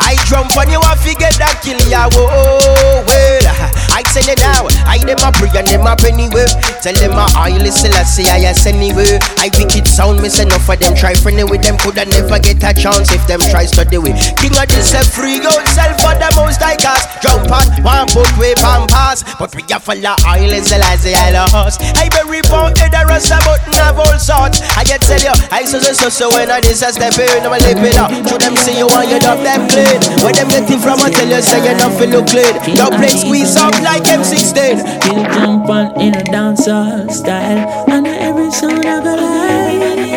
I 0.00 0.16
jump 0.28 0.52
on 0.56 0.68
you, 0.68 0.80
I 0.80 0.96
figure 0.96 1.32
that 1.40 1.60
kill 1.64 1.80
ya. 1.88 2.08
Whoa, 2.12 3.04
well, 3.04 3.44
I 3.96 4.04
send 4.12 4.28
it 4.28 4.40
now. 4.40 4.68
I 4.88 5.00
them 5.04 5.20
a 5.20 5.30
pray 5.32 5.52
and 5.56 5.68
them 5.68 5.86
a 5.88 5.92
anyway. 6.04 6.48
Tell 6.80 6.96
them 6.96 7.16
a 7.16 7.24
I 7.36 7.56
listen, 7.60 7.92
I 7.92 8.04
say 8.04 8.28
I 8.28 8.48
yes 8.48 8.66
anyway. 8.66 9.20
I 9.40 9.52
wicked 9.56 9.86
sound, 9.88 10.20
miss 10.20 10.40
enough 10.40 10.68
of 10.68 10.78
them 10.80 10.94
try 10.96 11.14
friendly 11.14 11.44
with 11.44 11.62
them. 11.62 11.76
Coulda 11.78 12.04
never 12.08 12.38
get 12.40 12.64
a 12.64 12.72
chance 12.72 13.12
if 13.12 13.24
them 13.26 13.40
try 13.52 13.64
study 13.64 13.98
with. 13.98 14.16
King 14.40 14.56
of 14.56 14.68
this 14.68 14.92
a 14.96 15.04
free 15.04 15.40
yourself 15.40 16.00
for 16.00 16.16
the 16.16 16.28
most 16.36 16.62
I 16.62 16.76
cast. 16.76 17.20
Jump 17.20 17.50
on 17.52 17.66
one 17.84 18.08
foot 18.08 18.30
way 18.40 18.56
and 18.56 18.88
pass. 18.88 19.24
But 19.36 19.54
we 19.54 19.62
a 19.68 19.78
follow 19.78 20.16
I 20.24 20.46
listen, 20.48 20.80
I 20.80 20.96
say 20.96 21.14
I 21.14 21.30
lost. 21.36 21.80
I 21.96 22.08
bury 22.08 22.40
pound 22.48 22.76
head 22.90 23.04
a 23.04 23.06
rust 23.06 23.30
a 23.30 23.38
button 23.44 23.78
of 23.86 23.98
all 23.98 24.18
sorts. 24.18 24.62
I 24.76 24.84
get 24.84 25.00
tell 25.02 25.20
you, 25.20 25.34
I 25.50 25.64
so 25.64 25.78
so 25.78 25.92
so 25.92 26.08
so 26.08 26.28
when 26.30 26.50
I 26.50 26.60
this 26.60 26.82
a 26.82 26.92
step 26.92 27.14
in, 27.18 27.42
I'ma 27.44 27.58
lip 27.62 27.78
it 27.78 27.96
up. 27.98 28.10
To 28.10 28.34
them 28.38 28.56
see 28.56 28.78
you 28.78 28.86
want 28.86 29.08
you 29.08 29.18
dub 29.18 29.42
them 29.42 29.68
clean. 29.68 30.00
When 30.22 30.34
them 30.34 30.48
get 30.48 30.70
it 30.70 30.80
from, 30.80 31.00
I 31.00 31.10
tell 31.10 31.28
you 31.28 31.42
say 31.42 31.62
you 31.62 31.76
don't 31.78 31.94
feel 31.94 32.10
look 32.10 32.26
clean. 32.28 32.54
Your 32.74 32.90
plate 32.90 33.18
squeeze 33.18 33.56
up 33.56 33.74
like 33.82 34.04
M16. 34.04 34.82
You 35.06 35.22
jump 35.34 35.68
on 35.70 36.00
in 36.00 36.14
a 36.14 36.22
dancehall 36.24 37.10
style, 37.10 37.86
and 37.88 38.06
every 38.06 38.50
song 38.50 38.84
I 38.84 39.00
go 39.02 39.14
like. 39.14 40.10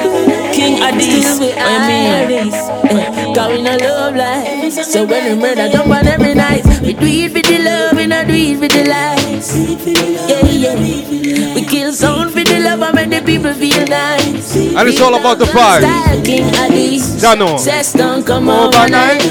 King 0.54 0.78
Addies, 0.80 1.26
I 1.58 1.88
mean, 1.90 2.54
eh, 2.54 3.34
cause 3.34 3.52
we 3.52 3.62
no 3.64 3.76
love 3.76 4.16
life. 4.16 4.74
So 4.86 5.04
when 5.04 5.26
we 5.26 5.42
murder, 5.42 5.68
jump 5.70 5.90
on 5.90 6.08
every 6.08 6.36
night. 6.36 6.64
We 6.82 6.94
do 6.94 7.06
it 7.06 7.34
with 7.34 7.48
the 7.48 7.60
love, 7.60 7.98
we 7.98 8.06
not 8.06 8.28
do 8.28 8.34
it 8.34 8.60
with 8.60 8.72
the 8.72 8.86
lies. 8.88 9.23
Yeah, 9.44 10.46
yeah. 10.48 11.56
We 11.56 11.66
kill 11.66 11.92
sound 11.92 12.32
for 12.32 12.44
the 12.44 12.60
love 12.64 12.82
and 12.82 12.96
make 12.96 13.10
the 13.10 13.26
people 13.26 13.54
feel 13.54 13.86
nice. 13.88 14.56
And 14.56 14.88
it's 14.88 15.02
all 15.02 15.16
about 15.16 15.38
the 15.38 15.46
vibe. 15.46 15.84
Addies. 15.84 17.20
Don't 17.94 18.26
come 18.26 18.48
overnight. 18.48 19.22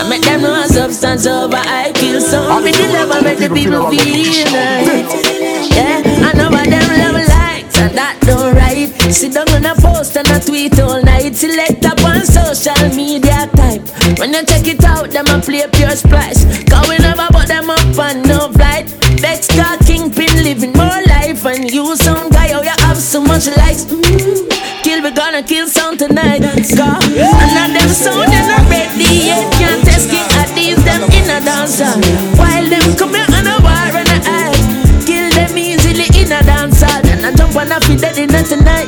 I 0.00 0.08
make 0.08 0.22
them 0.22 0.40
know 0.40 0.64
substance 0.64 1.26
over 1.26 1.56
I 1.56 1.92
kill 1.94 2.20
some 2.20 2.62
with 2.62 2.76
the 2.78 2.88
love 2.94 3.10
and 3.10 3.24
make 3.24 3.38
the 3.38 3.48
people 3.50 3.90
feel 3.90 4.44
nice. 4.52 5.68
Yeah, 5.76 6.00
I 6.24 6.32
know 6.32 6.48
about 6.48 6.64
them 6.64 6.88
love 6.88 7.28
likes 7.28 7.76
and 7.78 7.92
that 7.98 8.16
don't 8.22 8.56
right. 8.56 8.88
Sit 9.12 9.34
down 9.34 9.50
on 9.50 9.66
a 9.66 9.74
post 9.74 10.16
and 10.16 10.28
a 10.30 10.40
tweet 10.40 10.78
all 10.80 11.02
night. 11.02 11.36
Select 11.36 11.84
up 11.84 12.02
on 12.04 12.24
social 12.24 12.88
media 12.96 13.50
type. 13.54 13.82
When 14.18 14.32
you 14.32 14.42
check 14.46 14.66
it 14.66 14.82
out, 14.84 15.10
them 15.10 15.26
a 15.26 15.40
play 15.42 15.66
pure 15.72 15.90
splice. 15.90 16.46
Cause 16.64 16.88
we 16.88 16.96
never 16.98 17.26
put 17.32 17.48
them 17.48 17.68
up 17.68 17.98
on 17.98 18.22
no 18.22 18.48
flight. 18.52 18.88
Car 19.18 19.76
kingpin 19.82 20.30
living 20.44 20.72
more 20.74 21.02
life 21.10 21.44
and 21.44 21.68
you 21.74 21.96
some 21.96 22.30
guy 22.30 22.52
oh 22.54 22.62
you 22.62 22.70
have 22.86 22.96
so 22.96 23.20
much 23.20 23.48
likes. 23.58 23.84
Mm. 23.86 24.46
Kill 24.84 25.02
we 25.02 25.10
gonna 25.10 25.42
kill 25.42 25.66
some 25.66 25.98
tonight. 25.98 26.38
Cause 26.42 26.78
and 26.78 27.50
not 27.58 27.74
them 27.74 27.88
sound 27.90 28.30
they 28.30 28.46
not 28.46 28.62
ready 28.70 29.26
yet. 29.26 29.42
Can't 29.58 29.82
test 29.82 30.10
king 30.10 30.22
at 30.38 30.54
these 30.54 30.78
them 30.86 31.02
in 31.10 31.26
a 31.34 31.42
dancer. 31.42 31.90
While 32.38 32.70
them 32.70 32.94
come 32.94 33.10
here 33.10 33.26
on 33.26 33.46
a 33.50 33.58
war 33.58 33.90
and 33.90 34.06
a 34.06 34.18
eye. 34.22 34.54
Kill 35.02 35.26
them 35.34 35.58
easily 35.58 36.06
in 36.14 36.30
a 36.30 36.38
dancer. 36.46 36.86
And 37.10 37.26
I 37.26 37.34
jump 37.34 37.56
on 37.56 37.72
a 37.72 37.80
feed 37.82 37.98
dead 38.00 38.18
in 38.18 38.30
a 38.30 38.42
tonight. 38.46 38.86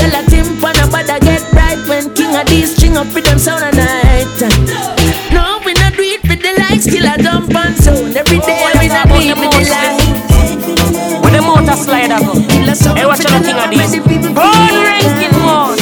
Tell 0.00 0.14
a 0.16 0.24
timp 0.24 0.64
on 0.64 0.72
a 0.80 0.88
bad 0.88 1.20
get 1.20 1.44
right 1.52 1.76
when 1.84 2.08
king 2.16 2.32
of 2.34 2.46
these 2.48 2.74
string 2.74 2.96
up 2.96 3.12
with 3.12 3.24
them 3.28 3.38
sound 3.38 3.60
a 3.60 3.70
night. 3.76 4.40
No, 5.36 5.60
we 5.68 5.76
not 5.76 5.92
do 5.92 6.02
it 6.02 6.24
with 6.24 6.40
the 6.40 6.56
likes. 6.64 6.88
Kill 6.88 7.04
a 7.04 7.20
jump 7.20 7.54
on 7.54 7.76
sound 7.76 8.16
every 8.16 8.40
day. 8.40 8.79
We 9.30 9.46
not 9.46 9.52
do 9.52 9.56
it 9.56 9.58
with 9.58 9.68
the 9.68 9.74
likes. 9.74 11.22
When 11.22 11.32
the 11.32 11.40
motor 11.42 11.76
slider 11.76 12.18
go. 12.18 12.34
Hey, 12.94 13.06
watch 13.06 13.24
out, 13.26 13.44
king 13.44 13.56
of 13.56 13.70
this. 13.70 13.94
Born 14.34 14.74
ranking 14.86 15.34
mode 15.42 15.78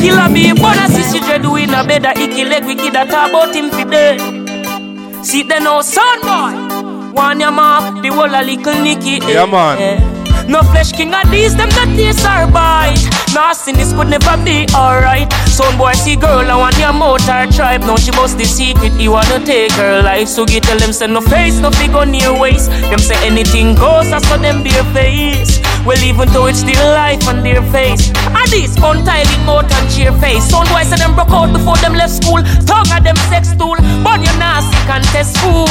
Killer 0.00 0.28
be 0.32 0.52
born 0.52 0.78
a 0.78 0.86
sissy 0.88 1.20
dread 1.20 1.44
in 1.44 1.74
a 1.74 1.84
bed 1.84 2.06
A 2.06 2.10
icky 2.18 2.44
leg 2.44 2.64
wicked 2.64 2.96
a 2.96 3.04
talk 3.04 3.28
about 3.30 3.54
him 3.54 3.70
fi 3.70 3.84
dead 3.84 5.24
See 5.24 5.42
they 5.42 5.58
know 5.60 5.82
son 5.82 6.20
boy. 6.22 7.12
One 7.12 7.40
your 7.40 7.50
mouth, 7.50 8.02
the 8.02 8.08
whole 8.08 8.24
a 8.26 8.42
little 8.42 8.82
nicky 8.82 9.16
eh, 9.16 9.32
Yeah, 9.32 9.46
man. 9.46 9.78
Eh. 9.78 10.27
No 10.48 10.62
flesh 10.62 10.92
king 10.92 11.12
of 11.12 11.30
these, 11.30 11.54
them 11.54 11.68
not 11.76 11.88
taste 11.94 12.24
or 12.24 12.50
bite. 12.50 12.96
Nah, 13.34 13.52
sin 13.52 13.76
this 13.76 13.92
could 13.92 14.08
never 14.08 14.42
be 14.42 14.66
alright. 14.74 15.30
Son 15.44 15.76
boy 15.76 15.92
see 15.92 16.16
girl, 16.16 16.50
I 16.50 16.56
want 16.56 16.78
your 16.78 16.94
motor 16.94 17.44
tribe. 17.52 17.82
Now 17.82 17.96
she 17.96 18.10
bust 18.12 18.38
the 18.38 18.46
secret, 18.46 18.92
he 18.94 19.08
wanna 19.10 19.44
take 19.44 19.72
her 19.72 20.02
life. 20.02 20.28
So 20.28 20.46
get 20.46 20.62
tell 20.62 20.78
them 20.78 20.94
say 20.94 21.06
no 21.06 21.20
face, 21.20 21.60
no 21.60 21.70
figure 21.70 22.06
near 22.06 22.32
waist. 22.32 22.70
Them 22.70 22.98
say 22.98 23.20
anything 23.26 23.74
goes, 23.74 24.08
that's 24.08 24.26
for 24.26 24.38
them 24.38 24.64
bare 24.64 24.84
face. 24.96 25.60
Well, 25.84 26.02
even 26.02 26.28
though 26.32 26.46
it's 26.46 26.60
still 26.60 26.84
life 26.96 27.28
on 27.28 27.42
their 27.42 27.62
face. 27.70 28.08
And 28.16 28.48
this 28.48 28.74
untidy 28.76 29.36
mouth 29.44 29.70
and 29.70 29.86
cheer 29.92 30.12
face. 30.16 30.48
Son 30.48 30.66
boy 30.72 30.82
say 30.82 30.96
them 30.96 31.14
broke 31.14 31.30
out 31.30 31.52
before 31.52 31.76
them 31.76 31.92
left 31.92 32.24
school. 32.24 32.40
Tongue 32.64 32.88
at 32.88 33.04
them 33.04 33.16
sex 33.28 33.52
tool, 33.52 33.76
but 34.00 34.20
you 34.24 34.32
nasty 34.40 34.80
contest 34.88 35.36
fool. 35.44 35.68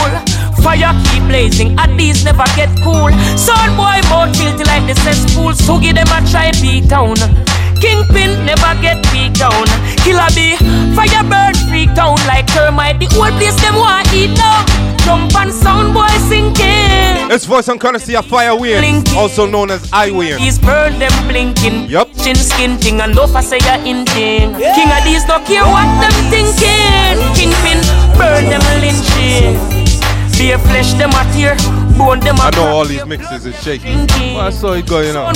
Fire 0.63 0.93
keep 1.05 1.23
blazing, 1.29 1.77
and 1.77 1.99
these 1.99 2.25
never 2.25 2.45
get 2.55 2.69
cool. 2.81 3.11
Son 3.37 3.69
boy 3.77 4.01
mouth 4.09 4.33
filthy 4.35 4.63
like 4.67 4.85
the 4.85 4.95
cesspool. 5.01 5.53
So 5.53 5.79
give 5.79 5.95
them 5.95 6.07
a 6.11 6.19
try 6.29 6.51
beat 6.61 6.87
down. 6.87 7.15
Kingpin 7.81 8.45
never 8.45 8.73
get 8.81 9.01
beat 9.11 9.33
down. 9.37 9.65
Killer 10.01 10.29
bee, 10.33 10.57
fire 10.95 11.23
burn 11.29 11.53
freak 11.69 11.93
down 11.93 12.17
like 12.25 12.47
termite. 12.47 12.99
The 12.99 13.07
whole 13.13 13.31
place 13.37 13.55
them 13.61 13.75
want 13.75 14.11
eat 14.13 14.35
down. 14.35 14.65
Jump 15.05 15.35
and 15.35 15.53
sound 15.53 15.93
boy 15.93 16.09
sinking. 16.27 17.29
It's 17.29 17.45
voice 17.45 17.67
and 17.67 17.79
courtesy 17.79 18.15
of 18.15 18.25
Fire 18.25 18.55
Wayne, 18.55 19.03
also 19.15 19.45
known 19.45 19.69
as 19.69 19.87
I 19.93 20.11
Wayne. 20.11 20.37
These 20.37 20.59
burn 20.59 20.97
them 20.97 21.11
blinking. 21.27 21.89
Yup. 21.89 22.09
Chin 22.17 22.35
skin 22.35 22.77
thing 22.77 22.99
and 22.99 23.13
no 23.15 23.27
for 23.27 23.41
say 23.41 23.59
ya 23.59 23.75
in 23.85 24.05
thing. 24.07 24.55
King 24.55 24.89
of 24.89 25.03
these 25.03 25.23
don't 25.25 25.45
care 25.45 25.63
what 25.63 25.87
them 26.01 26.15
thinking. 26.33 27.19
Kingpin 27.37 27.79
burn 28.17 28.49
them 28.49 28.63
lynching. 28.81 29.59
Beer 30.37 30.57
flesh 30.59 30.93
them 30.93 31.09
a 31.11 31.23
tear, 31.33 31.57
bone 31.97 32.19
them 32.19 32.35
a 32.37 32.43
I 32.43 32.49
know 32.51 32.67
all 32.67 32.85
these 32.85 33.05
mixes 33.05 33.45
is 33.45 33.55
shaking. 33.63 34.07
Well, 34.07 34.39
I 34.41 34.49
saw 34.49 34.73
it 34.73 34.87
going 34.87 35.15
on. 35.15 35.33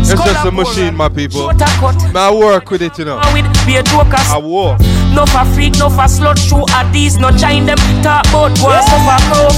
It's 0.00 0.10
just 0.10 0.46
a 0.46 0.50
machine, 0.50 0.94
my 0.96 1.08
people. 1.08 1.40
Short 1.40 1.60
a 1.60 1.66
cut. 1.78 2.02
Man, 2.12 2.16
I 2.16 2.34
work 2.34 2.70
with 2.70 2.82
it, 2.82 2.98
you 2.98 3.04
know. 3.04 3.20
with 3.32 3.46
beer 3.66 3.82
jokers. 3.82 4.28
I 4.28 4.38
war. 4.38 4.76
No 5.14 5.26
for 5.26 5.44
freak, 5.54 5.78
no 5.78 5.88
for 5.90 6.06
slut 6.06 6.38
show 6.38 6.64
at 6.70 6.90
these, 6.92 7.18
no 7.18 7.30
join 7.30 7.66
them 7.66 7.78
talk 8.02 8.26
about 8.30 8.54
one 8.62 8.82
so 8.86 8.96
for 9.06 9.20
crow. 9.26 9.50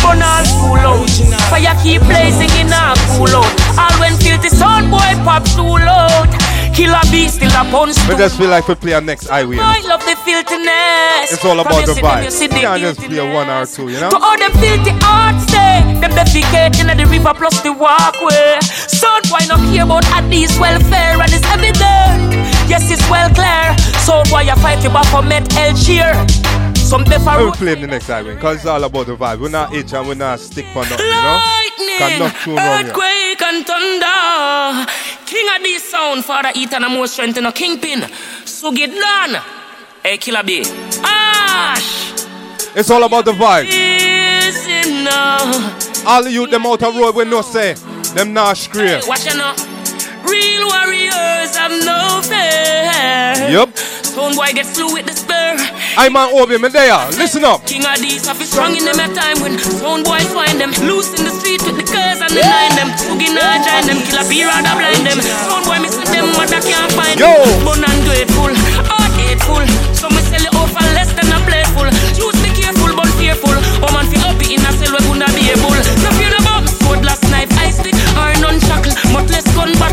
Burn 0.00 0.22
all 0.24 0.44
cool 0.60 0.80
out. 0.80 1.10
Fire 1.52 1.76
keep 1.82 2.00
blazing 2.08 2.52
in 2.56 2.72
a 2.72 2.94
cool 3.12 3.28
out. 3.28 3.52
All 3.76 3.94
when 4.00 4.16
filthy 4.16 4.48
sound 4.48 4.90
boy 4.90 5.12
pop 5.24 5.44
too 5.44 5.76
loud. 5.84 6.28
Killer 6.80 7.04
beast 7.12 7.34
still 7.36 7.52
a 7.52 7.62
punch. 7.68 7.98
I 8.08 8.16
just 8.16 8.38
feel 8.38 8.48
like 8.48 8.66
we 8.66 8.74
play 8.74 8.94
our 8.94 9.02
next 9.02 9.28
I 9.28 9.44
Wayne. 9.44 9.60
I 9.60 9.84
love 9.84 10.00
the 10.00 10.16
filthiness. 10.24 11.28
It's 11.28 11.44
all 11.44 11.60
about 11.60 11.84
the 11.84 11.92
vibe. 11.92 12.24
you 12.24 12.30
see 12.30 12.44
You 12.44 12.56
the 12.56 12.60
can't 12.64 12.80
just 12.80 13.00
play 13.00 13.18
a 13.18 13.34
one 13.34 13.50
or 13.50 13.66
two, 13.66 13.90
you 13.90 14.00
know? 14.00 14.08
To 14.08 14.16
all 14.16 14.38
them 14.40 14.50
filthy 14.56 14.96
arts 15.04 15.44
say 15.52 15.84
Them 16.00 16.08
defecate 16.16 16.80
in 16.80 16.88
the 16.96 17.04
river 17.04 17.34
plus 17.36 17.60
the 17.60 17.74
walkway 17.74 18.56
Son, 18.64 19.20
why 19.28 19.44
not 19.44 19.60
care 19.68 19.84
about 19.84 20.08
Addis 20.08 20.58
welfare 20.58 21.20
And 21.20 21.28
it's 21.28 21.44
evident 21.52 22.32
Yes, 22.64 22.90
it's 22.90 23.04
well 23.12 23.28
clear 23.36 23.76
So 24.00 24.24
why 24.32 24.48
you 24.48 24.56
fight 24.56 24.82
you 24.82 24.88
back 24.88 25.04
for 25.12 25.20
Met 25.20 25.52
El 25.60 25.76
Some 26.90 27.04
We'll 27.04 27.52
play 27.52 27.76
the 27.76 27.86
next 27.86 28.10
I 28.10 28.24
because 28.24 28.56
it's 28.56 28.66
all 28.66 28.82
about 28.82 29.06
the 29.06 29.14
vibe. 29.14 29.38
We're 29.38 29.48
not 29.48 29.72
itch 29.72 29.92
and 29.94 30.08
we're 30.08 30.16
not 30.16 30.40
stick 30.40 30.66
for 30.72 30.80
nothing, 30.80 31.06
you 31.06 31.12
know? 31.12 31.40
Can 31.98 32.18
not 32.18 32.34
too 32.42 32.56
wrong 32.56 32.66
here. 32.66 32.86
Earthquake 32.88 33.42
and 33.42 33.64
thunder 33.64 34.90
King 35.24 35.48
of 35.54 35.62
this 35.62 35.88
sound 35.88 36.24
Father 36.24 36.50
eat 36.56 36.72
and 36.72 36.92
more 36.92 37.06
strength 37.06 37.38
in 37.38 37.46
a 37.46 37.52
kingpin 37.52 38.02
So 38.44 38.72
get 38.72 38.90
done 38.90 39.40
Hey 40.02 40.18
killer 40.18 40.42
B 40.42 40.64
Ash 41.04 42.10
It's 42.74 42.90
all 42.90 43.04
about 43.04 43.24
the 43.24 43.34
vibe. 43.34 43.70
All 46.08 46.24
the 46.24 46.32
youth 46.32 46.50
them 46.50 46.66
out 46.66 46.82
of 46.82 46.96
road 46.96 47.14
we 47.14 47.24
no 47.24 47.42
say. 47.42 47.74
Them 48.14 48.32
not 48.32 48.56
scream. 48.56 49.00
Watch 49.06 49.26
you 49.26 49.38
know. 49.38 49.54
Real 50.30 50.64
warriors 50.70 51.52
have 51.58 51.74
no 51.82 52.22
fear. 52.22 53.50
Yup. 53.50 53.74
Stone 53.76 54.34
boy 54.34 54.50
get 54.54 54.66
flew 54.66 54.94
with 54.94 55.06
the 55.06 55.14
spur. 55.14 55.58
I 55.98 56.08
man 56.08 56.30
Obi, 56.34 56.58
me 56.58 56.68
there. 56.70 56.94
Listen 57.18 57.44
up. 57.44 57.66
King 57.66 57.82
of 57.86 57.98
these 57.98 58.26
have 58.26 58.38
be 58.38 58.46
strong 58.46 58.74
in 58.78 58.84
them 58.86 58.98
at 59.02 59.10
time 59.14 59.42
when 59.42 59.58
stone 59.58 60.02
boy 60.02 60.22
find 60.30 60.58
them. 60.62 60.70
Loose 60.86 61.10
in 61.18 61.26
the 61.26 61.34
street 61.34 61.62
with 61.66 61.74
the 61.78 61.86
girls 61.86 62.22
and 62.22 62.30
the 62.30 62.42
nine 62.42 62.74
them. 62.78 62.90
Boogie 63.10 63.34
not 63.34 63.62
join 63.66 63.90
them. 63.90 63.98
Kill 64.06 64.22
a 64.22 64.24
beer 64.30 64.46
rather 64.46 64.74
blind 64.78 65.02
them. 65.02 65.18
Stone 65.18 65.66
boy 65.66 65.78
missing 65.82 66.10
them, 66.14 66.30
mother 66.38 66.62
can't 66.62 66.90
find 66.94 67.18
Yo. 67.18 67.26
them. 67.26 67.66
Bun 67.66 67.82
and 67.82 68.00
grateful, 68.06 68.54
heart 68.86 69.14
hateful. 69.18 69.66
So 69.98 70.06
me 70.14 70.22
sell 70.30 70.42
it 70.42 70.54
out 70.54 70.70
for 70.70 70.86
less 70.94 71.10
than 71.14 71.26
a 71.30 71.38
playful. 71.42 71.90
Choose 72.14 72.38
be 72.42 72.50
careful 72.54 72.94
but 72.94 73.10
fearful. 73.18 73.54
Oh 73.82 73.90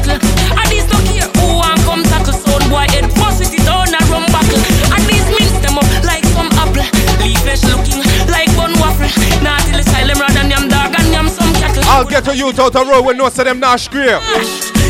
I 0.09 0.15
And 0.15 0.67
these 0.71 0.87
no 0.87 0.97
care 1.03 1.27
who 1.37 1.59
and 1.59 1.79
come 1.83 2.03
tackle. 2.03 2.33
Sound 2.33 2.65
boy 2.71 2.87
head 2.93 3.07
bust 3.15 3.39
with 3.39 3.53
it 3.53 3.67
on 3.67 3.91
a 3.91 3.99
rum 4.07 4.25
buckle. 4.31 4.61
And 4.93 5.03
these 5.07 5.27
mince 5.35 5.57
them 5.59 5.77
up 5.77 5.87
like 6.03 6.23
some 6.31 6.49
apple. 6.55 6.87
Leaf 7.19 7.39
flesh 7.43 7.63
looking 7.67 7.99
like 8.31 8.51
one 8.55 8.73
waffle. 8.79 9.11
Now 9.43 9.59
till 9.67 9.77
the 9.77 9.83
silent 9.83 10.19
rather 10.19 10.39
and 10.39 10.51
yam 10.51 10.65
dog 10.69 10.95
and 10.95 11.11
yam 11.11 11.27
some 11.27 11.51
cattle. 11.59 11.83
I'll 11.87 12.05
get 12.05 12.27
a 12.27 12.35
youth 12.35 12.59
out 12.59 12.73
the 12.73 12.83
road 12.85 13.05
when 13.05 13.17
no 13.17 13.27
of 13.27 13.35
them 13.35 13.59
not 13.59 13.79
scream. 13.79 14.19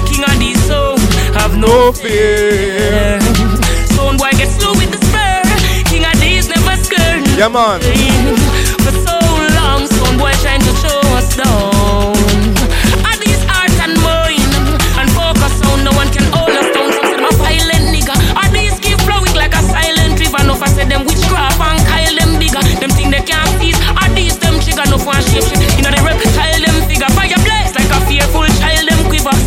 King 0.06 0.24
of 0.24 0.38
these 0.40 0.62
so 0.66 0.96
have 1.34 1.58
no, 1.58 1.68
no 1.68 1.92
fear. 1.92 3.20
fear. 3.20 3.48
Boy 4.18 4.32
get 4.32 4.50
slow 4.50 4.74
with 4.74 4.90
the 4.90 5.00
spur. 5.06 5.44
King 5.90 6.06
of 6.06 6.20
these 6.20 6.50
never 6.50 6.76
scared. 6.78 7.28
Yeah 7.38 7.50
man. 7.50 7.82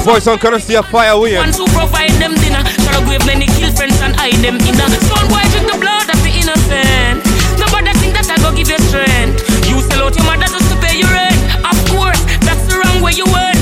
Voice 0.05 0.27
on 0.27 0.41
see 0.61 0.75
a 0.75 0.83
fire 0.83 1.19
way. 1.19 1.37
Ones 1.37 1.59
who 1.59 1.67
provide 1.69 2.11
them 2.17 2.33
dinner. 2.41 2.65
Shallow 2.85 3.05
grave 3.05 3.25
many 3.27 3.45
kill 3.47 3.71
friends 3.77 4.01
and 4.01 4.17
hide 4.17 4.41
them 4.41 4.57
in 4.57 4.73
the 4.73 4.87
Stone 4.89 5.29
boy 5.29 5.45
drink 5.53 5.69
the 5.69 5.77
blood 5.77 6.09
of 6.09 6.17
the 6.25 6.33
innocent. 6.41 7.21
Nobody 7.61 7.93
think 8.01 8.17
that 8.17 8.25
I 8.33 8.41
go 8.41 8.49
give 8.57 8.73
you 8.73 8.81
strength. 8.89 9.45
You 9.69 9.77
sell 9.85 10.09
out 10.09 10.17
your 10.17 10.25
mother 10.25 10.49
just 10.49 10.73
to 10.73 10.77
pay 10.81 10.97
your 10.97 11.13
rent. 11.13 11.37
Of 11.69 11.77
course, 11.93 12.21
that's 12.41 12.65
the 12.65 12.81
wrong 12.81 13.05
way 13.05 13.13
you 13.13 13.29
went. 13.29 13.61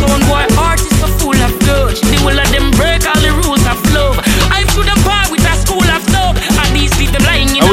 Stone 0.00 0.24
boy 0.24 0.48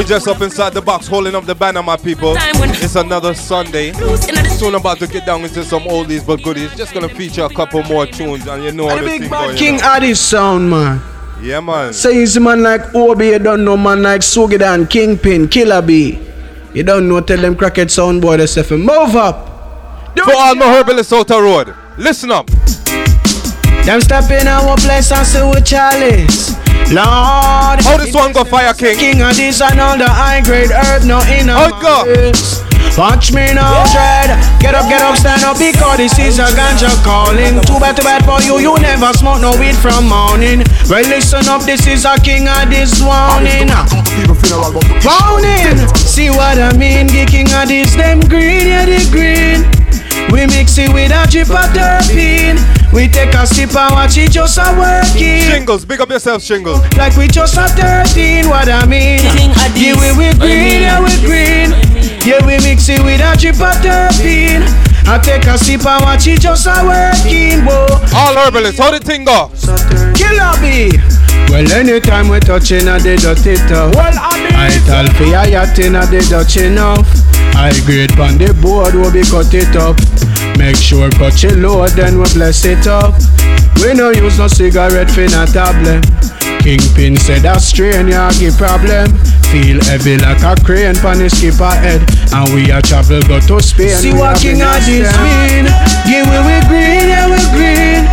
we 0.02 0.08
just 0.08 0.28
up 0.28 0.42
inside 0.42 0.74
the 0.74 0.82
box 0.82 1.08
holding 1.08 1.36
up 1.36 1.46
the 1.46 1.54
banner, 1.54 1.84
my 1.84 1.96
people. 1.96 2.34
It's 2.36 2.96
another 2.96 3.36
Sunday. 3.36 3.94
Soon 4.58 4.74
about 4.74 4.98
to 4.98 5.06
get 5.08 5.28
down 5.28 5.44
into 5.44 5.64
some 5.64 5.84
oldies 5.84 6.26
but 6.26 6.42
goodies. 6.42 6.74
Just 6.76 6.94
gonna 6.94 7.08
feature 7.08 7.44
a 7.44 7.50
couple 7.50 7.84
more 7.84 8.08
tunes, 8.08 8.48
and 8.48 8.64
you 8.64 8.72
know 8.72 8.90
how 8.90 8.96
The 8.96 9.02
the 9.02 9.08
big 9.08 9.22
thing 9.22 9.30
going. 9.30 9.56
King 9.56 9.76
Addy 9.82 10.16
sound, 10.16 10.70
man. 10.72 11.02
Yeah, 11.40 11.60
man. 11.60 11.94
Say 11.94 12.16
he's 12.16 12.36
a 12.36 12.40
man 12.40 12.64
like 12.64 12.96
Obi, 12.96 13.28
you 13.28 13.40
don't 13.40 13.64
know 13.64 13.78
man 13.78 14.02
like 14.02 14.22
Sugidan, 14.22 14.90
Kingpin, 14.90 15.48
Killer 15.48 15.84
B. 15.84 16.20
You 16.74 16.84
don't 16.84 17.08
know, 17.08 17.22
tell 17.22 17.38
them 17.38 17.56
crackhead 17.56 17.92
sound 17.92 18.24
boy 18.24 18.38
themself, 18.38 18.72
move 18.72 19.16
up. 19.16 19.50
For 20.18 20.34
all 20.34 20.56
my 20.56 20.66
herbalists 20.66 21.14
out 21.14 21.28
the 21.28 21.40
road, 21.40 21.76
listen 21.98 22.32
up. 22.32 22.50
Them 23.86 24.00
step 24.00 24.30
in 24.30 24.48
our 24.48 24.78
place 24.78 25.12
and 25.12 25.26
see 25.26 25.42
with 25.44 25.66
Chalice. 25.66 26.54
Lord, 26.92 27.82
how 27.82 27.98
this 27.98 28.14
one 28.14 28.32
go 28.32 28.44
fire 28.44 28.74
king? 28.74 28.98
King 28.98 29.22
of 29.22 29.36
this 29.36 29.62
and 29.62 29.80
all 29.80 29.98
the 29.98 30.08
high 30.08 30.42
grade 30.42 30.72
herb, 30.72 31.04
no 31.04 31.20
in 31.32 31.50
a 31.50 31.70
go. 31.82 32.06
Watch 32.98 33.32
me 33.32 33.54
now, 33.54 33.88
dread. 33.96 34.36
Get 34.60 34.76
up, 34.76 34.86
get 34.92 35.02
up, 35.02 35.16
stand 35.16 35.44
up, 35.44 35.58
because 35.58 35.98
this 35.98 36.20
is 36.20 36.40
a 36.40 36.52
ganja 36.52 36.92
calling. 37.04 37.56
Too 37.64 37.80
bad, 37.80 37.96
too 37.96 38.04
bad 38.04 38.26
for 38.26 38.44
you, 38.44 38.60
you 38.60 38.76
never 38.80 39.14
smoke 39.14 39.42
no 39.42 39.56
weed 39.58 39.76
from 39.76 40.10
morning. 40.10 40.64
Well, 40.90 41.08
listen 41.08 41.48
up, 41.48 41.64
this 41.64 41.88
is 41.88 42.04
a 42.04 42.20
king 42.20 42.48
of 42.48 42.70
this 42.70 43.02
warning. 43.02 43.72
Warning, 45.02 45.88
see 45.96 46.30
what 46.30 46.60
I 46.60 46.76
mean? 46.76 47.08
The 47.08 47.26
king 47.26 47.48
of 47.54 47.68
this, 47.68 47.96
them 47.96 48.20
green, 48.20 48.68
yeah, 48.68 48.86
the 48.86 49.00
green. 49.10 49.81
We 50.32 50.48
mix 50.48 50.78
it 50.78 50.92
with 50.94 51.12
a 51.12 51.28
drip 51.30 51.50
of 51.52 51.68
terpene. 51.76 52.58
We 52.94 53.08
take 53.08 53.34
a 53.36 53.46
sip 53.46 53.76
and 53.76 53.94
watch 53.94 54.18
it 54.18 54.32
just 54.32 54.58
a 54.58 54.72
working. 54.78 55.44
Shingles, 55.44 55.86
big 55.86 56.00
up 56.02 56.10
yourself, 56.10 56.42
Shingles. 56.42 56.80
Like 56.98 57.16
we 57.18 57.28
just 57.28 57.56
a 57.58 57.68
13, 57.68 58.48
what 58.48 58.68
I 58.70 58.86
mean? 58.86 59.20
Yeah, 59.76 59.96
we, 60.00 60.12
we 60.18 60.32
green, 60.40 60.82
yeah, 60.88 61.00
we 61.04 61.12
green. 61.24 61.72
Yeah, 62.24 62.40
we 62.46 62.58
mix 62.64 62.88
it 62.90 63.04
with 63.04 63.20
a 63.22 63.36
drip 63.38 63.56
of 63.60 63.76
terpene. 63.84 64.64
I 65.08 65.18
take 65.20 65.46
a 65.48 65.58
sip 65.58 65.86
and 65.86 66.04
watch 66.04 66.28
it 66.28 66.40
just 66.42 66.68
a 66.68 66.80
working. 66.84 67.66
Whoa. 67.66 67.88
All 68.16 68.36
herbalists, 68.36 68.80
how 68.80 68.92
the 68.92 69.00
thing 69.00 69.26
go? 69.26 69.50
Killer 70.16 70.54
B. 70.62 70.96
Well, 71.52 71.70
anytime 71.74 72.30
we 72.30 72.40
touching 72.40 72.88
a 72.88 73.00
the 73.00 73.18
dirty 73.20 73.56
top. 73.68 73.96
Well, 73.96 74.14
I 74.16 74.68
I 74.68 74.70
tell 74.88 75.08
for 75.16 75.26
ya 75.26 75.44
yachting 75.44 75.96
a 75.96 76.06
the 76.08 76.24
Dutch 76.30 76.56
enough. 76.58 77.04
I 77.56 77.74
grade 77.86 78.18
on 78.20 78.38
the 78.38 78.54
board, 78.62 78.96
where 78.96 79.12
we 79.12 79.22
be 79.22 79.30
cut 79.30 79.54
it 79.54 79.76
up. 79.76 79.98
Make 80.58 80.76
sure 80.76 81.10
cut 81.12 81.42
your 81.44 81.56
load, 81.58 81.92
then 81.92 82.18
we 82.18 82.26
bless 82.34 82.66
it 82.66 82.88
up. 82.88 83.16
We 83.82 83.94
no 83.94 84.12
use 84.12 84.38
no 84.38 84.48
cigarette 84.48 85.10
for 85.10 85.26
no 85.30 85.46
tablet. 85.46 86.06
Kingpin 86.62 87.18
said 87.18 87.42
that 87.42 87.58
strain 87.62 88.08
ya 88.08 88.30
give 88.38 88.54
problem. 88.58 89.10
Feel 89.50 89.82
heavy 89.90 90.22
like 90.22 90.46
a 90.46 90.54
crane 90.62 90.94
pon 91.02 91.18
the 91.18 91.30
skipper 91.30 91.74
head, 91.74 92.02
and 92.32 92.46
we 92.54 92.70
a 92.70 92.82
travel 92.82 93.22
go 93.26 93.42
to 93.42 93.58
Spain. 93.62 93.98
See 93.98 94.14
what 94.14 94.38
king 94.38 94.62
of 94.62 94.78
this 94.86 95.10
mean? 95.26 95.66
Give 96.06 96.26
we 96.30 96.38
we 96.46 96.56
green, 96.70 97.10
yeah 97.10 97.26
we 97.26 97.42
green. 97.54 98.06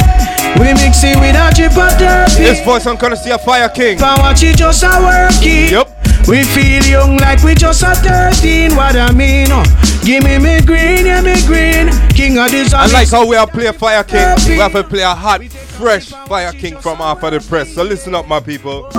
We 0.56 0.72
mix 0.74 1.04
it 1.04 1.14
with 1.20 1.36
a 1.36 1.52
drip 1.52 1.76
of 1.76 1.92
terpene. 2.00 2.40
This 2.40 2.64
voice 2.64 2.86
I'm 2.86 2.96
gonna 2.96 3.16
see 3.16 3.30
a 3.30 3.38
fire 3.38 3.68
king. 3.68 3.98
But 4.00 4.18
watch 4.18 4.42
it 4.42 4.56
just 4.56 4.82
a 4.82 4.96
working. 4.96 5.68
Yep. 5.68 5.97
We 6.28 6.44
feel 6.44 6.84
young 6.84 7.16
like 7.16 7.42
we 7.42 7.54
just 7.54 7.82
a 7.82 7.94
13. 7.94 8.76
What 8.76 8.96
I 8.96 9.12
mean? 9.12 9.46
Oh, 9.50 9.64
give 10.04 10.22
me 10.22 10.36
me 10.36 10.60
green, 10.60 11.06
yeah 11.06 11.22
me 11.22 11.34
green. 11.46 11.88
King 12.10 12.36
of 12.36 12.50
this. 12.50 12.74
I 12.74 12.84
like 12.88 13.08
how 13.08 13.26
we 13.26 13.34
are 13.34 13.46
play 13.46 13.72
Fire 13.72 14.04
King. 14.04 14.36
We 14.46 14.58
have 14.58 14.72
to 14.72 14.84
play 14.84 15.00
a 15.00 15.14
hot, 15.14 15.42
fresh 15.42 16.10
Fire 16.10 16.52
King 16.52 16.76
from 16.76 17.00
off 17.00 17.22
of 17.22 17.32
the 17.32 17.40
press. 17.40 17.74
So 17.74 17.82
listen 17.82 18.14
up, 18.14 18.28
my 18.28 18.40
people. 18.40 18.90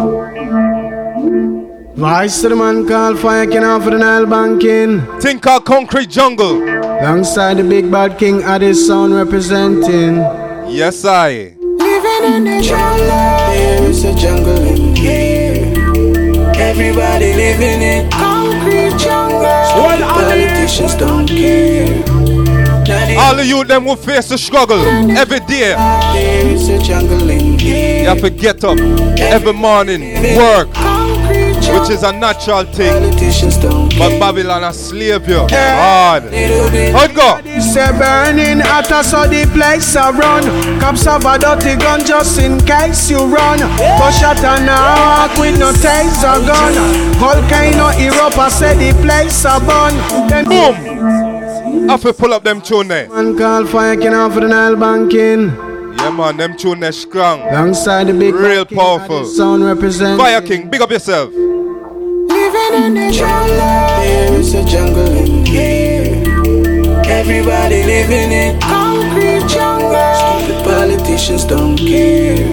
Vice 1.93 2.41
to 2.41 2.49
the 2.49 2.55
man 2.55 2.87
called 2.87 3.19
Fire 3.19 3.45
King 3.45 3.63
off 3.63 3.85
of 3.85 3.91
the 3.91 3.99
Nile 3.99 4.25
banking. 4.25 5.01
Think 5.21 5.43
called 5.43 5.65
Concrete 5.65 6.09
Jungle. 6.09 6.63
Alongside 6.63 7.57
the 7.57 7.63
big 7.63 7.91
bad 7.91 8.17
King 8.17 8.39
Addies 8.39 8.87
sound 8.87 9.13
representing. 9.13 10.15
Yes, 10.67 11.05
I. 11.05 11.53
Living 11.61 12.33
in 12.33 12.43
the 12.45 12.61
jungle. 12.63 13.05
There 13.05 13.83
is 13.83 14.03
a 14.03 14.15
jungle 14.15 14.63
in 14.63 14.95
here. 14.95 15.28
Everybody 16.59 17.33
living 17.33 17.81
in 17.81 18.09
concrete 18.11 18.97
jungle. 18.97 19.39
Politicians 19.39 20.95
don't 20.95 21.25
care. 21.25 22.03
All 23.17 23.39
of 23.39 23.45
you 23.45 23.63
them 23.63 23.85
will 23.85 23.95
face 23.95 24.29
the 24.29 24.37
struggle 24.37 24.79
every 25.17 25.39
day. 25.41 25.73
There 26.13 26.47
is 26.47 26.67
a 26.69 26.79
jungle 26.79 27.29
in 27.29 27.57
here. 27.57 28.01
You 28.01 28.07
have 28.09 28.21
to 28.21 28.29
get 28.29 28.63
up 28.63 28.77
every 29.19 29.53
morning, 29.53 30.01
work, 30.37 30.67
which 31.67 31.89
is 31.89 32.03
a 32.03 32.11
natural 32.11 32.63
thing. 32.65 33.11
But 33.97 34.19
Babylon 34.19 34.63
has 34.63 34.87
slave 34.89 35.27
you 35.27 35.45
hard. 35.49 36.23
How'd 36.93 37.15
go? 37.15 37.41
Say 37.59 37.91
burning 37.97 38.59
hotter 38.59 39.03
so 39.03 39.27
the 39.27 39.45
place 39.53 39.95
a 39.95 40.11
run. 40.11 40.43
Cops 40.79 41.05
have 41.05 41.25
a 41.25 41.37
dirty 41.37 41.75
gun 41.75 42.05
just 42.05 42.39
in 42.39 42.59
case 42.65 43.09
you 43.09 43.19
run. 43.25 43.59
But 43.77 44.11
shot 44.11 44.37
and 44.43 44.69
a 44.69 44.79
walk 44.99 45.37
with 45.37 45.59
no 45.59 45.71
taser 45.71 46.39
gun. 46.47 46.73
Volcano 47.19 47.89
Europa 47.97 48.49
say 48.49 48.75
the 48.75 48.97
place 49.03 49.45
a 49.45 49.59
burn. 49.59 49.93
Then 50.29 50.45
boom. 50.45 51.87
Have 51.89 52.01
to 52.03 52.13
pull 52.13 52.33
up 52.33 52.43
them 52.43 52.61
tune 52.61 52.87
there. 52.87 53.09
Man 53.09 53.37
call 53.37 53.65
fire 53.65 53.95
king 53.97 54.13
off 54.13 54.33
for 54.33 54.41
the 54.41 54.47
Nile 54.47 54.75
banking. 54.75 55.68
Yeah 56.01 56.11
man, 56.11 56.37
them 56.37 56.55
tune 56.57 56.79
there 56.79 56.91
strong. 56.91 57.41
Alongside 57.41 58.05
the 58.07 58.13
big 58.13 58.33
Real 58.33 58.65
powerful. 58.65 59.25
sound 59.25 59.63
represent. 59.65 60.19
Fire 60.19 60.41
King, 60.41 60.69
big 60.69 60.81
up 60.81 60.89
yourself. 60.91 61.29
Living 61.33 62.83
in 62.83 62.93
the 62.93 63.11
jungle. 63.11 63.57
There 63.57 64.33
is 64.39 64.53
a 64.53 64.63
jungle 64.65 65.11
in 65.17 65.45
here. 65.45 66.23
Everybody 67.05 67.83
living 67.83 68.31
in 68.31 68.59
concrete 68.61 69.45
jungle. 69.49 69.91
Stupid 70.15 70.63
politicians 70.63 71.43
don't 71.43 71.75
care. 71.77 72.47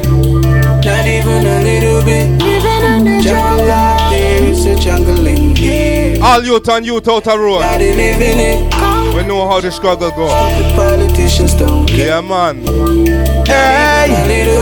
Not 0.87 1.07
even 1.07 1.47
a 1.47 1.63
little 1.63 2.03
bit. 2.05 2.27
Living 2.43 2.85
in 2.91 3.05
the 3.05 3.23
jungle. 3.23 3.67
There 4.11 4.43
is 4.45 4.67
a 4.67 4.75
jungle 4.77 5.27
in 5.27 5.55
here. 5.55 6.19
All 6.23 6.43
youth 6.43 6.69
and 6.69 6.85
youth 6.85 7.07
out 7.09 7.25
the 7.25 7.39
road. 7.39 7.61
Everybody 7.63 7.95
living 7.95 8.39
in 8.39 8.71
We 9.17 9.25
know 9.25 9.49
how 9.49 9.61
the 9.63 9.71
struggle 9.71 10.11
go. 10.11 10.29
politicians 10.77 11.55
don't 11.55 11.89
Yeah 11.91 12.21
man. 12.21 12.61
Hey, 13.47 14.13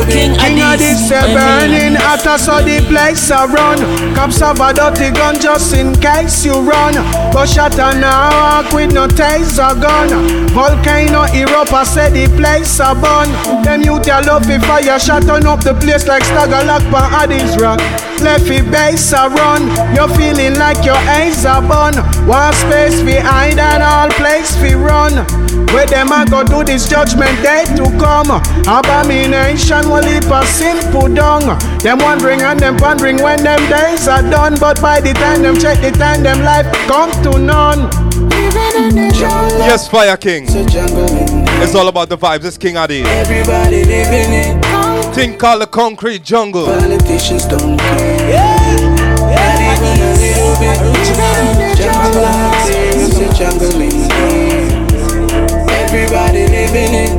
King, 0.06 0.36
King 0.38 0.62
of 0.62 0.78
this 0.78 1.10
a 1.10 1.26
burning 1.34 1.96
hotter 1.98 2.38
so 2.38 2.62
the 2.62 2.78
place 2.86 3.30
a 3.30 3.48
run. 3.48 3.78
Cops 4.14 4.38
have 4.38 4.60
a 4.60 4.72
dirty 4.72 5.10
gun 5.10 5.40
just 5.40 5.74
in 5.74 5.92
case 5.96 6.44
you 6.44 6.54
run. 6.60 6.94
But 7.32 7.46
shot 7.46 7.78
and 7.80 8.04
a 8.04 8.30
walk 8.30 8.72
with 8.72 8.92
no 8.92 9.08
taser 9.08 9.74
gun. 9.82 10.46
Volcano 10.50 11.24
Europa 11.34 11.84
say 11.84 12.10
the 12.10 12.30
place 12.36 12.78
a 12.78 12.94
burn. 12.94 13.26
Them 13.64 13.82
youth 13.82 14.06
a 14.06 14.22
love 14.22 14.46
the 14.46 14.60
fire 14.60 15.00
shot 15.00 15.28
on 15.28 15.46
up 15.46 15.64
the 15.64 15.74
place 15.74 16.06
like 16.06 16.22
stagger 16.22 16.64
lock 16.64 16.82
pan 16.94 17.10
Addis 17.26 17.58
rock. 17.60 17.80
Left 18.22 18.48
it 18.48 18.70
base 18.70 19.12
a 19.12 19.28
run. 19.28 19.66
You're 19.96 20.08
feeling 20.14 20.54
like 20.58 20.84
your 20.84 21.00
eyes 21.10 21.44
are 21.44 21.60
burn. 21.60 21.98
One 22.28 22.54
space 22.54 23.02
behind 23.02 23.58
hide 23.58 23.58
and 23.58 23.82
all 23.82 24.08
place 24.20 24.43
we 24.60 24.74
run. 24.74 25.24
Where 25.72 25.86
them 25.86 26.12
a 26.12 26.24
go 26.28 26.44
do 26.44 26.62
this 26.64 26.88
judgment 26.88 27.34
day 27.42 27.64
to 27.76 27.84
come. 27.98 28.30
Abomination 28.68 29.88
will 29.88 30.04
leap 30.04 30.24
a 30.30 30.44
simple 30.46 31.08
dung. 31.12 31.58
Them 31.80 31.98
wondering 31.98 32.42
and 32.42 32.60
them 32.60 32.76
pondering 32.76 33.22
when 33.22 33.42
them 33.42 33.60
days 33.68 34.06
are 34.06 34.22
done. 34.22 34.56
But 34.60 34.80
by 34.80 35.00
the 35.00 35.12
time 35.14 35.42
them 35.42 35.56
check 35.56 35.80
the 35.80 35.90
time, 35.90 36.22
them 36.22 36.42
life 36.44 36.66
come 36.86 37.10
to 37.24 37.38
none. 37.38 37.90
Yes, 39.64 39.88
Fire 39.88 40.16
King. 40.16 40.44
It's 40.48 41.74
all 41.74 41.88
about 41.88 42.08
the 42.08 42.18
vibes. 42.18 42.44
It's 42.44 42.58
King 42.58 42.76
Adi. 42.76 43.02
Everybody 43.02 43.84
living 43.84 44.32
it. 44.32 45.14
Thing 45.14 45.36
called 45.38 45.62
the 45.62 45.66
concrete 45.66 46.22
jungle. 46.24 46.66
Politicians 46.66 47.46
don't 47.46 47.78
care. 47.78 48.74
Not 49.34 49.60
even 49.60 49.98
a 50.02 50.12
little 50.22 50.54
bit. 50.58 50.78
Jungle 51.76 52.24
out 52.24 52.66
there, 52.66 52.94
it's 56.14 56.30
a 56.30 56.30
jungle 56.30 56.36
in 56.36 56.52
here. 56.52 56.64
Living 56.64 56.94
it. 56.94 57.10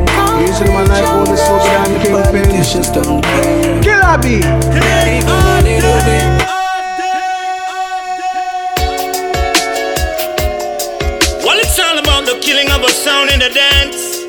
Usually 0.48 0.70
man 0.70 0.88
like 0.88 1.06
all 1.06 1.26
the 1.26 1.36
smoke 1.36 1.64
down 1.64 1.92
the 1.94 2.00
kingpin. 2.00 2.44
Politicians 2.44 2.90
don't 2.92 3.22
care. 3.22 3.82
Killer 3.84 4.18
B. 4.22 4.40
Not 4.40 5.08
even 5.08 5.28
a 5.28 5.62
little 5.64 6.00
bit. 6.06 6.26
Well, 11.44 11.58
it's 11.60 11.80
all 11.80 12.00
about 12.00 12.26
the 12.26 12.40
killing 12.42 12.72
of 12.72 12.82
a 12.84 12.90
sound 12.90 13.30
in 13.32 13.40
the 13.40 13.50
dance. 13.50 14.24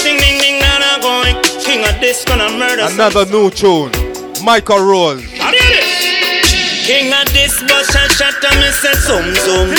Sing 0.00 0.18
ding 0.18 0.38
ding 0.40 0.60
na 0.60 0.78
na 0.78 0.98
going. 1.00 1.36
King 1.64 1.84
of 1.84 2.00
this 2.00 2.24
gonna 2.24 2.50
murder. 2.50 2.86
Another 2.92 3.26
new 3.26 3.50
tune. 3.50 3.92
Michael 4.44 4.80
Rose. 4.80 5.24
How 5.38 5.50
do 5.50 5.56
you 5.56 5.62
do? 5.62 5.82
King 6.86 7.12
of 7.12 7.26
this 7.34 7.60
bus 7.68 7.94
and 7.94 8.10
shut 8.12 8.42
up 8.44 8.54
me 8.56 8.70
say 8.72 8.94
zoom 9.04 9.34
zoom. 9.44 9.76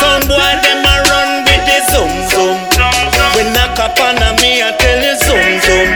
Some 0.00 0.26
boy 0.26 0.52
them 0.64 0.82
a 0.82 0.94
run 1.06 1.44
with 1.44 1.62
the 1.68 1.78
zoom 1.92 2.10
zoom. 2.30 2.69
When 3.98 4.14
knock 4.16 4.34
up 4.34 4.40
me 4.40 4.62
I 4.62 4.70
tell 4.78 5.00
you 5.02 5.14
zoom 5.24 5.60
zoom. 5.66 5.90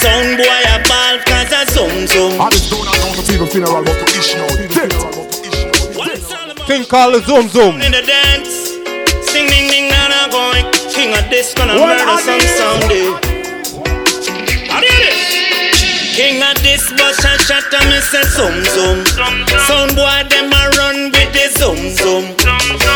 Sound 0.00 0.36
boy 0.38 0.62
a 0.72 0.76
ball 0.88 1.16
cause 1.26 1.52
a 1.52 1.62
zoom 1.72 2.06
zoom. 2.06 2.40
I 2.40 2.48
just 2.50 2.70
don't 2.70 2.84
know 2.84 3.12
the 3.16 3.24
people 3.30 3.46
funeral 3.46 3.82
but 3.84 3.96
to 3.98 4.06
ish 4.18 4.34
now. 4.34 4.48
Thing 6.66 6.84
called 6.86 7.14
the 7.14 7.20
Zoom 7.28 7.48
Zoom. 7.48 7.80
In 7.82 7.92
the 7.92 8.00
dance, 8.00 8.72
sing 9.28 9.46
ding 9.48 9.68
ding 9.68 9.88
na 9.90 10.08
na 10.08 10.28
going. 10.32 10.64
King 10.92 11.12
of 11.12 11.28
this 11.28 11.52
gonna 11.52 11.76
What 11.76 11.98
murder 12.00 12.16
some 12.24 12.40
they? 12.40 12.56
someday. 12.56 13.06
How 14.72 14.80
do 14.80 14.88
you? 14.88 15.12
King 16.16 16.40
of 16.40 16.56
this 16.62 16.88
bus 16.96 17.20
and 17.26 17.40
shut 17.44 17.68
up 17.74 17.84
me 17.90 18.00
say 18.00 18.22
zoom 18.32 18.64
zoom. 18.72 19.04
Sound 19.68 19.92
boy 19.98 20.24
them 20.32 20.48
a 20.52 20.62
run 20.80 21.10
with 21.12 21.30
the 21.36 21.52
zoom 21.58 21.90
zoom. 21.92 22.24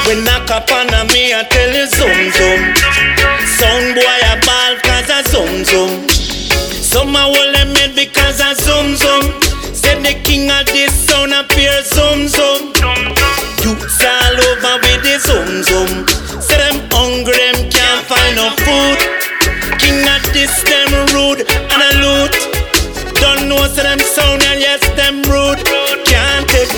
When 0.07 0.25
knock 0.25 0.49
up 0.51 0.71
on 0.73 0.87
me 1.13 1.35
I 1.35 1.43
tell 1.45 1.58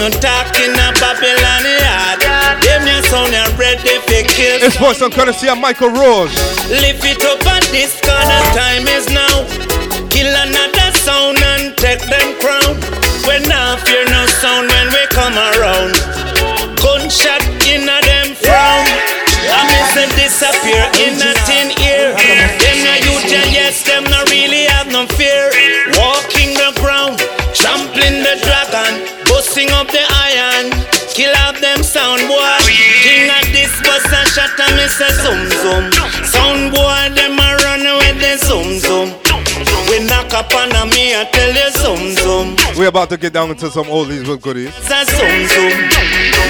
no 0.00 0.08
talk 0.08 0.48
in 0.56 0.72
a 0.72 0.88
Babylon 0.96 1.64
yard. 1.76 2.24
Them 2.64 2.88
your 2.88 3.04
sound 3.12 3.36
and 3.36 3.52
ready 3.60 4.00
for 4.08 4.24
kill. 4.32 4.56
It's 4.64 4.76
for 4.80 4.94
some 4.94 5.12
courtesy 5.12 5.46
of 5.52 5.60
Michael 5.60 5.92
Rose. 5.92 6.32
Lift 6.72 7.04
it 7.04 7.20
up 7.28 7.44
at 7.44 7.68
this 7.68 8.00
corner, 8.00 8.40
time 8.56 8.88
is 8.88 9.12
now. 9.12 9.44
Kill 10.08 10.32
another 10.32 10.88
sound 11.04 11.36
and 11.52 11.76
take 11.76 12.00
them 12.08 12.32
crown. 12.40 12.80
We 13.28 13.44
not 13.44 13.84
fear 13.84 14.08
no 14.08 14.24
sound 14.40 14.72
when 14.72 14.88
we 14.88 15.04
come 15.12 15.36
around. 15.36 15.92
Gunshot 16.80 17.44
in 17.68 17.84
a 17.84 18.00
them 18.00 18.32
frown. 18.40 18.88
I 19.52 19.60
miss 19.68 19.88
them 20.00 20.10
disappear 20.16 20.80
say 34.90 35.12
zoom 35.22 35.46
zoom. 35.62 35.92
Sound 36.26 36.74
boy 36.74 37.14
them 37.14 37.38
a 37.38 37.48
run 37.62 37.84
with 38.02 38.18
the 38.18 38.36
zoom 38.44 38.78
zoom. 38.82 39.08
We 39.88 40.04
knock 40.06 40.32
up 40.34 40.52
on 40.54 40.70
me 40.90 41.14
I 41.14 41.24
tell 41.24 41.52
you 41.52 41.70
zoom 41.82 42.14
zoom. 42.16 42.78
We're 42.78 42.88
about 42.88 43.10
to 43.10 43.16
get 43.16 43.32
down 43.32 43.50
into 43.50 43.70
some 43.70 43.86
oldies 43.86 44.28
with 44.28 44.42
goodies. 44.42 44.74
Say 44.74 45.04
zoom 45.04 45.46
zoom. 45.48 45.90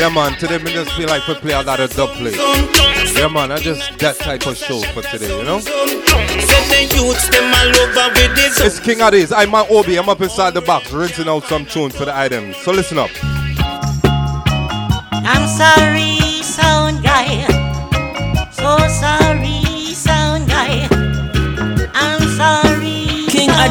Yeah, 0.01 0.09
man. 0.09 0.39
Today, 0.39 0.59
me 0.59 0.73
just 0.73 0.93
feel 0.93 1.09
like 1.09 1.27
we 1.27 1.35
play 1.35 1.53
a 1.53 1.63
lot 1.63 1.81
of 1.81 1.91
dub 1.95 2.11
play. 2.17 2.33
Yeah, 2.33 3.29
man. 3.29 3.53
I 3.53 3.59
just 3.59 3.99
that 3.99 4.17
type 4.17 4.47
of 4.47 4.57
show 4.57 4.81
for 4.93 5.03
today, 5.03 5.37
you 5.37 5.45
know? 5.45 5.61
Say 5.61 5.73
the 5.73 6.97
youths 6.97 7.29
them 7.29 7.53
all 7.53 7.77
over 7.83 8.09
with 8.15 8.35
the 8.37 8.51
zoom. 8.53 8.67
It's 8.67 8.81
King 8.81 8.99
Addies. 8.99 9.33
I'm 9.37 9.51
my 9.51 9.67
Obi. 9.69 9.97
I'm 9.97 10.09
up 10.09 10.21
inside 10.21 10.55
the 10.55 10.63
box, 10.63 10.91
rinsing 10.93 11.29
out 11.29 11.45
some 11.45 11.67
tunes 11.67 11.97
for 11.97 12.05
the 12.05 12.17
items. 12.17 12.57
So 12.59 12.73
listen 12.73 12.99
up. 12.99 13.11
I'm 15.13 15.47
sorry, 15.49 16.43
sound 16.43 17.03
guy. 17.03 17.50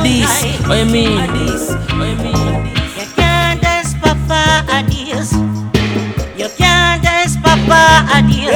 Sound 0.09 0.67
What 0.67 0.79
you 0.79 0.85
mean? 0.85 1.11
You 1.11 1.97
mean? 2.17 2.65
You 2.97 3.05
can't 3.15 3.63
ask 3.63 3.95
Papa 4.01 4.65
Addies. 4.67 5.33
You 6.35 6.49
can't 6.57 7.05
ask 7.05 7.39
Papa 7.41 8.09
Addies. 8.09 8.49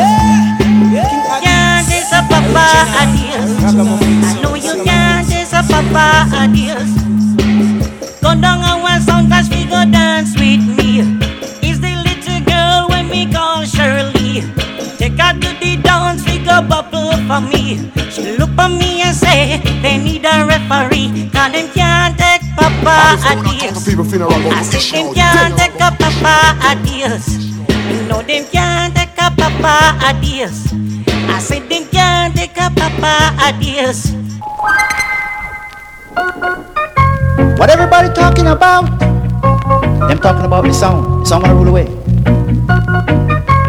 You 0.90 1.04
can't 1.46 1.46
ask 1.46 2.10
Papa 2.10 2.66
Addies. 3.02 3.50
I 3.70 4.42
know 4.42 4.56
you 4.56 4.84
can't 4.84 5.32
ask 5.32 5.70
Papa 5.70 6.26
Addies. 6.34 7.03
For 17.28 17.40
me. 17.40 17.80
She 18.12 18.36
look 18.36 18.52
at 18.60 18.68
me 18.68 19.02
and 19.02 19.16
say 19.16 19.58
they 19.82 19.98
need 19.98 20.26
a 20.26 20.44
referee. 20.44 21.32
Cause 21.32 21.52
them 21.56 21.72
can't 21.72 22.18
take 22.20 22.44
Papa 22.56 23.16
Addies. 23.24 23.64
I 23.64 23.72
but 23.72 23.80
to 23.80 24.80
said 24.82 24.92
them 24.92 25.14
can't 25.16 25.58
take 25.58 25.80
a 25.80 25.90
Papa 25.96 26.60
Addies. 26.68 27.24
You 27.88 28.04
know 28.10 28.22
them 28.22 28.44
can't 28.52 28.94
take 28.94 29.16
a 29.18 29.32
Papa 29.32 29.96
Addies. 30.04 30.68
I 31.32 31.40
said 31.40 31.70
them 31.70 31.88
can't 31.88 32.36
take 32.36 32.58
a 32.58 32.70
Papa 32.70 33.32
Addies. 33.40 34.12
What 37.58 37.70
everybody 37.70 38.14
talking 38.14 38.48
about? 38.48 39.00
Them 39.00 40.20
talking 40.20 40.44
about 40.44 40.66
the 40.66 40.74
sound. 40.74 41.24
The 41.24 41.26
sound 41.26 41.44
gonna 41.46 41.56
rule 41.56 41.70
away. 41.70 41.88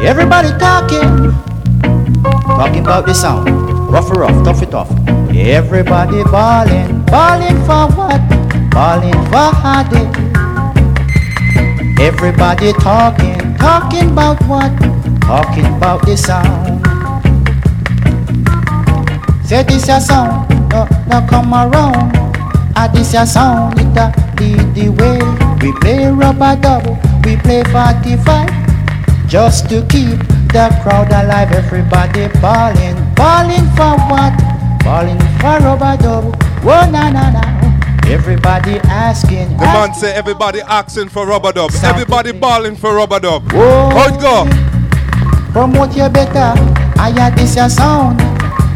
Everybody 0.03 0.51
talking. 0.59 1.54
Talking 2.57 2.83
about 2.83 3.05
the 3.05 3.15
sound. 3.15 3.51
Rough 3.91 4.11
it 4.11 4.17
rough, 4.17 4.45
tough 4.45 4.63
it 4.63 4.71
tough. 4.71 4.91
Everybody 5.35 6.23
balling. 6.25 7.05
Balling 7.07 7.59
for 7.67 7.91
what? 7.97 8.21
Balling 8.71 9.21
for 9.31 9.51
Hardy. 9.51 10.07
Everybody 12.01 12.73
talking. 12.75 13.57
Talking 13.57 14.11
about 14.13 14.41
what? 14.47 14.71
Talking 15.23 15.67
about 15.67 16.07
the 16.07 16.17
sound. 16.17 16.81
Say 19.47 19.63
this 19.65 19.89
your 19.89 20.01
sound. 20.01 20.49
No, 20.71 20.87
no 21.09 21.27
come 21.29 21.53
around. 21.53 22.13
Ah, 22.77 22.91
this 22.93 23.13
your 23.15 23.27
sound, 23.27 23.79
it 23.79 23.97
a 23.97 24.13
lead 24.41 24.75
the 24.75 24.89
way. 24.99 25.19
We 25.61 25.73
play 25.81 26.07
rubber 26.07 26.57
double, 26.61 26.99
we 27.25 27.37
play 27.37 27.63
45. 27.65 28.49
Just 29.29 29.69
to 29.71 29.87
keep 29.89 30.21
the 30.55 30.71
crowd 30.85 31.11
alive, 31.11 31.51
everybody 31.51 32.29
balling. 32.41 32.95
Balling 33.19 33.67
for 33.75 33.99
what? 34.07 34.33
Balling 34.85 35.19
for 35.43 35.59
rubber 35.59 36.01
double. 36.01 36.31
Whoa, 36.63 36.89
na 36.91 37.11
na 37.11 37.31
na. 37.35 37.43
Everybody 38.07 38.79
asking. 38.87 39.51
The 39.59 39.67
man 39.67 39.93
say 39.95 40.15
everybody 40.15 40.61
asking 40.61 41.09
for 41.09 41.27
rubber 41.27 41.51
dub. 41.51 41.73
Everybody 41.83 42.31
balling 42.31 42.77
for 42.77 42.95
rubber 42.95 43.19
dub. 43.19 43.51
Whoa. 43.51 43.91
How 43.91 44.15
it 44.15 44.21
go? 44.21 44.47
Promote 45.51 45.97
you 45.97 46.09
better. 46.09 46.55
I 47.01 47.11
hear 47.11 47.33
this 47.35 47.57
your 47.57 47.69
sound. 47.69 48.21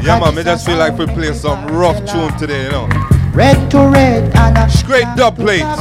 Yeah, 0.02 0.18
man. 0.18 0.34
Me 0.34 0.42
just 0.42 0.66
feel 0.66 0.78
like 0.78 0.98
we 0.98 1.06
play 1.06 1.32
some 1.32 1.64
rough 1.68 2.04
tune 2.10 2.36
today, 2.38 2.64
you 2.64 2.70
know. 2.70 2.88
Red 3.32 3.70
to 3.70 3.86
red 3.86 4.34
and 4.36 4.58
a 4.58 4.68
Straight 4.68 5.06
dub 5.16 5.36
plates. 5.36 5.78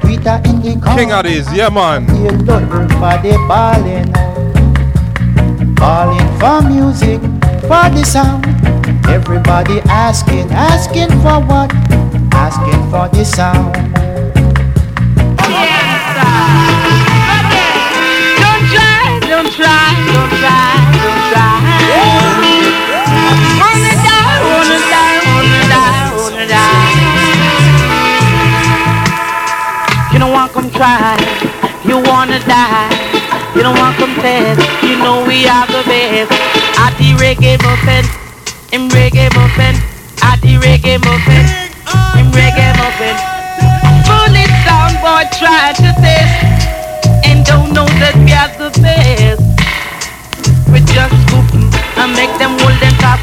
Twitter 0.00 0.40
in 0.48 0.62
the 0.62 0.80
corner. 0.82 0.96
King 0.96 1.12
of 1.12 1.24
these, 1.24 1.52
yeah, 1.52 1.68
man 1.68 2.06
calling 5.84 6.28
for 6.40 6.64
music, 6.66 7.20
for 7.68 7.84
the 7.92 8.02
sound. 8.04 8.46
Everybody 9.06 9.80
asking, 9.84 10.50
asking 10.50 11.10
for 11.20 11.44
what? 11.44 11.70
Asking 12.32 12.82
for 12.90 13.06
the 13.12 13.22
sound. 13.22 13.76
Yes, 15.44 16.16
okay. 17.36 17.76
Don't 18.40 18.64
try, 18.72 19.20
don't 19.28 19.50
try, 19.52 19.92
don't 20.08 20.32
try, 20.40 20.72
don't 21.04 21.22
try. 21.32 21.52
Wanna 23.60 23.92
die, 24.08 24.40
wanna 24.48 24.78
die, 24.94 25.20
wanna 25.36 25.60
die, 25.74 26.00
wanna 26.16 26.44
die. 26.56 26.92
You 30.12 30.18
don't 30.18 30.32
want 30.32 30.50
try, 30.72 31.12
you 31.84 31.96
wanna 32.08 32.40
die 32.40 33.03
you 33.54 33.62
don't 33.62 33.78
want 33.78 33.96
confess. 33.96 34.58
You 34.82 34.96
know 34.98 35.24
we 35.26 35.46
are 35.46 35.66
the 35.66 35.82
best. 35.86 36.32
At 36.78 36.92
the 36.98 37.14
reggae 37.22 37.56
muffin, 37.62 38.04
in 38.72 38.88
reggae 38.90 39.30
muffin. 39.34 39.74
At 40.22 40.40
the 40.42 40.58
reggae 40.58 40.98
muffin, 41.04 41.46
in 42.18 42.26
reggae 42.34 42.70
muffin. 42.78 43.16
Bullet 44.06 44.50
sound 44.66 44.98
boy 45.00 45.24
try 45.38 45.72
to 45.78 45.90
test 46.02 46.34
and 47.24 47.44
don't 47.46 47.72
know 47.72 47.86
that 48.02 48.14
we 48.24 48.32
are 48.34 48.50
the 48.58 48.70
best. 48.82 49.42
We 50.72 50.80
just 50.90 51.14
scoop 51.28 51.46
and 51.98 52.12
make 52.18 52.34
them 52.38 52.58
hold 52.58 52.76
them 52.82 52.94
top. 52.98 53.20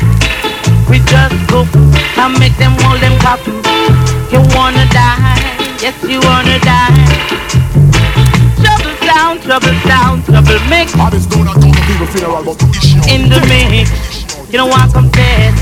We 0.90 1.00
just 1.12 1.36
scoop 1.48 1.68
and 2.18 2.40
make 2.40 2.56
them 2.58 2.74
hold 2.80 3.02
them 3.02 3.18
top. 3.20 3.42
You 4.32 4.40
wanna 4.56 4.88
die? 4.96 5.36
Yes, 5.82 5.98
you 6.04 6.20
wanna 6.24 6.60
die. 6.60 7.32
Trouble 9.22 9.38
sound, 9.38 9.44
trouble 9.44 9.80
sound, 9.86 10.26
trouble 10.26 10.60
mix. 10.68 10.94
In 13.06 13.30
the 13.30 13.40
mix, 13.48 14.52
you 14.52 14.58
don't 14.58 14.72
want 14.72 14.92
confess. 14.92 15.54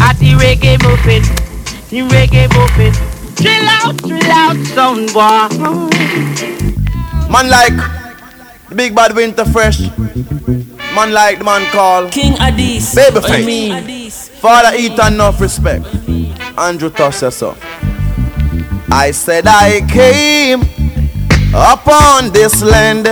At 0.00 0.16
the 0.18 0.34
reggae 0.38 0.78
moving, 0.86 1.22
the 1.90 2.06
reggae 2.14 2.46
moving. 2.54 2.94
Drill 3.34 3.68
out, 3.68 3.96
drill 3.98 4.30
out, 4.30 4.56
sound 4.68 5.12
boy. 5.12 5.48
Man 7.28 7.50
like 7.50 7.74
the 8.68 8.74
big 8.76 8.94
bad 8.94 9.16
winter 9.16 9.44
fresh. 9.46 9.80
Man 10.94 11.12
like 11.12 11.38
the 11.38 11.44
man 11.44 11.68
called 11.72 12.12
King 12.12 12.34
Addies. 12.34 12.94
Babyface. 12.94 13.30
I 13.30 13.44
mean. 13.44 14.10
Father 14.10 14.76
eat 14.78 14.96
enough 14.96 15.40
respect. 15.40 15.84
Andrew 16.56 16.90
toss 16.90 17.22
yourself. 17.22 17.58
I 18.92 19.10
said 19.10 19.48
I 19.48 19.80
came 19.90 20.77
upon 21.54 22.30
this 22.32 22.62
land 22.62 23.04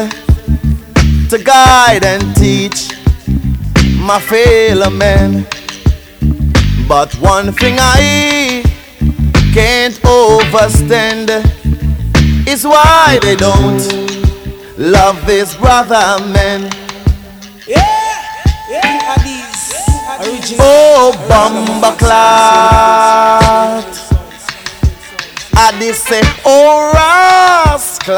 to 1.31 1.39
guide 1.43 2.05
and 2.05 2.37
teach 2.37 2.93
my 3.99 4.21
fellow 4.21 4.91
men. 4.91 5.47
But 6.89 7.13
one 7.15 7.53
thing 7.53 7.77
I 7.79 8.63
can't 9.53 9.99
overstand 10.03 11.31
is 12.47 12.65
why 12.65 13.19
they 13.23 13.37
don't 13.37 13.83
love 14.79 15.25
this 15.27 15.57
brother 15.57 16.23
man. 16.27 16.71
Yeah, 17.67 17.79
yeah, 18.71 19.17
Oh, 20.61 21.13
Bamba 21.29 21.99
Clat. 21.99 23.86
I 25.77 25.79
did 25.79 25.95
say, 25.95 26.23
oh, 26.47 26.91
Rasclat. 27.77 28.09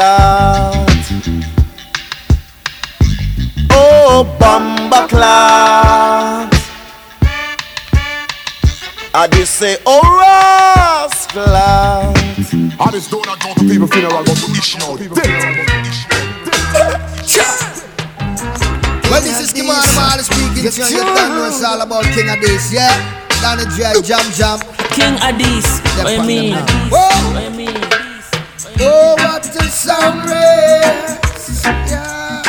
Oh, 3.69 4.37
Bamba 4.39 5.09
Clat. 5.09 6.53
I 9.13 9.27
did 9.27 9.45
say, 9.45 9.75
oh, 9.85 9.99
Rasclat. 11.11 12.15
I 12.79 12.91
just 12.91 13.11
don't 13.11 13.27
know 13.27 13.35
to 13.35 13.59
people 13.67 13.87
funeral, 13.87 14.23
but 14.23 14.37
to 14.37 14.51
issue 14.57 14.79
out. 14.81 14.99
Well, 19.11 19.21
this 19.21 19.41
is 19.41 19.51
Kimara 19.51 19.83
Marley 19.95 20.23
speaking 20.23 20.63
to 20.63 20.79
you. 20.79 20.87
You 20.97 21.03
know 21.03 21.47
it's 21.49 21.61
all 21.61 21.81
about 21.81 22.05
King 22.05 22.27
Addies, 22.27 22.71
yeah? 22.71 22.95
Danny 23.41 23.65
J, 23.75 24.01
Jam 24.01 24.31
Jam. 24.31 24.78
King 24.99 25.15
Addies. 25.15 25.79
What 26.03 26.11
you 26.11 26.23
mean? 26.23 26.55
What 26.91 27.43
you 27.43 27.51
mean? 27.51 27.83
Oh, 28.81 29.15
what 29.17 29.45
a 29.47 29.63
sound 29.63 30.29
race. 30.29 31.63
Yeah. 31.87 32.43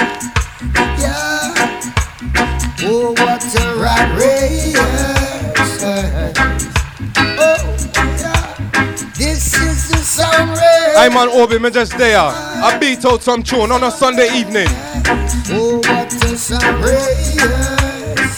Yeah. 0.98 1.80
Oh, 2.82 3.14
what 3.18 3.44
a 3.54 3.74
rat 3.80 4.18
race. 4.18 4.74
Oh, 7.38 7.62
yeah. 8.18 8.42
This 9.16 9.54
is 9.54 9.88
the 9.90 9.98
sound 9.98 10.50
race. 10.50 10.96
I'm 10.96 11.16
on 11.16 11.28
Obi, 11.28 11.60
me 11.60 11.70
just 11.70 11.96
there. 11.96 12.18
I 12.18 12.76
beat 12.80 13.04
out 13.04 13.22
some 13.22 13.44
tune 13.44 13.70
on 13.70 13.84
a 13.84 13.92
Sunday 13.92 14.28
evening. 14.36 14.66
Oh, 15.52 15.80
what 15.86 16.12
a 16.24 16.36
sound 16.36 16.82
race. 16.82 17.36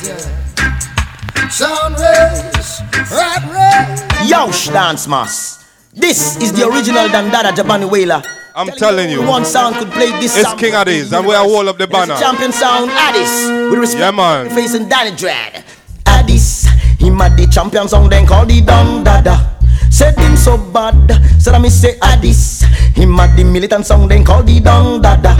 Yeah. 0.06 1.48
Sound 1.48 1.98
race. 1.98 2.82
Rat 3.10 3.42
race. 3.50 4.01
Yosh 4.26 4.68
Dance 4.68 5.08
Mass. 5.08 5.64
This 5.92 6.36
is 6.40 6.52
the 6.52 6.66
original 6.68 7.08
Dandada 7.08 7.50
Jabani 7.52 7.90
Wailer. 7.90 8.22
I'm 8.54 8.68
telling 8.68 9.10
you. 9.10 9.22
One 9.26 9.44
sound 9.44 9.76
could 9.76 9.90
play 9.90 10.10
this 10.20 10.36
It's 10.36 10.46
sound. 10.48 10.60
King 10.60 10.72
Addies, 10.74 11.12
and 11.16 11.26
we 11.26 11.34
are 11.34 11.46
wall 11.46 11.68
up 11.68 11.78
the 11.78 11.86
banner. 11.86 12.16
Champion 12.18 12.52
sound 12.52 12.90
Addis. 12.90 13.70
With 13.70 13.78
respect 13.80 14.00
Yeah, 14.00 14.10
man. 14.10 14.50
facing 14.50 14.88
Danny 14.88 15.16
Dread. 15.16 15.64
Addis. 16.06 16.66
Him 16.98 17.20
at 17.20 17.36
the 17.36 17.46
champion 17.46 17.88
sound 17.88 18.12
then 18.12 18.26
call 18.26 18.44
the 18.46 18.60
Dandada. 18.60 19.48
Said 19.92 20.18
him 20.18 20.36
so 20.36 20.56
bad, 20.56 20.96
said 21.38 21.54
I 21.54 21.58
me 21.58 21.68
say 21.68 21.98
Addis. 22.00 22.62
Him 22.96 23.20
at 23.20 23.36
the 23.36 23.44
militant 23.44 23.84
song 23.84 24.08
then 24.08 24.24
call 24.24 24.42
the 24.42 24.58
Dandada. 24.58 25.36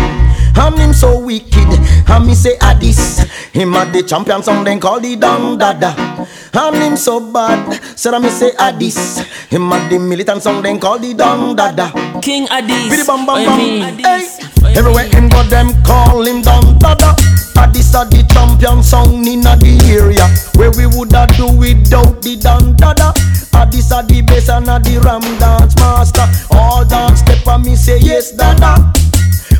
I'm 0.55 0.76
him 0.76 0.92
so 0.92 1.18
wicked, 1.18 1.66
I 2.07 2.18
me 2.18 2.34
say 2.34 2.59
Addis. 2.61 3.24
Him 3.53 3.72
at 3.74 3.92
the 3.92 4.03
champion 4.03 4.42
song 4.42 4.62
then 4.62 4.78
call 4.78 5.00
the 5.00 5.16
Dandada. 5.16 5.96
I'm 6.53 6.74
him 6.74 6.96
so 6.98 7.32
bad, 7.32 7.80
said 7.98 8.12
I 8.12 8.18
me 8.18 8.28
say 8.28 8.53
Addis. 8.59 9.20
Him 9.48 9.72
at 9.72 9.88
the 9.88 9.98
militant 9.98 10.42
song 10.42 10.62
then 10.62 10.78
call 10.78 10.98
the 10.98 11.14
Dandada. 11.14 11.90
King 12.22 12.46
Addies. 12.48 12.90
Biddy 12.90 13.05
bam 13.07 13.24
bam 13.24 13.44
bam. 13.44 13.98
Hey. 13.98 14.76
Everywhere 14.76 15.09
him 15.09 15.28
go, 15.28 15.42
them 15.44 15.72
call 15.82 16.26
him 16.26 16.42
down 16.42 16.78
dada. 16.78 17.16
Addis 17.57 17.94
are 17.94 18.05
the 18.05 18.22
champion 18.32 18.82
song 18.82 19.26
in 19.26 19.40
the 19.40 19.74
area 19.88 20.28
where 20.57 20.70
we 20.72 20.86
woulda 20.86 21.26
do 21.36 21.48
without 21.57 22.20
the 22.20 22.36
dan 22.36 22.76
dada. 22.76 23.12
Addis 23.55 23.92
are 23.92 24.03
the 24.03 24.22
bass 24.22 24.41
and 24.49 24.68
a 24.68 24.78
the 24.78 25.01
ram 25.05 25.22
dance 25.38 25.76
master. 25.76 26.26
All 26.57 26.84
dance 26.84 27.20
step 27.20 27.47
and 27.47 27.64
me 27.64 27.76
say 27.76 27.99
yes 27.99 28.32
dada. 28.32 28.93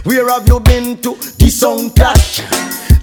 Where 0.05 0.29
have 0.31 0.49
you 0.49 0.61
been 0.61 0.97
to 1.03 1.15
the 1.39 1.49
sound 1.51 1.95
clash? 1.95 2.41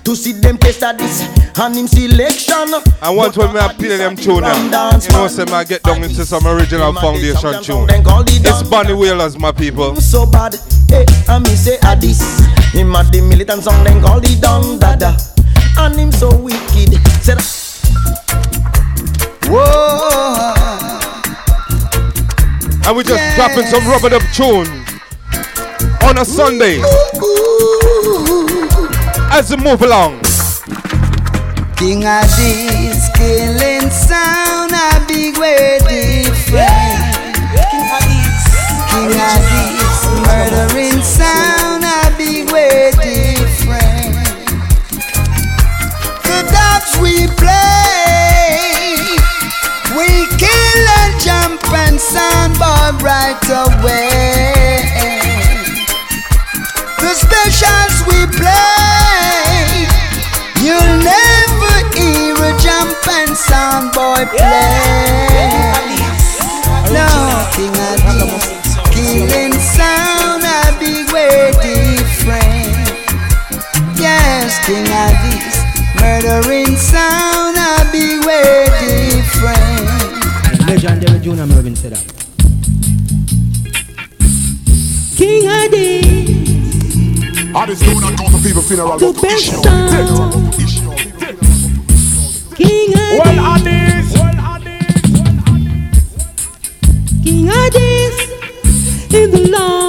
To 0.04 0.16
see 0.16 0.34
them 0.34 0.58
taste 0.58 0.82
of 0.84 0.98
this 0.98 1.22
and 1.60 1.76
him 1.76 1.88
selection. 1.88 2.74
And 3.02 3.18
once 3.18 3.38
when 3.38 3.54
me 3.54 3.60
I 3.60 3.74
play 3.74 3.98
them 3.98 4.16
tune 4.16 4.42
now, 4.42 4.92
you 4.98 5.10
know, 5.12 5.28
say 5.28 5.44
I 5.44 5.64
get 5.64 5.84
down 5.84 6.04
into 6.04 6.26
some 6.26 6.46
original 6.48 6.94
foundation 6.94 7.62
tune. 7.64 7.88
It's 7.90 8.64
Bunny 8.70 8.94
Wailers, 8.94 9.38
my 9.38 9.52
people. 9.52 9.96
so 9.98 10.26
bad. 10.26 10.56
Hey, 10.90 11.06
and 11.28 11.44
me 11.44 11.56
say 11.56 11.78
ah, 11.84 11.92
Addis. 11.92 12.22
Him 12.74 12.96
at 12.96 13.12
the 13.12 13.22
militant 13.22 13.64
song 13.64 13.84
then 13.84 14.02
call 14.02 14.20
the 14.20 14.36
down 14.42 14.80
dada. 14.80 15.18
And 15.78 15.96
him 15.96 16.12
so 16.12 16.36
wicked. 16.36 16.96
Said 17.22 17.40
Whoa. 19.52 20.49
And 22.90 22.98
we're 22.98 23.04
just 23.04 23.36
dropping 23.36 23.68
some 23.68 23.88
rubber 23.88 24.10
dub 24.10 24.24
tune 24.34 24.66
on 26.02 26.18
a 26.18 26.26
Sunday. 26.26 26.82
As 29.30 29.52
we 29.52 29.58
move 29.58 29.84
along. 29.84 30.20
King 31.78 32.02
Addies 32.02 33.14
killing 33.14 33.92
sound 33.92 34.72
a 34.72 35.06
big 35.08 35.38
way 35.38 35.78
different. 35.86 37.14
King 38.90 39.14
Addies 39.22 40.02
murdering 40.26 41.04
sound 41.04 41.84
a 41.84 42.10
big 42.18 42.52
way 42.52 42.90
different. 42.98 44.18
The 46.24 46.42
dubs 46.50 46.98
we 47.00 47.28
play, 47.38 47.99
and 51.74 52.54
boy 52.58 53.06
right 53.06 53.38
away. 53.50 54.82
The 56.98 57.14
specials 57.14 57.96
we 58.08 58.26
play, 58.38 59.86
you'll 60.62 60.98
never 61.04 61.76
hear 61.96 62.36
a 62.36 62.54
jump 62.60 63.08
and 63.08 63.36
sound 63.38 63.94
boy 63.94 64.26
play. 64.36 65.98
No, 66.92 67.10
King 67.54 67.74
Addies, 67.74 68.46
killing 68.92 69.54
sound 69.54 70.44
a 70.44 70.78
big 70.80 71.12
way 71.12 71.52
different. 71.62 72.74
Yes, 73.98 74.58
King 74.66 74.86
Addies, 74.86 75.58
murdering 76.02 76.76
Legendary 80.70 81.20
Junior 81.20 81.46
Murvin 81.46 81.76
said 81.76 81.94
that. 81.94 82.06
King 85.18 85.48
Adi, 85.50 86.00
I 87.56 87.66
just 87.66 87.84
don't 87.84 88.00
know 88.00 88.10
to 88.16 88.38
people 88.48 88.62
funeral, 88.62 89.00
the 89.00 89.12
best. 89.20 89.50
King 92.56 92.94
Adi, 92.94 93.20
Well. 93.20 93.50
King 97.24 97.50
in 99.12 99.32
the 99.32 99.50
Lord. 99.58 99.89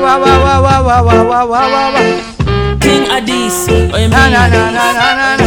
Wow, 0.00 0.20
wow, 0.20 0.40
wow, 0.42 0.62
wow, 0.62 0.82
wow, 0.84 1.04
wow, 1.04 1.04
wow, 1.04 1.24
wow, 1.26 1.46
wow, 1.48 1.92
wow. 1.94 2.78
King 2.80 3.04
Addies. 3.10 3.68
Oh, 3.68 3.96
you 3.98 4.08
Na, 4.08 4.24
mean? 4.24 4.32
na, 4.32 4.48
na, 4.48 4.70
na, 4.70 4.92
na, 4.92 5.08
na, 5.18 5.36
na. 5.36 5.46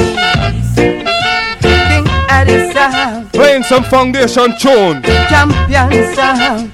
King 1.61 2.05
Addies 2.27 2.73
sound, 2.73 3.31
Playing 3.31 3.63
some 3.63 3.83
foundation 3.83 4.53
tune. 4.59 5.01
champion 5.29 6.15
sound. 6.15 6.71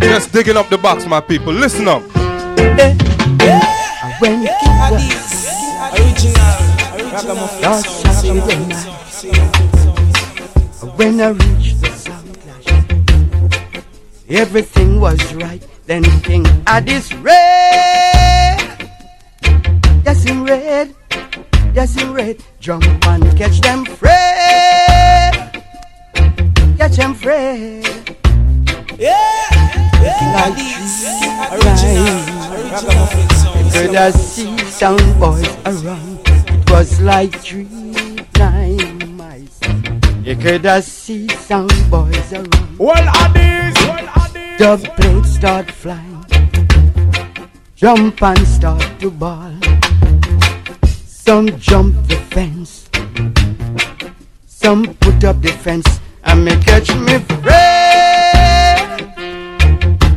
Just 0.00 0.32
digging 0.32 0.56
up 0.56 0.68
the 0.68 0.78
box, 0.78 1.04
my 1.06 1.20
people. 1.20 1.52
Listen 1.52 1.88
up. 1.88 2.02
When 4.20 4.42
you 4.42 4.50
Lord, 7.62 7.84
shall 7.84 8.22
be 8.22 8.40
when 8.40 8.72
I, 8.72 8.74
when 10.96 11.20
I 11.20 11.32
everything 14.28 15.00
was 15.00 15.34
right. 15.34 15.62
Then 15.86 16.04
King 16.22 16.44
Addies 16.66 17.12
red, 17.22 18.90
yes 20.04 20.24
in 20.26 20.44
red, 20.44 20.94
yes 21.74 21.96
in 22.00 22.12
red. 22.12 22.42
Jump 22.60 22.84
and 23.06 23.36
catch 23.36 23.60
them 23.60 23.84
Fred, 23.84 25.62
catch 26.76 26.96
them 26.96 27.14
Fred. 27.14 27.84
Like 30.34 30.56
right, 31.64 31.84
could 33.72 33.94
I 33.94 34.10
see 34.10 34.58
sound 34.58 35.00
boys 35.18 35.56
around? 35.64 36.18
It 36.26 36.70
was 36.70 37.00
like 37.00 37.34
three 37.40 37.68
nine 38.38 39.16
mice. 39.16 39.58
You 40.22 40.36
could 40.36 40.64
have 40.64 40.84
see 40.84 41.28
some 41.28 41.68
boys 41.88 42.32
around. 42.32 42.78
Well, 42.78 43.06
Addies, 43.22 43.67
Dove 44.58 44.82
plates 44.96 45.34
start 45.36 45.70
flying, 45.70 46.24
jump 47.76 48.20
and 48.20 48.44
start 48.44 48.82
to 48.98 49.08
ball. 49.08 49.52
Some 50.84 51.56
jump 51.60 51.94
the 52.08 52.16
fence, 52.30 52.88
some 54.46 54.94
put 54.94 55.22
up 55.22 55.40
the 55.42 55.52
fence 55.52 56.00
and 56.24 56.44
may 56.44 56.56
catch 56.60 56.92
me 56.96 57.20
friend. 57.40 59.12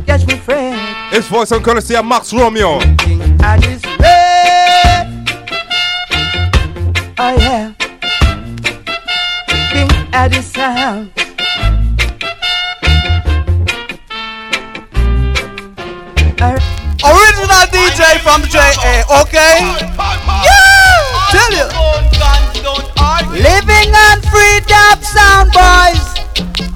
Catch 0.06 0.26
me 0.26 0.34
friend. 0.34 0.76
It's 1.12 1.28
voice 1.28 1.52
on 1.52 1.62
courtesy 1.62 1.94
of 1.94 2.04
Max 2.04 2.32
Romeo. 2.32 2.80
At 3.40 3.64
his 3.64 3.80
I 7.16 7.34
am. 7.38 7.76
King 9.70 9.90
at 10.12 10.34
his. 10.34 10.52
Original 17.02 17.66
DJ 17.74 18.22
from 18.22 18.42
JA, 18.46 19.02
okay? 19.22 19.58
Yeah! 20.46 20.82
Tell 21.34 21.50
you. 21.50 21.66
Living 23.34 23.90
on 23.90 24.22
free 24.30 24.60
dub 24.70 25.02
sound 25.02 25.50
boys. 25.50 26.06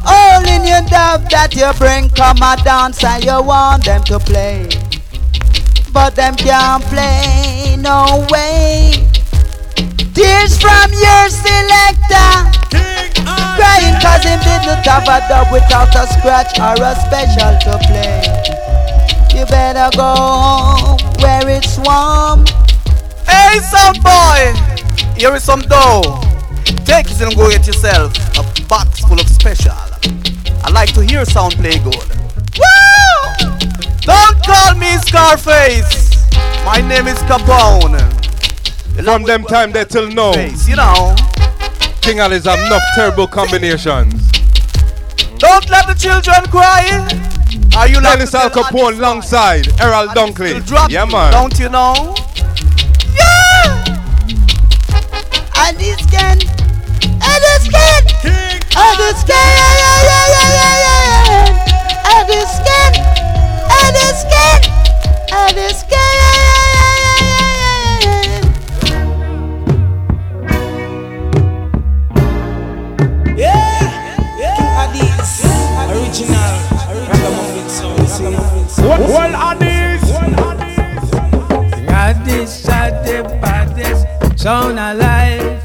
All 0.04 0.42
in 0.48 0.66
your 0.66 0.82
dub 0.90 1.30
that 1.30 1.54
you 1.54 1.70
bring 1.78 2.10
come 2.10 2.42
a 2.42 2.56
dance 2.64 3.04
and 3.04 3.22
you 3.22 3.40
want 3.40 3.84
them 3.84 4.02
to 4.04 4.18
play. 4.18 4.66
But 5.92 6.16
them 6.16 6.34
can't 6.34 6.82
play 6.90 7.76
no 7.78 8.26
way. 8.28 9.06
Tears 10.10 10.58
from 10.58 10.90
your 10.90 11.30
selector. 11.30 12.50
Crying 13.54 13.94
cause 14.02 14.24
him 14.26 14.40
didn't 14.42 14.82
have 14.82 15.06
a 15.06 15.22
dub 15.28 15.52
without 15.52 15.94
a 15.94 16.06
scratch 16.18 16.58
or 16.58 16.74
a 16.82 16.98
special 16.98 17.54
to 17.62 17.78
play. 17.86 18.25
You 19.76 19.82
better 19.82 19.96
go 19.98 20.96
where 21.20 21.46
it's 21.50 21.76
warm. 21.76 22.46
Hey, 23.28 23.58
sound 23.60 24.02
boy! 24.02 24.54
Here 25.18 25.34
is 25.34 25.44
some 25.44 25.60
dough. 25.60 26.00
Take 26.86 27.10
it 27.10 27.20
and 27.20 27.36
go 27.36 27.50
get 27.50 27.66
yourself 27.66 28.16
a 28.38 28.66
box 28.68 29.00
full 29.00 29.20
of 29.20 29.28
special. 29.28 29.76
I 30.64 30.70
like 30.72 30.94
to 30.94 31.04
hear 31.04 31.26
sound 31.26 31.56
play 31.56 31.76
good. 31.76 32.08
Woo! 32.56 33.36
Don't 34.00 34.42
call 34.46 34.74
me 34.76 34.96
Scarface. 35.04 36.24
My 36.64 36.80
name 36.80 37.06
is 37.06 37.18
Capone. 37.28 38.00
From 39.04 39.24
them 39.24 39.44
time 39.44 39.72
there 39.72 39.84
till 39.84 40.08
now. 40.08 40.32
You 40.66 40.76
know. 40.76 41.14
King 42.00 42.20
Alice 42.20 42.46
have 42.46 42.60
enough 42.60 42.82
terrible 42.94 43.26
combinations. 43.26 44.26
Don't 45.36 45.68
let 45.68 45.86
the 45.86 45.94
children 45.98 46.46
cry. 46.50 47.35
Are 47.74 47.88
you 47.88 48.00
Dennis 48.00 48.34
Alcapone 48.34 48.98
alongside 48.98 49.68
Errol 49.80 50.08
Dunkley. 50.08 50.60
Yeah, 50.90 51.04
man. 51.04 51.32
Don't 51.32 51.58
you 51.58 51.68
know? 51.68 52.14
Yeah! 53.14 53.84
And 55.58 55.76
this 55.78 56.04
can, 56.06 56.38
and 56.38 57.40
this 57.42 57.68
can, 57.68 58.02
and 58.76 58.98
this 58.98 59.24
can, 59.24 59.34
yeah, 59.34 59.72
yeah, 59.82 60.02
yeah, 60.06 60.26
yeah, 60.32 60.50
yeah, 60.56 60.84
yeah. 60.86 62.12
And 62.12 62.28
this 62.28 62.52
can, 62.64 62.92
and 63.70 63.92
this 63.96 64.24
can, 64.30 64.60
and 65.32 65.56
this 65.56 65.82
can, 65.82 66.55
Well, 78.98 79.32
Addies. 79.34 80.00
Addies 81.86 82.68
are 82.68 82.90
the 83.04 83.22
baddest 83.42 84.06
sound 84.40 84.78
alive. 84.78 85.62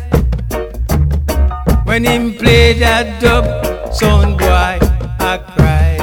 When 1.86 2.04
him 2.04 2.34
play 2.34 2.74
that 2.80 3.22
dub, 3.22 3.46
sound 3.94 4.38
boy, 4.38 4.80
I 5.20 5.38
cry. 5.56 5.98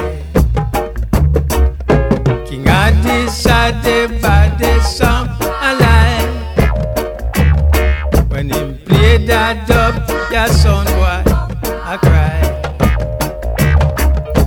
King 2.47 2.65
Addies 2.65 3.45
are 3.45 3.73
the 3.83 4.07
baddest 4.21 4.97
sound 4.97 5.29
alive. 5.41 6.33
When 8.31 8.49
him 8.49 8.77
play 8.85 9.17
that 9.25 9.67
dub, 9.67 9.93
yeah, 10.31 10.47
sound 10.47 10.87
boy, 10.89 11.23
I 11.83 11.97
cry. 11.97 12.41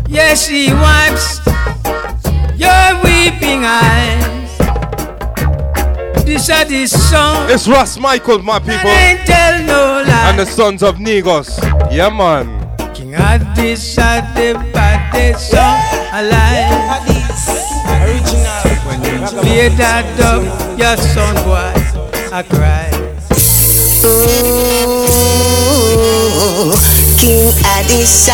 Yes, 0.08 0.48
he 0.48 0.72
wipes 0.72 1.41
weeping 3.62 3.68
eyes. 3.68 4.58
This 6.24 6.48
is 6.48 6.68
the 6.68 6.86
song. 6.86 7.50
It's 7.50 7.68
Ras 7.68 7.98
Michael, 7.98 8.42
my 8.42 8.58
people. 8.58 8.90
Ain't 8.90 9.26
tell 9.26 9.62
no 9.64 10.02
lie. 10.06 10.30
And 10.30 10.38
the 10.38 10.46
sons 10.46 10.82
of 10.82 10.98
Negus. 10.98 11.58
Yeah, 11.90 12.10
man. 12.10 12.60
King 12.94 13.14
Addis 13.14 13.98
are 13.98 14.22
the 14.34 14.54
baddest 14.72 15.50
song 15.50 15.80
alive. 16.12 16.70
When 18.86 19.02
you 19.02 19.26
play 19.40 19.68
that 19.68 20.04
dub, 20.16 20.42
your 20.78 20.96
son 20.96 21.34
boy, 21.44 21.72
I 22.32 22.42
cry. 22.42 22.90
Ooh, 24.04 24.34
King 27.16 27.52
Addy 27.64 28.04
sound. 28.04 28.32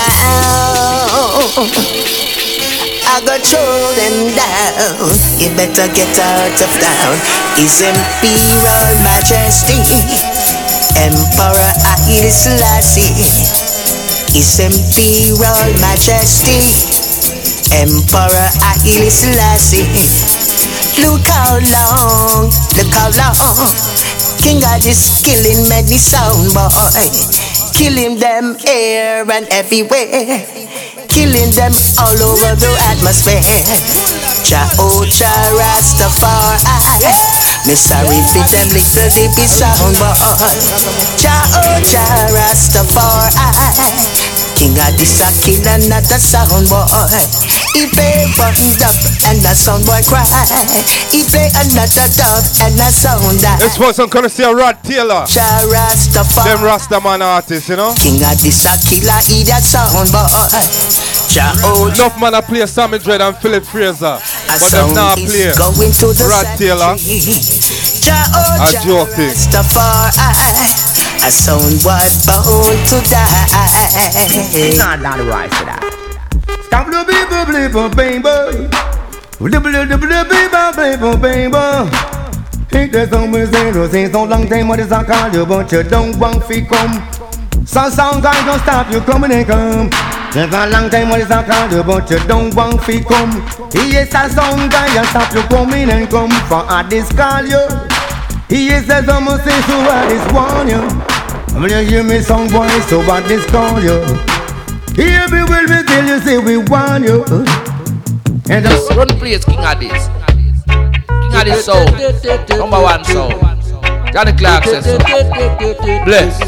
I 3.19 3.27
go 3.27 3.35
throw 3.43 3.83
them 3.99 4.31
down. 4.31 5.11
You 5.43 5.51
better 5.59 5.91
get 5.91 6.15
out 6.23 6.55
of 6.55 6.71
town. 6.79 7.19
His 7.59 7.83
Imperial 7.83 8.95
Majesty, 9.03 9.83
Emperor 10.95 11.73
Haile 11.83 12.31
Selassie. 12.31 13.11
His 14.31 14.63
Imperial 14.63 15.67
Majesty, 15.83 16.63
Emperor 17.75 18.49
Haile 18.63 19.11
Selassie. 19.11 19.91
Look 21.03 21.27
how 21.27 21.59
long, 21.59 22.55
look 22.79 22.95
how 22.95 23.11
long. 23.19 23.67
King 24.39 24.63
of 24.63 24.79
this 24.87 25.19
killing 25.27 25.67
many 25.67 25.99
sound 25.99 26.55
boy, 26.55 26.71
killing 27.75 28.15
them 28.23 28.55
here 28.63 29.27
and 29.27 29.49
everywhere, 29.51 30.47
killing 31.19 31.51
them 31.51 31.75
all 31.99 32.15
over 32.15 32.55
the 32.55 32.71
atmosphere. 32.95 33.43
Cha 34.47 34.71
oh 34.79 35.03
Jah 35.03 35.51
Rastafari, 35.59 36.63
me 37.67 37.75
sorry 37.75 38.23
for 38.31 38.47
them 38.55 38.71
little 38.71 39.11
dippy 39.11 39.51
sound 39.51 39.99
boy. 39.99 40.15
Cha 41.19 41.35
oh 41.59 41.83
Jah 41.83 42.31
Rastafari, 42.31 43.35
King 44.55 44.79
of 44.79 44.95
this 44.95 45.19
a 45.19 45.27
killer 45.43 45.83
not 45.91 46.07
a 46.07 46.19
sound 46.23 46.71
boy. 46.71 46.87
He 47.77 47.87
play 47.95 48.27
one 48.41 48.57
dub 48.81 48.95
and 49.31 49.39
a 49.45 49.55
sound 49.55 49.85
boy 49.87 50.01
cry. 50.09 50.25
He 51.13 51.23
play 51.29 51.49
another 51.55 52.09
dub 52.17 52.43
and 52.65 52.75
a 52.81 52.91
sound 52.91 53.41
die. 53.41 53.59
This 53.61 53.79
was 53.79 53.97
some 53.97 54.09
courtesy 54.11 54.43
of 54.45 54.57
Rod 54.57 54.83
Taylor. 54.83 55.25
Jah 55.29 55.63
Rastafari. 55.69 56.45
Them 56.45 56.59
Rastaman 56.67 57.21
artists, 57.21 57.69
you 57.69 57.77
know. 57.77 57.95
King 57.95 58.19
of 58.25 58.35
this 58.43 58.65
a 58.67 58.75
killer, 58.83 59.21
he 59.29 59.45
that 59.47 59.63
sound 59.63 60.11
boy. 60.11 60.27
Jah 61.29 61.53
oh 61.63 61.93
Enough 61.93 62.19
man 62.21 62.35
a 62.35 62.43
play 62.43 62.65
Sammy 62.67 62.99
Dread 62.99 63.21
and 63.21 63.37
Philip 63.37 63.65
Fraser. 63.65 64.17
A 64.17 64.21
But 64.49 64.59
them 64.59 64.91
sound 64.91 64.95
not 64.95 65.19
is 65.19 65.31
play. 65.31 65.53
going 65.55 65.93
to 65.93 66.07
the 66.17 66.25
Rod 66.27 66.47
Taylor. 66.59 66.97
Jah 66.97 68.25
oh 68.35 68.65
A 68.65 68.73
Jah 68.73 68.81
joke 68.83 69.09
thing. 69.15 69.31
Rastafari. 69.31 70.09
A 71.27 71.31
sound 71.31 71.85
was 71.85 72.27
bound 72.27 72.81
to 72.89 72.97
die. 73.11 74.77
Not 74.79 75.01
not 75.01 75.19
right 75.29 75.53
for 75.53 75.65
that. 75.67 75.98
Stop 76.67 76.87
the 76.89 77.05
people, 77.05 77.45
people, 77.55 77.89
baby. 77.97 78.89
The 82.99 83.07
song 83.07 83.31
with 83.31 83.55
zero, 83.55 83.87
say 83.89 84.11
so 84.11 84.25
long 84.25 84.49
time 84.49 84.67
what 84.67 84.81
is 84.81 84.91
I 84.91 85.05
call 85.05 85.33
you, 85.33 85.45
but 85.45 85.71
you 85.71 85.83
don't 85.83 86.19
want 86.19 86.45
to 86.49 86.65
come. 86.65 86.95
Some 87.67 87.93
songs 87.93 88.25
I 88.25 88.45
don't 88.47 88.59
stop 88.61 88.91
you 88.91 89.01
coming 89.03 89.31
and 89.31 89.47
come. 89.47 89.91
There's 90.33 90.53
a 90.53 90.67
long 90.71 90.89
time 90.91 91.11
what 91.11 91.21
is 91.21 91.31
I 91.31 91.45
call 91.47 91.71
you, 91.71 91.83
but 91.85 92.11
you 92.11 92.19
don't 92.27 92.55
want 92.57 92.83
to 92.83 93.05
come. 93.05 93.31
Yes, 93.75 94.09
a 94.15 94.29
song 94.35 94.73
I 94.73 95.05
stop 95.11 95.35
you 95.35 95.43
coming 95.43 95.91
and 95.91 96.09
come 96.11 96.31
for 96.49 96.65
a 96.67 96.85
this 96.89 97.13
call 97.13 97.45
you. 97.45 97.61
He 98.49 98.69
is 98.69 98.89
a 98.89 99.05
some 99.05 99.27
say 99.27 99.61
so 99.69 99.77
I 99.79 100.09
just 100.09 100.33
warn 100.35 100.69
you. 100.69 100.83
I'm 101.55 101.69
gonna 101.69 101.83
hear 101.83 102.03
me 102.03 102.21
song 102.21 102.49
boy, 102.49 102.69
so 102.89 103.01
I 103.03 103.21
this 103.29 103.45
call 103.47 103.81
you. 103.83 104.38
Here 104.99 105.27
we 105.31 105.45
will 105.45 105.63
we 105.71 105.83
tell 105.85 106.07
you 106.09 106.19
say 106.21 106.39
we 106.39 106.57
want 106.57 107.05
you. 107.05 107.23
And 108.51 108.65
Just 108.67 108.91
run 108.91 109.07
the 109.07 109.15
place, 109.17 109.45
King 109.45 109.61
of 109.61 109.79
this. 109.79 110.09
King 110.67 111.35
of 111.39 111.45
this 111.45 111.65
soul. 111.65 111.85
Number 112.59 112.83
one 112.83 113.05
soul. 113.05 113.31
Johnny 114.13 114.33
Clarke 114.33 114.65
says 114.65 114.85
so. 114.87 114.99
Bless. 114.99 116.41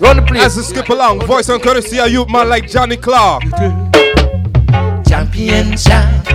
Run 0.00 0.18
the 0.18 0.24
place. 0.24 0.44
As 0.44 0.56
we 0.56 0.62
skip 0.62 0.88
along, 0.88 1.26
voice 1.26 1.48
and 1.48 1.60
courtesy 1.60 1.98
of 1.98 2.08
youth 2.08 2.28
man 2.30 2.48
like 2.48 2.68
Johnny 2.68 2.96
Clarke. 2.96 3.42
Champion 5.08 5.76
sound, 5.76 6.26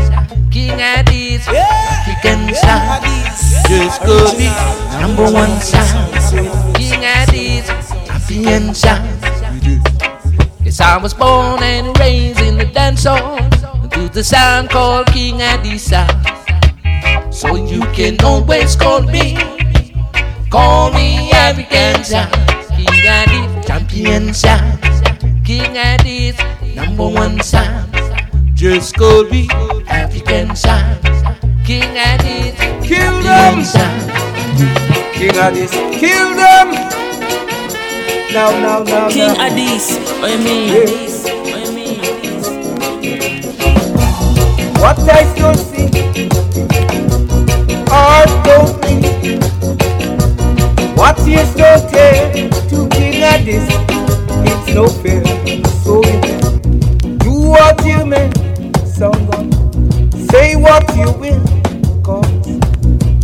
King 0.52 0.78
Addies, 0.80 1.48
African 1.48 2.54
sound, 2.54 3.06
just 3.70 4.02
go 4.04 4.30
be 4.36 4.50
number 5.00 5.32
one 5.32 5.62
sound, 5.62 6.12
King 6.76 7.02
Addies, 7.02 7.68
Champion 8.08 8.74
sound. 8.74 9.41
Yes, 10.72 10.80
I 10.80 10.96
was 10.96 11.14
born 11.14 11.62
and 11.64 12.00
raised 12.00 12.40
in 12.40 12.58
the 12.58 12.64
dance 12.64 13.04
hall 13.04 13.36
to 13.90 14.08
the 14.08 14.24
sound 14.24 14.70
called 14.70 15.08
King 15.08 15.42
sound. 15.78 16.16
So 17.30 17.58
you 17.58 17.82
can 17.92 18.16
always 18.24 18.78
call 18.78 19.02
me, 19.02 19.36
call 20.50 20.94
me 20.94 21.30
African 21.34 22.06
King 22.78 23.04
Addies, 23.04 23.68
Champion 23.68 24.34
sound, 24.34 24.80
King 25.44 25.76
Addies, 25.76 26.40
number 26.74 27.10
one 27.20 27.42
sound. 27.42 27.92
Just 28.56 28.96
call 28.96 29.26
me 29.26 29.50
African 29.90 30.56
sound, 30.56 31.04
King 31.66 31.98
Addies, 32.00 32.56
Kill 32.88 33.22
them. 33.24 33.62
sound. 33.66 34.12
King 35.16 35.32
of 35.32 36.00
kill 36.00 36.34
them. 36.34 37.11
Now, 38.34 38.50
now, 38.52 38.84
now, 38.84 39.10
King 39.10 39.28
now. 39.28 39.50
Addies, 39.50 40.00
what 40.22 40.32
you 40.32 40.38
mean? 40.40 40.70
What 44.80 44.98
I 45.00 45.24
don't 45.36 45.58
see, 45.58 45.88
heart 47.90 48.32
don't 48.46 48.72
bleed. 48.82 49.44
What 50.96 51.20
ears 51.28 51.54
don't 51.56 51.84
hear, 51.92 52.50
to 52.70 52.88
King 52.96 53.20
this, 53.44 53.68
it's 54.48 54.74
no 54.76 54.88
fair. 54.88 55.26
So 55.84 56.02
you 56.06 57.18
do 57.18 57.34
what 57.50 57.86
you 57.86 58.06
may, 58.06 58.32
someone 58.86 59.52
say 60.30 60.56
what 60.56 60.88
you 60.96 61.12
will, 61.20 61.44
cause 62.02 62.26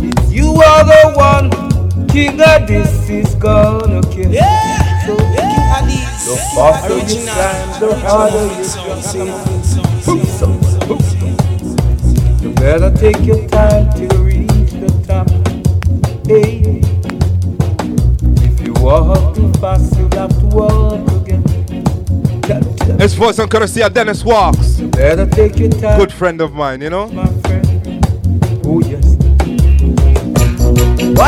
it's 0.02 0.30
you 0.30 0.52
are 0.60 0.84
the 0.84 1.12
one. 1.16 1.50
King 2.08 2.36
this 2.36 3.08
is 3.08 3.34
gonna 3.36 4.02
kill. 4.10 4.30
Yeah, 4.32 4.77
so 6.18 6.34
the 6.34 6.40
faster 6.54 6.98
you 6.98 7.20
climb, 7.26 7.68
the 7.80 7.88
harder 8.00 8.46
you 8.54 8.64
climb. 9.02 9.58
You 12.42 12.50
better 12.54 12.90
take 12.96 13.20
your 13.24 13.46
time 13.48 13.92
to 13.94 14.06
reach 14.18 14.72
the 14.72 14.88
top. 15.06 15.28
Hey, 16.26 16.62
if 18.44 18.60
you 18.60 18.72
walk 18.82 19.34
too 19.34 19.52
fast, 19.54 19.96
you'll 19.96 20.10
have 20.12 20.38
to 20.40 20.46
walk 20.46 21.06
again. 21.22 21.42
This 22.96 23.14
voice 23.14 23.38
and 23.38 23.50
courtesy 23.50 23.82
of 23.82 23.92
Dennis 23.92 24.24
Walks. 24.24 24.80
Better 24.80 25.26
take 25.26 25.58
your 25.58 25.70
time. 25.70 25.98
Good 25.98 26.12
friend 26.12 26.40
of 26.40 26.52
mine, 26.54 26.80
you 26.80 26.90
know. 26.90 27.08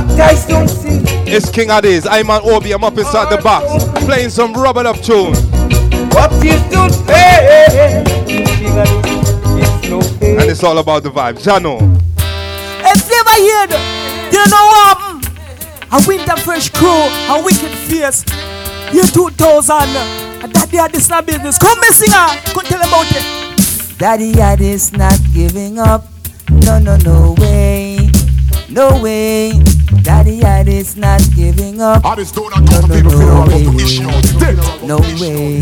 What 0.01 0.17
guys 0.17 0.47
don't 0.47 0.67
see. 0.67 1.03
It's 1.31 1.51
King 1.51 1.69
Addies. 1.69 2.07
I'm 2.11 2.31
on 2.31 2.41
Obi. 2.45 2.73
I'm 2.73 2.83
up 2.85 2.97
inside 2.97 3.29
the 3.29 3.37
box. 3.43 3.85
Playing 4.07 4.31
some 4.31 4.55
rubber 4.55 4.87
up 4.87 4.97
tune. 5.03 5.35
What 6.17 6.33
you 6.43 6.57
don't 6.71 6.91
say. 6.91 8.03
King 8.27 8.79
of 8.79 8.89
this, 9.05 9.29
it's 9.61 9.91
no 9.91 10.01
fair. 10.01 10.41
And 10.41 10.51
it's 10.51 10.65
all 10.65 10.79
about 10.79 11.03
the 11.03 11.11
vibe. 11.11 11.37
Jano. 11.45 11.77
If 12.83 13.11
you 13.11 13.17
ever 13.21 13.37
hear 13.45 13.67
the, 13.67 13.79
you 14.33 14.45
know 14.49 14.67
what? 14.73 14.97
mm, 14.99 15.93
A 15.93 16.09
winter 16.09 16.37
fresh 16.39 16.71
crew, 16.71 16.89
a 16.89 17.43
wicked 17.45 17.69
face. 17.69 18.25
Year 18.95 19.05
2000, 19.05 19.77
and 20.43 20.53
that 20.55 20.71
day 20.71 20.89
this 20.91 21.11
not 21.11 21.27
business. 21.27 21.59
Come, 21.59 21.79
me 21.79 21.89
singer, 21.89 22.41
come 22.55 22.65
tell 22.65 22.81
about 22.81 23.07
it. 23.13 23.99
Daddy 23.99 24.33
Yad 24.33 24.63
is 24.63 24.93
not 24.95 25.19
giving 25.35 25.79
up. 25.79 26.07
No, 26.49 26.79
no, 26.79 26.97
no 26.97 27.35
way. 27.39 28.11
No 28.71 29.01
way. 29.03 29.53
Daddy 30.03 30.41
Yad 30.41 30.69
is 30.69 30.97
not 30.97 31.21
giving 31.35 31.81
up. 31.81 32.05
I 32.05 32.17
just 32.17 32.35
don't 32.35 32.51
No, 32.55 32.87
no, 32.89 33.11
no 33.11 33.45
way. 33.47 33.65
No 34.87 34.97
way. 35.21 35.61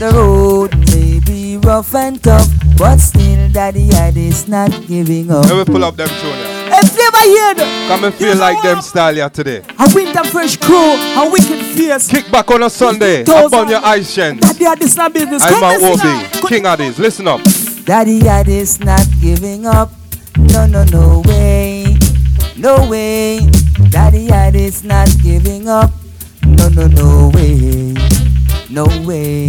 The 0.00 0.10
road 0.14 0.76
may 0.90 1.20
be 1.20 1.58
rough 1.58 1.94
and 1.94 2.22
tough, 2.22 2.48
but 2.78 2.98
still 2.98 3.48
Daddy 3.50 3.88
Yad 3.88 4.16
is 4.16 4.48
not 4.48 4.70
giving 4.86 5.30
up. 5.30 5.44
Let 5.46 5.68
me 5.68 5.72
pull 5.72 5.84
up 5.84 5.96
them 5.96 6.08
tune. 6.08 6.38
yeah. 6.38 6.80
If 6.82 6.96
you 6.96 7.02
ever 7.02 7.22
hear 7.28 7.54
the, 7.54 7.64
Come 7.88 8.04
and 8.04 8.14
feel 8.14 8.36
like 8.38 8.62
them 8.62 8.80
style 8.80 9.14
here 9.14 9.28
today. 9.28 9.62
a 9.78 9.90
winter 9.94 10.24
fresh 10.24 10.56
crew, 10.56 10.94
a 11.20 11.28
wicked 11.30 11.60
face. 11.76 12.08
Kick 12.08 12.30
back 12.30 12.50
on 12.50 12.62
a 12.62 12.70
Sunday. 12.70 13.24
Up 13.24 13.52
on 13.52 13.68
your 13.68 13.84
eyes, 13.84 14.10
Shen. 14.12 14.38
That 14.40 14.56
day 14.58 14.74
this 14.78 14.96
not 14.96 15.12
business. 15.12 15.42
I'm 15.42 15.52
Come, 15.52 15.64
on 15.64 15.80
me 15.82 15.96
singer. 15.96 16.28
Obi. 16.38 16.48
King 16.48 16.64
Addies. 16.64 16.98
Listen 16.98 17.28
up. 17.28 17.40
Daddy 17.84 18.20
Yad 18.20 18.48
is 18.48 18.80
not 18.80 19.06
giving 19.20 19.66
up. 19.66 19.90
No, 20.38 20.66
no, 20.66 20.84
no 20.84 21.22
way. 21.26 21.69
No 22.60 22.86
way. 22.90 23.40
Daddy 23.88 24.28
Yad 24.28 24.54
is 24.54 24.84
not 24.84 25.08
giving 25.22 25.66
up. 25.66 25.90
No, 26.44 26.68
no, 26.68 26.88
no 26.88 27.30
way. 27.32 27.94
No 28.68 28.84
way. 29.08 29.48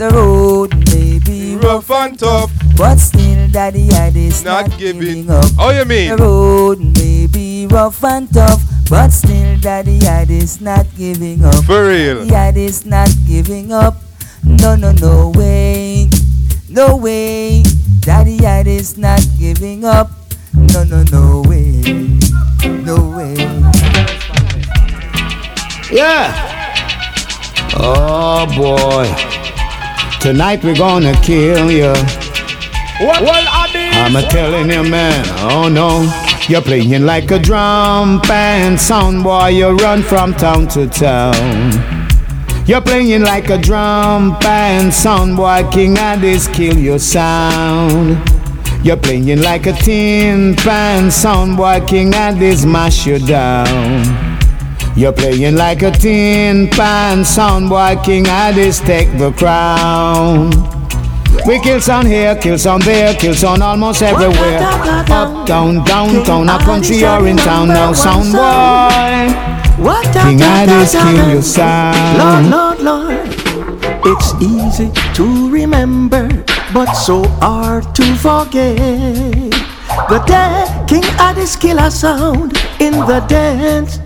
The 0.00 0.08
road 0.14 0.72
may 0.88 1.18
be 1.18 1.56
rough 1.56 1.90
and 1.90 2.18
tough, 2.18 2.50
but 2.78 2.96
still 2.96 3.48
Daddy 3.48 3.86
Yad 3.86 4.16
is 4.16 4.42
not, 4.44 4.78
giving 4.78 5.28
up. 5.28 5.44
Oh, 5.58 5.76
you 5.76 5.84
mean? 5.84 6.16
The 6.16 6.22
road 6.24 6.80
may 6.96 7.26
be 7.26 7.66
rough 7.66 8.02
and 8.02 8.32
tough, 8.32 8.62
but 8.88 9.10
still 9.10 9.60
Daddy 9.60 9.98
Yad 9.98 10.30
is 10.30 10.58
not 10.58 10.86
giving 10.96 11.44
up. 11.44 11.62
For 11.66 11.86
real. 11.86 12.26
Daddy 12.26 12.30
Yad 12.30 12.56
is 12.56 12.86
not 12.86 13.10
giving 13.28 13.72
up. 13.72 13.96
No, 14.42 14.74
no, 14.74 14.92
no 14.92 15.32
way. 15.36 16.08
No 16.70 16.96
way. 16.96 17.62
Daddy 18.00 18.38
Yad 18.38 18.66
is 18.66 18.96
not 18.96 19.20
giving 19.38 19.84
up. 19.84 20.10
No, 20.54 20.82
no, 20.84 21.04
no 21.12 21.42
way. 21.46 22.01
Yeah. 25.92 26.32
Oh 27.76 28.46
boy. 28.56 29.04
Tonight 30.20 30.64
we're 30.64 30.74
gonna 30.74 31.12
kill 31.20 31.70
you. 31.70 31.92
What? 32.98 33.20
These? 33.74 33.94
I'm 33.96 34.16
a 34.16 34.22
telling 34.22 34.70
you, 34.70 34.90
man. 34.90 35.24
Oh 35.50 35.68
no. 35.68 36.10
You're 36.48 36.62
playing 36.62 37.04
like 37.04 37.30
a 37.30 37.38
drum 37.38 38.20
band 38.22 38.80
sound 38.80 39.22
boy. 39.22 39.48
You 39.48 39.76
run 39.76 40.02
from 40.02 40.32
town 40.32 40.66
to 40.68 40.88
town. 40.88 42.08
You're 42.66 42.80
playing 42.80 43.20
like 43.22 43.50
a 43.50 43.58
drum 43.58 44.38
band 44.38 44.94
sound 44.94 45.36
boy. 45.36 45.68
King 45.70 45.96
Addies 45.96 46.50
kill 46.54 46.78
your 46.78 46.98
sound. 46.98 48.16
You're 48.82 48.96
playing 48.96 49.42
like 49.42 49.66
a 49.66 49.74
tin 49.74 50.56
pan 50.56 51.10
sound 51.10 51.58
boy. 51.58 51.84
King 51.86 52.12
Addies 52.12 52.64
mash 52.64 53.06
you 53.06 53.18
down. 53.18 54.31
You're 54.94 55.12
playing 55.12 55.56
like 55.56 55.82
a 55.82 55.90
tin 55.90 56.68
pan 56.68 57.24
sound 57.24 57.70
boy. 57.70 57.96
King 58.04 58.24
Addies 58.24 58.84
take 58.84 59.10
the 59.18 59.32
crown. 59.32 60.50
We 61.46 61.58
kill 61.60 61.80
sound 61.80 62.08
here, 62.08 62.36
kill 62.36 62.58
sound 62.58 62.82
there, 62.82 63.14
kill 63.14 63.34
sound 63.34 63.62
almost 63.62 64.02
everywhere. 64.02 64.58
Up, 64.60 65.46
down, 65.46 65.82
downtown, 65.84 66.48
a 66.48 66.58
country 66.58 67.02
or 67.04 67.26
in 67.26 67.38
town 67.38 67.68
now, 67.68 67.94
sound 67.94 68.32
boy. 68.32 69.32
King 70.12 70.38
Addies 70.38 70.92
kill 70.92 71.32
your 71.32 71.42
sound. 71.42 72.50
Lord, 72.50 72.78
Lord, 72.78 73.08
Lord. 73.08 73.28
It's 74.04 74.34
easy 74.42 74.90
to 75.14 75.50
remember, 75.50 76.28
but 76.74 76.92
so 76.92 77.24
hard 77.40 77.94
to 77.94 78.04
forget. 78.16 78.76
The 80.10 80.22
day 80.26 80.84
King 80.86 81.02
Addies 81.16 81.58
kill 81.58 81.78
a 81.78 81.90
sound 81.90 82.58
in 82.78 82.92
the 82.92 83.24
dance. 83.26 83.98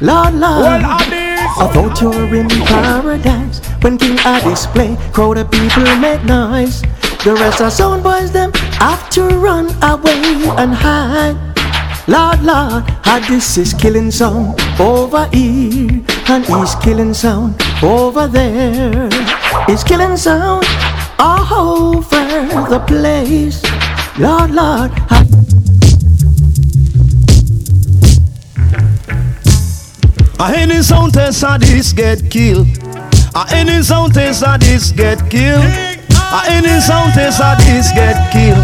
Lord, 0.00 0.34
Lord. 0.34 0.82
I 0.82 1.70
thought 1.72 2.00
you're 2.00 2.34
in 2.34 2.48
paradise 2.48 3.60
when 3.82 3.96
King 3.96 4.16
Addies 4.18 4.66
play. 4.72 4.96
Crowd 5.12 5.38
of 5.38 5.50
people 5.50 5.84
make 5.98 6.24
noise. 6.24 6.82
The 7.24 7.34
rest 7.34 7.60
of 7.60 7.72
sound 7.72 8.02
boys 8.02 8.32
them 8.32 8.52
have 8.82 9.08
to 9.10 9.22
run 9.22 9.66
away 9.82 10.20
and 10.58 10.74
hide. 10.74 11.36
Lord, 12.06 12.42
Lord, 12.42 12.84
Addies 13.04 13.56
is 13.56 13.72
killing 13.72 14.10
sound 14.10 14.60
over 14.80 15.26
here, 15.32 16.02
and 16.28 16.44
he's 16.44 16.74
killing 16.76 17.14
sound 17.14 17.54
over 17.82 18.26
there. 18.26 19.08
He's 19.66 19.84
killing 19.84 20.16
sound 20.16 20.66
all 21.18 21.46
over 21.54 22.26
the 22.68 22.80
place. 22.86 23.62
Lord, 24.18 24.50
Lord, 24.50 24.90
Ad- 25.10 25.43
A 30.40 30.50
any 30.56 30.82
sound 30.82 31.14
test 31.14 31.44
of 31.44 31.60
this 31.60 31.92
get 31.92 32.28
killed. 32.28 32.66
A 33.36 33.46
any 33.50 33.82
sound 33.82 34.14
test 34.14 34.42
of 34.42 34.58
this 34.58 34.90
get 34.90 35.18
killed. 35.30 35.62
A 35.62 36.40
any 36.50 36.80
sound 36.80 37.12
test 37.14 37.40
of 37.40 37.56
this 37.58 37.92
get 37.92 38.32
killed. 38.32 38.58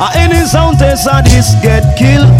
A 0.00 0.16
any 0.16 0.46
sound 0.46 0.78
test 0.78 1.08
of 1.08 1.24
this 1.24 1.54
get 1.60 1.98
killed. 1.98 2.30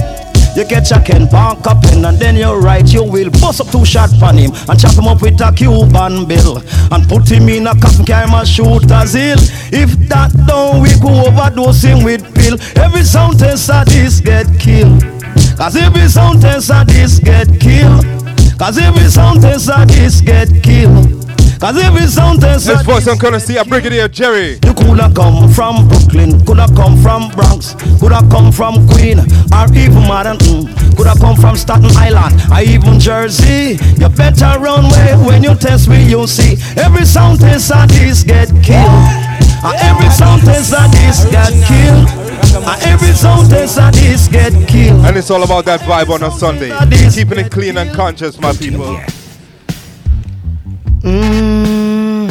You 0.55 0.65
catch 0.65 0.93
a 0.93 1.01
Ken 1.01 1.27
Park 1.27 1.67
up 1.67 1.83
in 1.93 2.05
and 2.05 2.19
then 2.19 2.37
you 2.37 2.53
right 2.53 2.87
you 2.87 3.03
will 3.03 3.31
bust 3.31 3.61
up 3.61 3.69
two 3.71 3.85
shot 3.85 4.11
on 4.23 4.37
him 4.37 4.53
and 4.69 4.79
chop 4.79 4.93
him 4.93 5.09
up 5.09 5.23
with 5.23 5.41
a 5.41 5.51
Cuban 5.51 6.29
bill 6.29 6.59
and 6.93 7.09
put 7.09 7.29
him 7.29 7.49
in 7.49 7.67
a 7.67 7.75
coffin 7.81 8.05
carry 8.05 8.31
a 8.31 8.47
shooter's 8.47 9.15
hill. 9.15 9.39
If 9.73 9.99
that 10.09 10.31
don't 10.47 10.83
we 10.83 10.91
go 11.01 11.27
overdose 11.27 11.83
him 11.83 12.05
with 12.05 12.23
pill. 12.35 12.59
Every 12.77 13.03
sound 13.03 13.41
test 13.41 13.71
of 13.71 13.87
this 13.87 14.21
get 14.21 14.47
killed. 14.61 15.03
Cause 15.57 15.75
every 15.75 16.07
sound 16.09 16.43
test 16.43 16.71
of 16.71 16.87
this 16.87 17.19
get 17.19 17.49
killed. 17.59 18.22
Cause 18.63 18.79
every 18.79 19.09
sound 19.11 19.43
test 19.43 19.69
of 19.71 19.89
just 19.89 20.25
get 20.25 20.63
killed. 20.63 21.22
Cause 21.63 21.79
every 21.79 22.09
sound 22.09 22.41
test 22.41 22.67
This 22.67 22.83
voice 22.83 23.07
I'm 23.07 23.19
gonna 23.19 23.39
see 23.39 23.57
a 23.57 23.65
Brigadier 23.65 24.09
Jerry. 24.09 24.59
You 24.67 24.75
coulda 24.75 25.09
come 25.15 25.49
from 25.49 25.87
Brooklyn, 25.87 26.45
coulda 26.45 26.67
come 26.75 27.01
from 27.01 27.31
Bronx, 27.31 27.77
coulda 28.01 28.19
come 28.33 28.51
from 28.51 28.89
Queen, 28.89 29.21
or 29.21 29.71
even 29.71 30.03
Manhattan, 30.11 30.39
mm, 30.43 30.97
coulda 30.97 31.15
come 31.21 31.37
from 31.37 31.55
Staten 31.55 31.95
Island, 31.95 32.35
or 32.51 32.63
even 32.67 32.99
Jersey. 32.99 33.79
You 33.95 34.09
better 34.09 34.59
run 34.59 34.91
way 34.91 35.15
when 35.25 35.45
you 35.45 35.55
test 35.55 35.87
me, 35.89 36.03
you 36.03 36.27
see. 36.27 36.59
Every 36.83 37.05
sound 37.05 37.39
test 37.39 37.71
of 37.71 37.89
this 37.91 38.25
get 38.25 38.49
killed. 38.67 39.07
And 39.63 39.79
every 39.87 40.11
sound 40.11 40.43
test 40.43 40.75
of 40.75 40.91
this 40.91 41.31
get 41.31 41.55
killed. 41.71 42.11
And 42.59 42.83
every 42.91 43.13
sound 43.15 43.51
test 43.51 43.79
of 43.79 43.95
this 43.95 44.27
get 44.27 44.51
killed. 44.67 45.07
And 45.07 45.17
it's 45.17 45.31
all 45.31 45.45
about 45.45 45.65
that 45.67 45.79
vibe 45.83 46.11
on 46.11 46.25
a 46.25 46.31
Sunday. 46.33 46.75
Keeping 47.15 47.39
it 47.39 47.53
clean 47.53 47.79
and 47.79 47.95
conscious, 47.95 48.41
my 48.41 48.53
people. 48.53 48.99
Mm. 51.03 52.31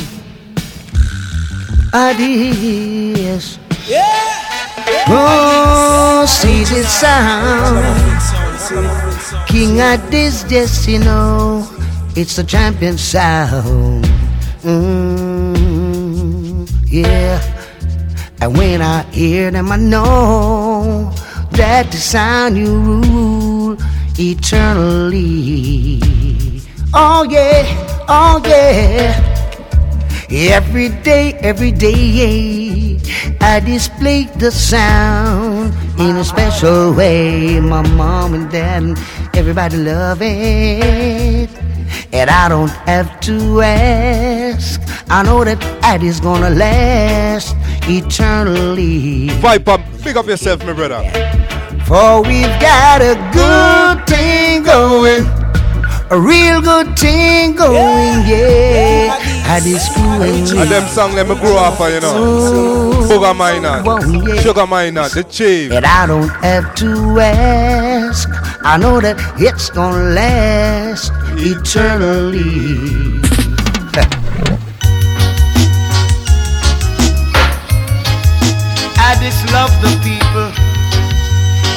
Yeah. 3.85 5.05
Oh, 5.09 6.25
see 6.25 6.63
the 6.63 6.83
sound. 6.85 7.83
King 9.47 9.81
yes, 10.49 10.87
you 10.87 10.99
know, 10.99 11.67
it's 12.15 12.37
the 12.37 12.43
champion 12.43 12.97
sound. 12.97 14.05
Mm, 14.63 15.91
yeah. 16.87 17.41
And 18.39 18.57
when 18.57 18.81
I 18.81 19.03
hear 19.11 19.51
them, 19.51 19.69
I 19.69 19.75
know 19.75 21.11
that 21.51 21.91
the 21.91 21.97
sound 21.97 22.57
you 22.57 22.77
rule 22.77 23.77
eternally. 24.17 25.99
Oh, 26.93 27.23
yeah, 27.29 27.90
oh, 28.11 28.41
yeah. 28.45 29.27
Every 30.29 30.89
day, 31.03 31.33
every 31.41 31.71
day, 31.71 32.99
I 33.41 33.59
display 33.59 34.23
the 34.37 34.51
sound 34.51 35.73
in 35.99 36.15
a 36.15 36.23
special 36.23 36.93
way. 36.93 37.59
My 37.59 37.81
mom 37.95 38.33
and 38.33 38.49
dad 38.49 38.83
and 38.83 38.97
everybody 39.35 39.77
love 39.77 40.19
it. 40.21 41.49
And 42.13 42.29
I 42.29 42.47
don't 42.47 42.71
have 42.87 43.19
to 43.21 43.61
ask. 43.61 44.81
I 45.09 45.23
know 45.23 45.43
that 45.43 45.59
that 45.81 46.01
is 46.01 46.21
gonna 46.21 46.49
last 46.49 47.55
eternally. 47.89 49.27
Vibe 49.43 49.67
up, 49.67 49.81
big 50.03 50.15
up 50.15 50.27
yourself, 50.27 50.63
my 50.65 50.73
brother. 50.73 51.01
For 51.85 52.21
we've 52.21 52.55
got 52.59 53.01
a 53.01 53.15
good 53.33 54.07
thing 54.07 54.63
going. 54.63 55.40
A 56.11 56.19
real 56.19 56.59
good 56.59 56.99
thing 56.99 57.55
going, 57.55 58.27
yeah. 58.27 59.15
Had 59.47 59.63
this 59.63 59.87
screwing 59.87 60.59
And 60.59 60.69
them 60.69 60.85
song 60.89 61.13
let 61.15 61.25
me 61.25 61.35
grow 61.35 61.55
up, 61.55 61.79
you 61.79 62.01
know. 62.01 63.07
Sugar 63.07 63.33
Minott, 63.33 63.85
oh, 63.87 64.35
Sugar 64.41 64.67
Minott, 64.67 65.13
the 65.13 65.23
chief. 65.23 65.71
And 65.71 65.85
I 65.85 66.05
don't 66.07 66.27
have 66.43 66.75
to 66.75 67.17
ask. 67.17 68.27
I 68.61 68.75
know 68.75 68.99
that 68.99 69.15
it's 69.39 69.69
gonna 69.69 70.13
last 70.13 71.13
eternally. 71.37 72.43
I 78.99 79.15
just 79.23 79.47
love 79.53 79.71
the 79.79 79.95
people, 80.03 80.51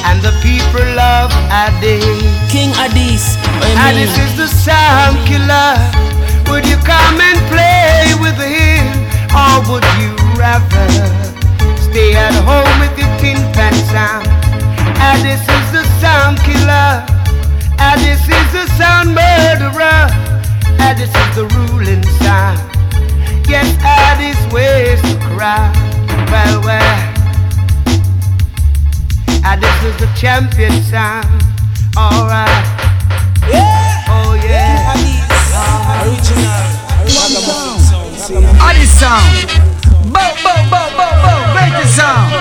and 0.03 0.21
the 0.21 0.35
people 0.43 0.83
love 0.93 1.31
Addies. 1.47 2.51
King 2.51 2.71
Addies, 3.61 4.11
this 4.15 4.17
is 4.17 4.37
the 4.37 4.47
sound 4.47 5.17
killer. 5.27 5.75
Would 6.51 6.65
you 6.67 6.77
come 6.83 7.19
and 7.19 7.39
play 7.51 8.13
with 8.19 8.37
him, 8.37 8.85
or 9.31 9.61
would 9.69 9.87
you 10.01 10.11
rather 10.35 10.89
stay 11.79 12.15
at 12.15 12.35
home 12.43 12.73
with 12.79 12.97
your 12.99 13.11
tin 13.19 13.39
pan 13.53 13.73
sound? 13.91 14.35
this 15.25 15.41
is 15.41 15.71
the 15.71 15.83
sound 15.99 16.37
killer. 16.39 17.03
And 17.79 17.99
this 18.01 18.21
is 18.21 18.47
the 18.53 18.65
sound 18.77 19.09
murderer. 19.09 20.01
And 20.79 20.97
this 20.97 21.09
is 21.09 21.29
the 21.35 21.45
ruling 21.55 22.03
sound. 22.21 22.59
Yes, 23.47 23.67
Addies 23.81 24.41
ways 24.53 25.01
to 25.01 25.17
cry. 25.29 25.71
Well, 26.31 26.61
well. 26.61 26.97
Addies 29.49 29.79
is 29.89 29.97
the 29.97 30.09
champion 30.15 30.81
sound. 30.83 31.43
Alright. 31.97 32.84
Addies 38.25 38.87
sound. 38.87 39.47
Bo, 40.11 40.25
bo, 40.41 40.53
bo, 40.71 40.81
bo, 40.97 41.07
bo. 41.21 41.33
Greatest 41.53 41.95
sound. 41.95 42.33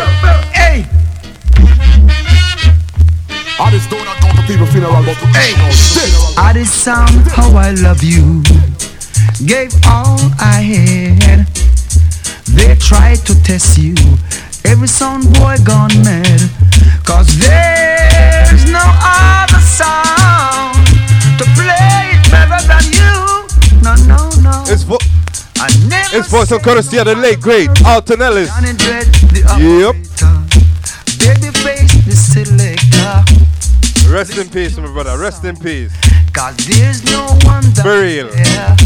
Hey. 0.51 0.87
Addies 3.59 3.91
don't 3.91 4.03
not 4.07 4.17
come 4.17 4.35
to 4.35 4.43
people 4.47 4.65
funeral, 4.65 5.03
but 5.05 5.13
to 5.19 5.27
hey, 5.37 5.53
Addies 6.41 6.69
sound, 6.69 7.27
how 7.33 7.55
I 7.55 7.73
love 7.73 8.03
you. 8.03 8.43
Gave 9.45 9.75
all 9.87 10.19
I 10.41 10.63
had. 10.65 11.47
They 12.47 12.75
tried 12.77 13.19
to 13.27 13.35
test 13.43 13.77
you. 13.77 13.95
Every 14.65 14.89
sound 14.89 15.25
boy 15.35 15.57
gone 15.65 15.93
mad. 16.03 16.51
Cause 17.05 17.29
there's 17.39 18.71
no 18.73 18.81
other 18.81 19.61
sound 19.61 20.24
it's 25.69 26.29
voice 26.29 26.51
and 26.51 26.63
courtesy 26.63 26.99
of 26.99 27.07
the 27.07 27.15
late 27.15 27.41
great 27.41 27.71
Alton 27.87 28.23
Ellis. 28.23 28.49
Johnny 28.49 28.73
Dread, 28.75 29.07
the 29.33 29.41
Yep. 29.59 29.97
face. 29.97 30.15
Rest 34.11 34.37
in 34.39 34.49
peace, 34.51 34.77
my 34.77 34.87
brother. 34.93 35.17
Rest 35.19 35.45
in 35.45 35.57
peace. 35.57 35.93
Cause 36.33 36.57
there's 36.67 37.03
no 37.11 37.27
one 37.45 37.63
down 37.73 37.85
Burial. 37.85 38.29
there. 38.29 38.77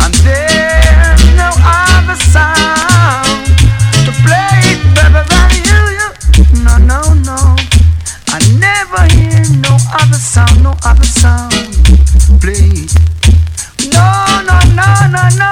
And 0.00 0.14
there's 0.24 1.24
no 1.36 1.50
other 1.64 2.16
sound 2.30 3.46
to 4.06 4.12
play 4.24 4.78
better 4.94 5.24
than 5.28 5.50
you. 5.68 6.62
No, 6.62 6.76
no, 6.78 7.14
no. 7.24 7.56
I 8.28 8.38
never 8.58 9.02
hear 9.14 9.42
no 9.60 9.76
other 9.92 10.18
sound, 10.18 10.62
no 10.62 10.76
other 10.84 11.04
sound. 11.04 11.52
Play. 12.40 12.86
No, 13.88 14.44
no, 14.44 14.58
no, 14.76 14.88
no, 15.08 15.24
no. 15.40 15.50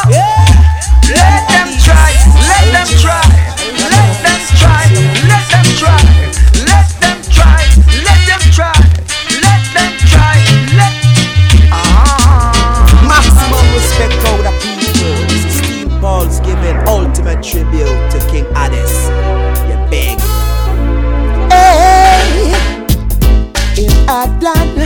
Let 1.08 1.48
them 1.48 1.68
try, 1.80 2.12
let 2.44 2.64
them 2.74 2.88
try, 3.00 3.24
let 3.88 4.12
them 4.20 4.40
try, 4.60 4.84
let 5.24 5.44
them 5.48 5.64
try, 5.72 5.96
let 6.44 6.60
them 6.68 7.16
try, 7.32 7.64
let 8.04 8.20
them 8.28 8.42
try, 8.52 8.76
let 9.40 9.62
them 9.72 9.92
try, 10.12 10.36
uh-huh. 11.72 13.08
Maximum 13.08 13.66
respect 13.72 14.12
for 14.20 14.38
the 14.44 14.52
people. 14.60 15.16
Steve 15.50 16.00
Balls 16.00 16.40
giving 16.40 16.76
ultimate 16.86 17.42
tribute 17.42 18.10
to 18.10 18.18
King 18.30 18.44
Addies. 18.52 19.08
You 19.68 19.76
big. 19.88 20.20
Hey, 21.50 22.52
in 23.82 23.92
Adlan, 24.06 24.76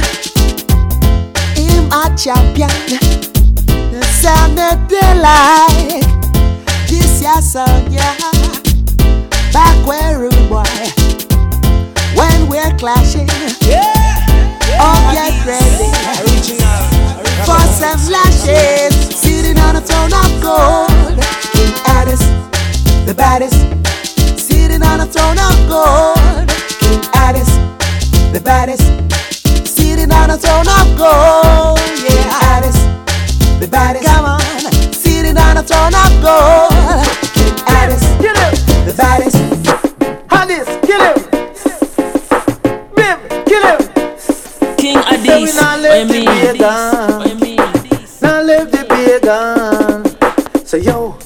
in 1.57 1.89
my 1.89 2.15
champion 2.17 3.32
they 4.93 5.15
like. 5.21 6.05
This 6.89 7.23
your 7.23 7.41
sound, 7.41 7.93
yeah. 7.93 8.15
Back 9.53 9.77
where 9.87 10.19
rude 10.19 10.49
boy. 10.49 10.65
When 12.15 12.49
we're 12.49 12.75
clashing. 12.79 13.29
Oh, 14.85 15.01
get 15.13 15.35
ready. 15.47 15.91
For 17.47 17.63
some 17.81 18.03
lashes. 18.13 18.95
Sitting 19.17 19.59
on 19.59 19.77
a 19.77 19.81
throne 19.81 20.13
of 20.13 20.31
gold. 20.43 21.19
King 21.53 21.73
Addies, 21.97 22.23
the 23.07 23.15
baddest. 23.15 23.61
Sitting 24.39 24.83
on 24.83 25.01
a 25.01 25.07
throne 25.07 25.39
of 25.39 25.57
gold. 25.69 26.49
King 26.81 27.01
Addies, 27.25 27.53
the 28.33 28.41
baddest. 28.41 28.85
Sitting 29.67 30.13
on 30.13 30.31
a 30.31 30.37
throne 30.37 30.69
of 30.69 30.99
gold. 30.99 32.02
Yeah, 33.63 33.69
Addies, 33.69 33.69
the 33.69 33.69
baddest. 33.69 34.05
Come 34.07 34.25
on. 34.25 34.41
Sitting 34.93 35.37
on 35.37 35.57
a 35.57 35.63
throne 35.63 35.95
of 35.95 36.13
gold. 36.23 36.73
King 37.35 37.55
Addies, 37.67 38.05
kill 38.21 38.37
him. 38.37 38.55
the 38.87 38.95
baddest. 38.97 39.37
Addies, 40.29 40.69
kill 40.87 41.03
him. 41.03 41.17
Bim, 42.95 43.19
kill 43.47 43.65
him. 43.67 43.81
King 44.77 44.99
Say 45.03 45.17
we 45.23 45.53
Addis, 45.53 45.57
not 45.57 45.79
what 45.79 45.83
let 45.83 46.01
you 46.01 46.07
the 46.07 46.13
mean? 46.13 46.27
pagan. 46.27 47.39
Not 48.21 48.45
let 48.45 48.65
the 48.73 48.83
pagan. 48.89 50.67
So 50.67 50.77
yo, 50.77 51.17
yo, 51.19 51.22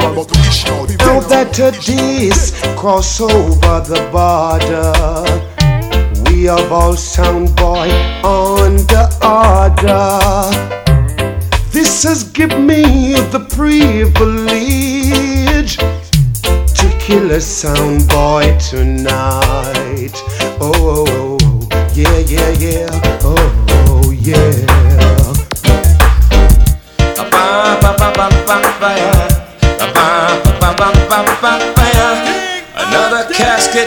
funeral, 0.00 0.24
but 0.24 0.36
you 0.36 0.72
out. 0.72 0.88
Now 0.98 1.20
that 1.20 1.58
a 1.58 1.70
diss 1.72 2.52
cross 2.76 3.20
over 3.20 3.80
the 3.80 4.08
border, 4.12 4.92
we 6.30 6.44
have 6.44 6.72
all 6.72 6.96
sound 6.96 7.54
boy 7.56 7.90
on 8.24 8.76
the 8.88 9.06
order. 9.22 10.20
This 11.70 12.02
has 12.04 12.24
given 12.24 12.66
me 12.66 13.14
the 13.30 13.40
privilege 13.50 14.16
to 15.76 16.98
kill 16.98 17.30
a 17.32 17.40
sound 17.40 18.08
boy 18.08 18.56
tonight. 18.58 20.12
Oh, 20.58 20.72
oh, 20.74 21.04
oh, 21.08 21.38
oh. 21.40 21.92
yeah, 21.94 22.18
yeah, 22.18 22.50
yeah. 22.58 22.88
Oh, 23.22 23.36
oh, 23.68 24.02
oh 24.04 24.10
yeah. 24.10 24.75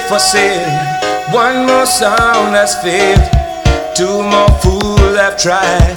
For 0.10 0.18
sale. 0.18 0.66
One 1.32 1.68
more 1.68 1.86
sound 1.86 2.56
that's 2.56 2.82
failed. 2.82 3.22
Two 3.96 4.24
more 4.24 4.50
fools 4.58 5.16
have 5.16 5.38
tried. 5.38 5.94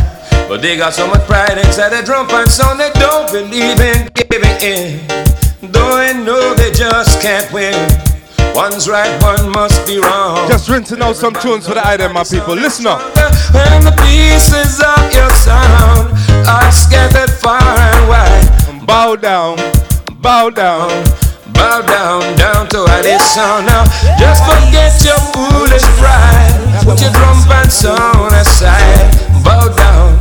But 0.48 0.60
they 0.60 0.76
got 0.76 0.92
so 0.92 1.06
much 1.06 1.26
pride 1.26 1.56
inside 1.56 1.88
their 1.88 2.02
drum 2.02 2.28
and 2.30 2.50
sound 2.50 2.78
they 2.78 2.90
don't 3.00 3.32
believe 3.32 3.80
in 3.80 4.10
giving 4.12 4.44
in. 4.60 5.00
Though 5.72 5.96
they 5.96 6.12
know 6.12 6.52
they 6.52 6.72
just 6.72 7.22
can't 7.22 7.50
win. 7.52 7.72
One's 8.54 8.86
right, 8.86 9.10
one 9.22 9.50
must 9.52 9.86
be 9.86 9.96
wrong. 9.98 10.46
Just 10.46 10.68
rinsing 10.68 11.00
out 11.00 11.16
some 11.16 11.32
tunes 11.32 11.66
for 11.66 11.72
the 11.72 11.86
item, 11.86 12.12
my 12.12 12.24
people. 12.24 12.54
Listen 12.54 12.88
up. 12.88 13.00
And 13.56 13.86
the 13.86 13.96
pieces 14.04 14.82
of 14.84 15.08
your 15.14 15.30
sound 15.40 16.12
are 16.46 16.70
scattered 16.70 17.32
far 17.40 17.62
and 17.62 18.08
wide. 18.10 18.86
Bow 18.86 19.16
down, 19.16 19.56
bow 20.20 20.50
down, 20.50 20.90
bow 21.72 21.80
down, 21.86 22.36
down 22.36 22.68
to 22.68 22.84
sound 23.18 23.64
now. 23.64 23.84
Just 24.18 24.44
forget 24.44 24.92
your 25.04 25.16
foolish 25.32 25.82
pride. 25.96 26.52
Put 26.84 27.00
your 27.00 27.10
drum 27.12 27.48
band 27.48 27.72
sound 27.72 28.34
aside. 28.34 29.08
Bow 29.42 29.68
down, 29.74 30.18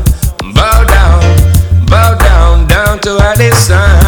bow 0.53 0.84
down, 0.86 1.86
bow 1.88 2.18
down, 2.18 2.68
down 2.68 2.99
to 2.99 3.34
this 3.38 3.68
sound. 3.68 4.02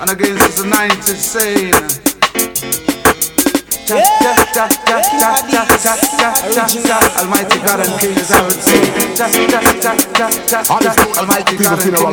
And 0.00 0.10
again 0.10 0.34
this 0.34 0.48
is 0.48 0.62
the 0.62 0.68
90s 0.70 1.16
saying. 1.20 1.74
Cha, 3.86 4.19
Almighty 4.60 5.16
God 7.64 7.80
and 7.80 7.96
King 7.96 8.12
is 8.12 8.28
our 8.28 8.44
team. 8.60 8.92
Almighty 10.68 11.56
God 11.56 11.80
and 11.80 11.96
King 11.96 12.12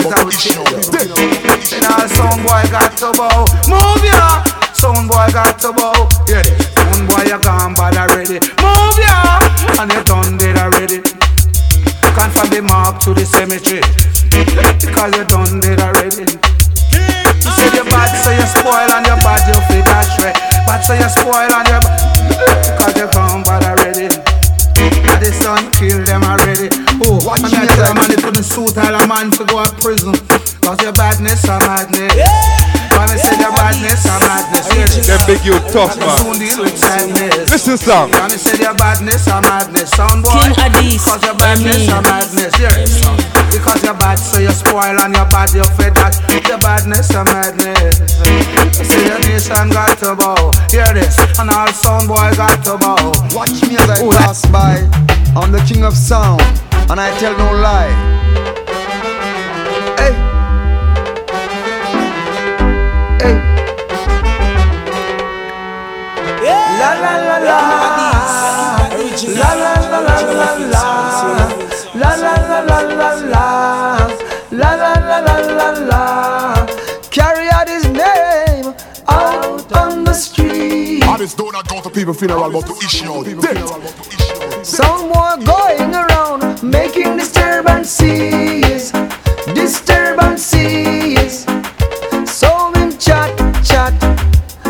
sound 2.08 2.40
boy 2.48 2.64
got 2.72 2.96
to 2.98 3.12
bow. 3.12 3.44
Move 3.68 4.00
ya. 4.08 4.48
Sound 4.72 5.10
boy 5.10 5.28
got 5.34 5.60
to 5.60 5.74
bow. 5.74 6.08
Yeah, 6.30 6.42
sound 6.72 7.10
boy 7.10 7.26
gone 7.44 7.74
bad 7.76 7.98
already. 7.98 8.40
Move 8.64 9.00
ya. 9.04 9.42
And 9.84 9.92
you 9.92 10.02
done 10.04 10.38
did 10.38 10.56
already. 10.56 11.02
Can't 12.16 12.32
find 12.32 12.50
the 12.50 12.62
mark 12.64 13.02
to 13.02 13.14
the. 13.14 13.26
Because 14.80 15.18
you 15.18 15.26
done 15.26 15.60
did 15.60 15.82
already. 15.82 16.24
You 17.44 17.52
said 17.52 17.74
you're 17.76 17.84
bad, 17.92 18.16
so 18.24 18.32
you 18.32 18.48
spoil 18.48 18.90
and 18.96 19.06
you're 19.06 19.18
bad, 19.18 19.46
you 19.48 19.60
feel 19.68 19.84
that 19.84 20.06
shred. 20.16 20.47
Bad 20.78 20.86
so 20.86 20.94
you 20.94 21.10
spoil 21.10 21.50
and 21.50 21.68
you're 21.68 21.82
Because 21.82 22.94
you 22.98 23.08
gone 23.10 23.42
bad 23.42 23.66
already 23.66 24.14
And 24.78 25.18
the 25.18 25.32
sun 25.34 25.72
kill 25.74 26.04
them 26.06 26.22
already. 26.22 26.70
Oh, 27.02 27.18
what 27.26 27.42
me 27.42 27.50
I 27.50 27.66
tell 27.66 27.92
a 27.92 27.96
man 27.96 28.10
they 28.10 28.22
couldn't 28.22 28.44
suit 28.44 28.78
all 28.78 28.94
a 28.94 29.08
man 29.08 29.32
to 29.32 29.46
go 29.46 29.66
to 29.66 29.74
prison. 29.82 30.14
Cause 30.62 30.78
your 30.84 30.94
badness 30.94 31.44
a 31.46 31.58
madness. 31.66 32.14
When 32.14 32.77
me 33.10 33.18
say 33.18 33.36
your 33.40 33.54
badness 33.56 34.06
a 34.06 34.16
madness 34.24 34.68
Them 35.08 35.22
big 35.28 35.42
you 35.46 35.58
tough, 35.72 35.98
man. 35.98 36.18
Soon 36.20 36.38
deal 36.40 36.60
with 36.64 36.78
sadness. 36.78 37.50
Listen, 37.52 37.78
song. 37.78 38.12
When 38.12 38.32
me 38.32 38.38
say 38.38 38.58
your 38.60 38.76
badness 38.76 39.28
a 39.28 39.42
madness. 39.42 39.92
Sound 39.92 40.24
boy 40.24 40.36
King 40.36 40.56
Addies, 40.60 41.04
Cause 41.04 41.24
your 41.24 41.36
badness 41.36 41.88
a 41.88 42.02
madness 42.02 42.54
Yes 42.60 43.00
Because 43.52 43.84
you're 43.84 43.98
bad 43.98 44.20
so 44.20 44.40
you 44.40 44.52
spoil 44.52 44.98
and 45.00 45.16
you're 45.16 45.30
bad 45.30 45.54
you're 45.54 45.68
fed 45.80 45.96
that. 45.96 46.16
Your 46.48 46.60
badness 46.60 47.10
a 47.12 47.24
madness. 47.26 47.98
Say 48.78 49.08
your 49.08 49.20
nation 49.20 49.70
got 49.70 49.98
to 50.00 50.16
bow. 50.16 50.52
Hear 50.72 50.88
this. 50.94 51.18
And 51.40 51.50
all 51.50 51.68
sound 51.74 52.08
boy 52.08 52.32
got 52.36 52.64
to 52.66 52.78
bow. 52.78 53.12
Watch 53.36 53.62
me 53.68 53.76
as 53.78 53.90
I 53.90 54.00
pass 54.18 54.46
by. 54.48 54.88
I'm 55.36 55.52
the 55.52 55.64
king 55.68 55.84
of 55.84 55.94
sound, 55.96 56.42
and 56.90 57.00
I 57.00 57.16
tell 57.20 57.38
no 57.38 57.52
lie. 57.62 58.47
La 66.80 66.94
la 66.94 67.14
la 67.28 67.38
la. 67.48 67.60
La 69.40 69.52
la 69.62 69.74
la 69.92 70.00
la 70.08 70.18
la 70.40 70.50
la. 70.74 70.84
La 71.96 72.12
la 72.16 72.34
la 72.50 72.60
la 72.70 72.80
la 73.00 73.10
la. 73.34 73.46
La 74.52 74.72
la 74.76 74.94
la 75.10 75.18
la 75.28 75.36
la 75.60 75.70
la. 75.90 76.02
Carry 77.10 77.48
out 77.50 77.68
his 77.68 77.86
name 77.86 78.76
out 79.08 79.72
on 79.76 80.04
the 80.04 80.14
street. 80.14 81.04
Artists 81.04 81.36
do 81.36 81.50
not 81.52 81.68
go 81.68 81.82
to 81.82 81.90
people 81.90 82.14
funeral, 82.14 82.52
but 82.52 82.66
to 82.68 82.74
issue. 82.86 83.26
Someone 84.64 85.44
going 85.44 85.96
around 85.96 86.62
making 86.62 87.18
disturbances, 87.18 88.92
disturbances. 89.56 91.46
So 92.26 92.72
him 92.76 92.92
chat 93.00 93.32
chat, 93.66 93.94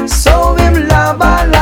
so 0.07 0.55
him 0.55 0.87
la 0.87 1.11
la. 1.51 1.56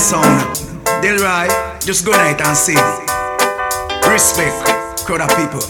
Sound. 0.00 0.56
Delroy, 1.02 1.46
just 1.84 2.04
go 2.06 2.12
night 2.12 2.40
and 2.40 2.56
sing. 2.56 2.76
Respect, 4.10 5.04
crowd 5.04 5.20
of 5.20 5.28
people. 5.36 5.60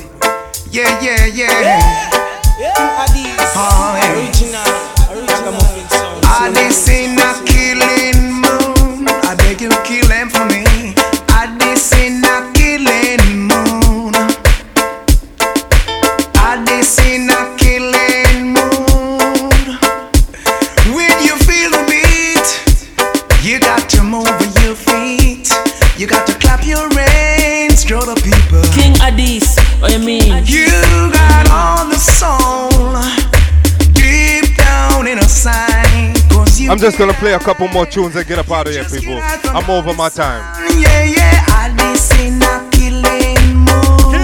Yeah, 0.70 1.02
yeah, 1.02 1.27
yeah. 1.27 2.11
Oh, 2.78 3.19
I'm 36.70 36.78
just 36.78 36.98
gonna 36.98 37.12
play 37.14 37.32
a 37.32 37.38
couple 37.40 37.66
more 37.66 37.84
tunes 37.84 38.14
and 38.14 38.24
get 38.24 38.38
up 38.38 38.48
out 38.48 38.68
of 38.68 38.72
here, 38.72 38.84
people. 38.84 39.18
I'm 39.51 39.68
over 39.68 39.92
my 39.92 40.09
time. 40.09 40.38
Yeah, 40.78 41.02
yeah, 41.02 41.42
Addies 41.66 42.14
in 42.22 42.38
a 42.38 42.62
killing 42.70 43.59
mood. 43.66 44.14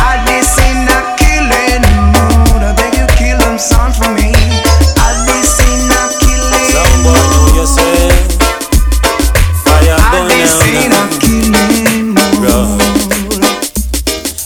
Addies 0.00 0.56
in 0.56 0.88
a 0.88 1.00
killing 1.20 1.84
mood. 2.16 2.64
I 2.64 2.72
beg 2.80 2.96
you, 2.96 3.04
kill 3.20 3.36
them 3.44 3.58
son 3.58 3.92
for 3.92 4.08
me. 4.16 4.32
Addies 5.04 5.60
in 5.68 5.84
a 5.92 6.08
killing 6.24 6.72
Someone 6.72 7.20
know 7.36 7.52
yourself. 7.60 8.40
Fire 9.68 10.00
burn 10.16 10.32
Addies 10.32 10.56
in 10.80 10.96
a 10.96 11.04
killing 11.20 12.16
Bro. 12.40 12.56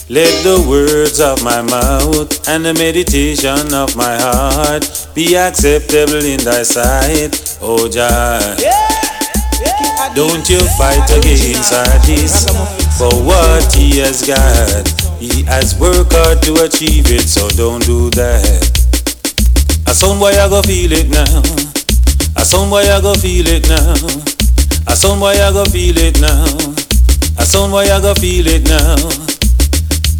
Let 0.09 0.43
the 0.43 0.65
words 0.67 1.21
of 1.21 1.41
my 1.45 1.61
mouth 1.61 2.49
and 2.49 2.65
the 2.65 2.73
meditation 2.73 3.73
of 3.73 3.95
my 3.95 4.19
heart 4.19 5.00
be 5.13 5.35
acceptable 5.35 6.23
in 6.23 6.39
thy 6.39 6.63
sight, 6.63 7.57
oh 7.61 7.87
Jah. 7.89 8.39
Don't 10.15 10.49
you 10.49 10.59
fight 10.77 11.07
against 11.11 11.71
this 12.05 12.47
for 12.97 13.13
what 13.23 13.73
he 13.73 13.99
has 13.99 14.25
got. 14.25 14.87
He 15.19 15.43
has 15.43 15.77
worked 15.79 16.13
hard 16.13 16.41
to 16.43 16.63
achieve 16.63 17.11
it, 17.11 17.27
so 17.27 17.47
don't 17.49 17.85
do 17.85 18.09
that. 18.11 18.81
A 19.87 19.93
son 19.93 20.19
boy, 20.19 20.31
I 20.31 20.49
go 20.49 20.61
feel 20.63 20.91
it 20.91 21.09
now. 21.09 21.43
A 22.35 22.45
son 22.45 22.69
boy, 22.69 22.79
I 22.81 22.99
go 23.01 23.13
feel 23.15 23.47
it 23.47 23.67
now. 23.69 23.93
A 24.87 24.95
son 24.95 25.19
boy, 25.19 25.31
I 25.31 25.51
go 25.51 25.65
feel 25.65 25.97
it 25.97 26.19
now. 26.19 26.43
A 27.37 27.45
son 27.45 27.69
boy, 27.71 27.83
I 27.83 28.01
go 28.01 28.13
feel 28.15 28.47
it 28.47 28.67
now. 28.67 29.30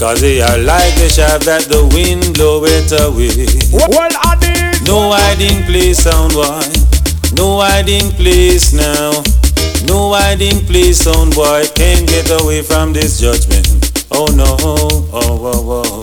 Cause 0.02 0.20
they 0.20 0.42
are 0.42 0.58
like 0.58 0.96
the 0.98 1.10
shaft 1.14 1.46
that 1.46 1.70
the 1.70 1.86
wind 1.94 2.34
blow 2.34 2.66
it 2.66 2.90
away. 3.06 3.30
Well, 3.70 4.10
I 4.10 4.34
did. 4.42 4.82
No 4.90 5.14
hiding 5.14 5.62
place, 5.70 6.00
sound 6.02 6.34
boy. 6.34 6.58
No 7.38 7.62
hiding 7.62 8.10
place 8.18 8.74
now. 8.74 9.14
No 9.86 10.14
hiding 10.18 10.66
place, 10.66 11.06
sound 11.06 11.36
boy. 11.36 11.66
Can't 11.76 12.10
get 12.10 12.34
away 12.42 12.64
from 12.64 12.94
this 12.94 13.20
judgment. 13.22 13.70
Oh 14.10 14.26
no, 14.34 14.58
oh, 14.66 15.08
oh, 15.14 15.86
oh. 15.86 16.00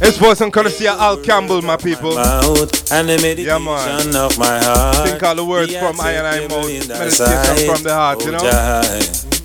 It's 0.00 0.16
voice 0.16 0.40
and 0.40 0.50
courtesy 0.52 0.88
of 0.88 0.98
Al 0.98 1.18
Campbell, 1.18 1.60
my 1.60 1.76
people. 1.76 2.14
Mouth 2.14 2.92
and 2.92 3.08
the 3.10 3.16
meditation 3.20 3.44
Yeah, 3.44 3.58
man. 3.58 4.16
of 4.16 4.38
my 4.38 4.58
heart. 4.64 5.06
Think 5.08 5.22
all 5.22 5.34
the 5.34 5.44
words 5.44 5.70
be 5.70 5.78
from 5.78 6.00
I 6.00 6.12
and 6.12 6.26
I 6.26 6.36
acceptable 6.36 6.62
mouth. 6.62 6.82
in 6.82 6.88
thy 6.88 6.98
Meditation 7.04 7.74
from 7.74 7.82
the 7.82 7.92
heart, 7.94 8.24
you 8.24 8.28
oh 8.28 8.32
know? 8.32 8.38
Jah. 8.40 9.35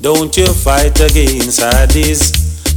Don't 0.00 0.34
you 0.34 0.46
fight 0.46 0.98
against 0.98 1.60
this 1.92 2.32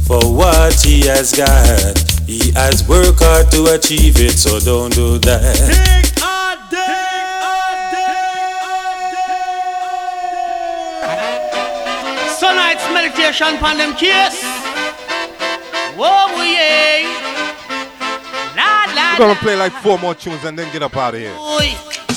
for 0.06 0.20
what 0.30 0.74
he 0.82 1.06
has 1.06 1.32
got. 1.32 1.98
He 2.26 2.52
has 2.52 2.86
worked 2.86 3.22
hard 3.22 3.50
to 3.52 3.74
achieve 3.74 4.20
it, 4.20 4.32
so 4.32 4.60
don't 4.60 4.94
do 4.94 5.16
that. 5.20 5.56
So 12.38 12.52
night's 12.52 12.84
meditation 12.92 13.56
upon 13.56 13.78
them 13.78 13.94
kiss. 13.94 14.42
Whoa, 15.96 16.28
yeah. 16.44 17.08
La 18.54 18.84
la. 18.94 19.12
We're 19.12 19.18
gonna 19.28 19.40
play 19.40 19.56
like 19.56 19.72
four 19.72 19.98
more 19.98 20.14
tunes 20.14 20.44
and 20.44 20.58
then 20.58 20.70
get 20.72 20.82
up 20.82 20.94
out 20.94 21.14
of 21.14 21.20
here. 21.20 21.34
Boy, 21.36 21.72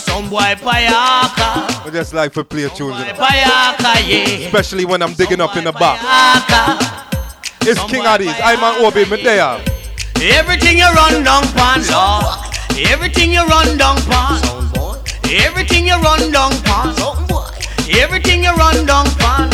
some 0.07 0.29
boy 0.29 0.55
payaka, 0.63 1.85
I 1.85 1.89
just 1.91 2.13
like 2.13 2.33
to 2.33 2.43
play 2.43 2.69
tunes, 2.69 2.97
you 2.99 3.05
know? 3.05 3.13
payaka, 3.13 3.91
yeah. 4.07 4.47
especially 4.47 4.85
when 4.85 5.01
I'm 5.03 5.13
digging 5.13 5.41
up 5.41 5.55
in 5.57 5.65
the 5.65 5.71
back. 5.71 5.99
Payaka. 5.99 7.07
It's 7.69 7.83
King 7.91 8.03
Addies. 8.03 8.39
I'm 8.41 8.63
an 8.63 8.85
Obi 8.85 9.03
Medea. 9.09 9.59
Everything 10.23 10.77
you 10.77 10.87
run 10.95 11.21
down 11.21 11.43
pan, 11.51 11.83
Lord. 11.91 12.39
Everything 12.87 13.33
you 13.33 13.43
run 13.45 13.77
down 13.77 13.97
pan. 14.07 14.39
Everything 15.27 15.87
you 15.87 15.99
run 15.99 16.31
down 16.31 16.51
pan. 16.63 16.95
Everything 17.91 18.45
you 18.45 18.55
run 18.55 18.85
down 18.85 19.05
pan. 19.19 19.51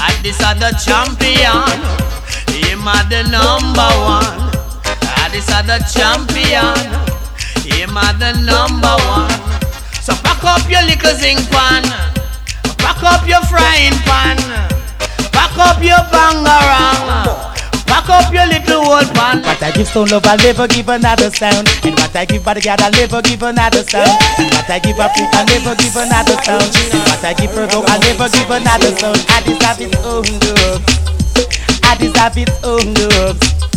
And 0.00 0.16
this 0.24 0.40
are 0.42 0.54
the 0.54 0.72
champion. 0.80 1.68
Him 2.64 2.88
are 2.88 3.04
the 3.12 3.28
number 3.28 3.90
one. 4.00 4.48
And 5.20 5.32
this 5.34 5.52
are 5.52 5.62
the 5.62 5.84
champion. 5.92 6.80
Him 7.68 7.94
are 7.94 8.16
the 8.16 8.32
number 8.40 8.96
one. 9.04 9.57
Pack 10.38 10.62
up 10.62 10.70
your 10.70 10.82
little 10.86 11.14
zinc 11.18 11.50
pan. 11.50 11.82
Pack 12.78 13.02
up 13.02 13.26
your 13.26 13.42
frying 13.50 13.98
pan. 14.06 14.38
Pack 15.34 15.58
up 15.58 15.82
your 15.82 15.98
bangarang. 16.14 17.26
Pack 17.90 18.08
up 18.08 18.32
your 18.32 18.46
little 18.46 18.86
old 18.86 19.10
pan. 19.18 19.42
What 19.42 19.60
I 19.60 19.72
give 19.72 19.88
stone 19.88 20.06
love, 20.06 20.24
I'll 20.26 20.38
never 20.38 20.68
give 20.68 20.88
another 20.88 21.30
sound. 21.30 21.66
And 21.82 21.98
what 21.98 22.14
I 22.14 22.24
give 22.24 22.44
body 22.44 22.60
God, 22.60 22.80
I'll 22.80 22.92
never 22.92 23.20
give 23.20 23.42
another 23.42 23.82
sound. 23.82 24.14
And 24.38 24.54
what 24.54 24.70
I 24.70 24.78
give 24.78 25.00
Africa, 25.00 25.26
I'll 25.34 25.46
never 25.46 25.74
give 25.74 25.96
another 25.96 26.38
sound. 26.46 26.70
And 26.70 27.02
what 27.02 27.24
I 27.24 27.34
give 27.34 27.50
Virgo, 27.50 27.82
I'll 27.82 27.98
never 27.98 28.28
give 28.30 28.50
another 28.50 28.94
sound. 28.94 29.18
I 29.26 29.42
deserve 29.42 29.90
its 29.90 29.96
own 30.06 30.22
oh, 30.22 30.54
love. 30.54 30.86
I 31.82 31.96
deserve 31.98 32.38
its 32.38 32.54
own 32.62 32.94
oh, 32.94 33.34
love. 33.42 33.67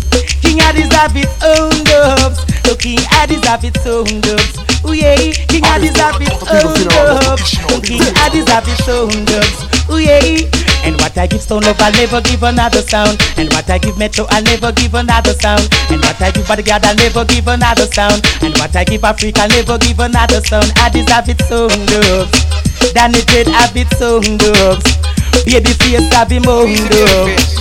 King 0.51 0.67
I 0.67 0.73
deserve 0.75 1.15
its 1.15 1.31
own 1.47 1.71
loves. 1.87 2.43
So 2.67 2.75
King 2.75 2.99
I 3.07 3.23
deserve 3.23 3.63
its 3.63 3.87
own 3.87 4.03
loves. 4.19 4.59
Ooh 4.83 4.91
yeah, 4.91 5.15
King 5.47 5.63
I 5.63 5.79
deserve 5.79 6.19
its 6.19 6.43
own 6.43 6.75
loves. 6.91 7.55
So 7.55 7.79
King 7.79 8.03
I 8.19 8.27
deserve 8.27 8.67
its 8.67 8.83
own 8.91 9.15
loves. 9.31 9.63
Ooh 9.87 10.03
yeah. 10.03 10.43
And 10.83 10.99
what 10.99 11.15
I 11.17 11.27
give 11.27 11.39
stone 11.39 11.63
love, 11.63 11.79
I'll 11.79 11.95
never 11.95 12.19
give 12.19 12.43
another 12.43 12.81
sound. 12.81 13.15
And 13.39 13.47
what 13.55 13.69
I 13.69 13.77
give 13.77 13.97
metro, 13.97 14.25
I'll 14.27 14.43
never 14.43 14.73
give 14.73 14.93
another 14.93 15.31
sound. 15.39 15.71
And 15.87 16.03
what 16.03 16.19
I 16.19 16.31
give 16.31 16.45
bodyguard, 16.45 16.83
I'll 16.83 16.99
never 16.99 17.23
give 17.23 17.47
another 17.47 17.87
sound. 17.87 18.19
And 18.43 18.51
what 18.59 18.75
I 18.75 18.83
give 18.83 19.05
Africa, 19.05 19.47
I'll 19.47 19.55
never 19.55 19.77
give 19.77 20.01
another 20.03 20.41
sound. 20.41 20.67
I 20.75 20.89
deserve 20.91 21.31
its 21.31 21.47
own 21.47 21.71
loves. 21.95 22.35
Danny 22.91 23.23
Dread 23.23 23.47
have 23.55 23.71
its 23.71 24.01
own 24.03 24.27
loves. 24.35 24.83
Baby 25.47 25.71
face 25.79 26.11
have 26.11 26.29
him 26.29 26.43
own 26.43 26.75
loves. 26.91 27.55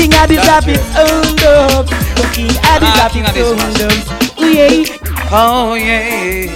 King 0.00 0.14
I 0.14 0.24
deserve 0.26 0.64
its 0.64 0.80
own 0.96 1.36
loves. 1.44 1.92
King 2.32 2.48
I 2.64 2.80
deserve 2.80 3.36
its 3.36 3.52
own 3.52 3.60
loves. 3.76 4.08
Ooh 4.40 4.48
yeah. 4.48 5.28
Oh 5.30 5.74
yeah. 5.74 6.48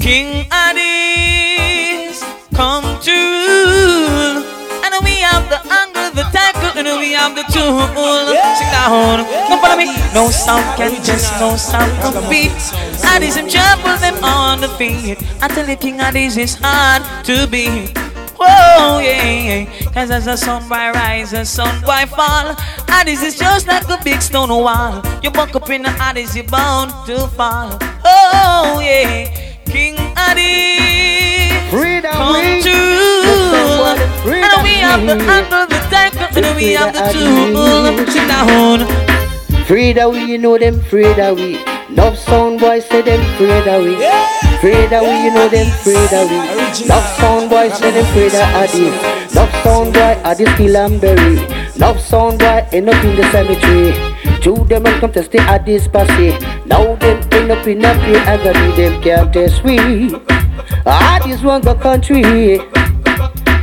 King 0.00 0.50
Addies, 0.50 2.26
come 2.58 2.82
true. 2.98 4.42
And 4.82 4.98
we 5.04 5.22
have 5.22 5.46
the 5.46 5.62
angle, 5.70 6.10
the 6.10 6.26
tackle, 6.34 6.74
and 6.74 6.98
we 6.98 7.12
have 7.12 7.36
the 7.36 7.46
tool. 7.54 7.86
Sing 8.58 8.70
down, 8.74 9.22
come 9.46 9.60
follow 9.62 9.76
me. 9.76 9.94
No 10.12 10.28
sound 10.30 10.66
can 10.76 11.00
just 11.04 11.38
no 11.38 11.54
sound 11.54 11.94
compete. 12.02 12.50
Addies 13.06 13.36
and 13.38 13.48
trample 13.48 13.96
them 13.98 14.18
on 14.24 14.60
the 14.60 14.68
feet. 14.70 15.22
I 15.40 15.46
tell 15.46 15.68
you, 15.68 15.76
King 15.76 15.98
Addies 15.98 16.36
is 16.36 16.56
hard 16.60 17.04
to 17.26 17.46
beat. 17.46 17.94
Whoa, 18.40 18.98
yeah, 19.00 19.66
Cause 19.92 20.10
as 20.10 20.24
the 20.24 20.36
sun 20.36 20.66
by 20.68 20.90
rise, 20.92 21.32
the 21.32 21.44
sun 21.44 21.82
by 21.84 22.06
fall. 22.06 22.54
Addies 22.88 23.22
is 23.22 23.38
just 23.38 23.66
like 23.66 23.86
a 23.88 23.98
big 24.02 24.22
stone 24.22 24.48
wall. 24.48 25.02
You 25.22 25.30
buck 25.30 25.54
up 25.54 25.68
in 25.68 25.82
the 25.82 25.90
Addies, 25.90 26.34
you're 26.34 26.44
bound 26.44 26.90
to 27.06 27.26
fall. 27.28 27.76
Oh, 28.04 28.80
yeah. 28.82 29.28
King 29.66 29.96
Addies. 30.16 31.68
Freedom 31.70 32.10
come 32.12 32.32
we- 32.32 32.62
true. 32.62 34.32
And 34.32 34.62
we 34.62 34.74
have 34.80 35.06
the 35.06 35.22
handle, 35.22 35.66
the 35.66 35.78
tackle, 35.90 36.42
and 36.44 36.56
we 36.56 36.72
have 36.72 36.92
the 36.94 37.00
tool. 37.12 38.06
Sit 38.10 38.26
down. 38.26 38.82
Afraid 39.62 39.98
of 39.98 40.12
we, 40.14 40.24
you 40.24 40.38
know 40.38 40.56
them 40.58 40.80
afraid 40.80 41.18
of 41.18 41.36
we. 41.36 41.62
Love 41.90 42.18
sound 42.18 42.58
boys 42.58 42.86
say 42.86 43.02
them 43.02 43.20
afraid 43.34 43.68
of 43.68 43.84
we. 43.84 44.39
Afraid 44.60 44.92
of 44.92 45.00
we, 45.08 45.24
you 45.24 45.30
know 45.32 45.48
them 45.48 45.66
afraid 45.68 46.12
of 46.12 46.28
we. 46.28 46.36
Love 46.86 47.06
sound 47.16 47.48
boys 47.48 47.72
say 47.78 47.90
them 47.92 48.04
afraid 48.04 48.34
of 48.34 48.44
Addies. 48.60 49.34
Love 49.34 49.50
sound 49.64 49.94
boy, 49.94 50.12
Addies 50.22 50.54
kill 50.58 50.76
and 50.76 51.00
bury. 51.00 51.36
Love 51.78 51.98
sound 51.98 52.38
boy 52.38 52.68
end 52.70 52.90
up 52.90 53.02
in 53.02 53.16
the 53.16 53.24
cemetery. 53.32 53.96
Two 54.42 54.56
them 54.66 54.84
and 54.84 55.00
come 55.00 55.12
test 55.12 55.32
the 55.32 55.38
Addies 55.38 55.90
passy. 55.90 56.36
Now 56.66 56.94
them 56.96 57.26
end 57.32 57.50
up 57.50 57.66
in 57.66 57.82
a 57.82 57.94
pure 58.04 58.18
agony. 58.28 58.76
Them 58.76 59.02
can't 59.02 59.32
test 59.32 59.64
we. 59.64 59.78
Addies 60.84 61.42
want 61.42 61.64
the 61.64 61.74
country. 61.76 62.58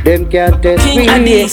Them 0.02 0.28
can't 0.28 0.60
test 0.60 0.84
we. 0.96 1.04
You 1.04 1.20
mean? 1.22 1.48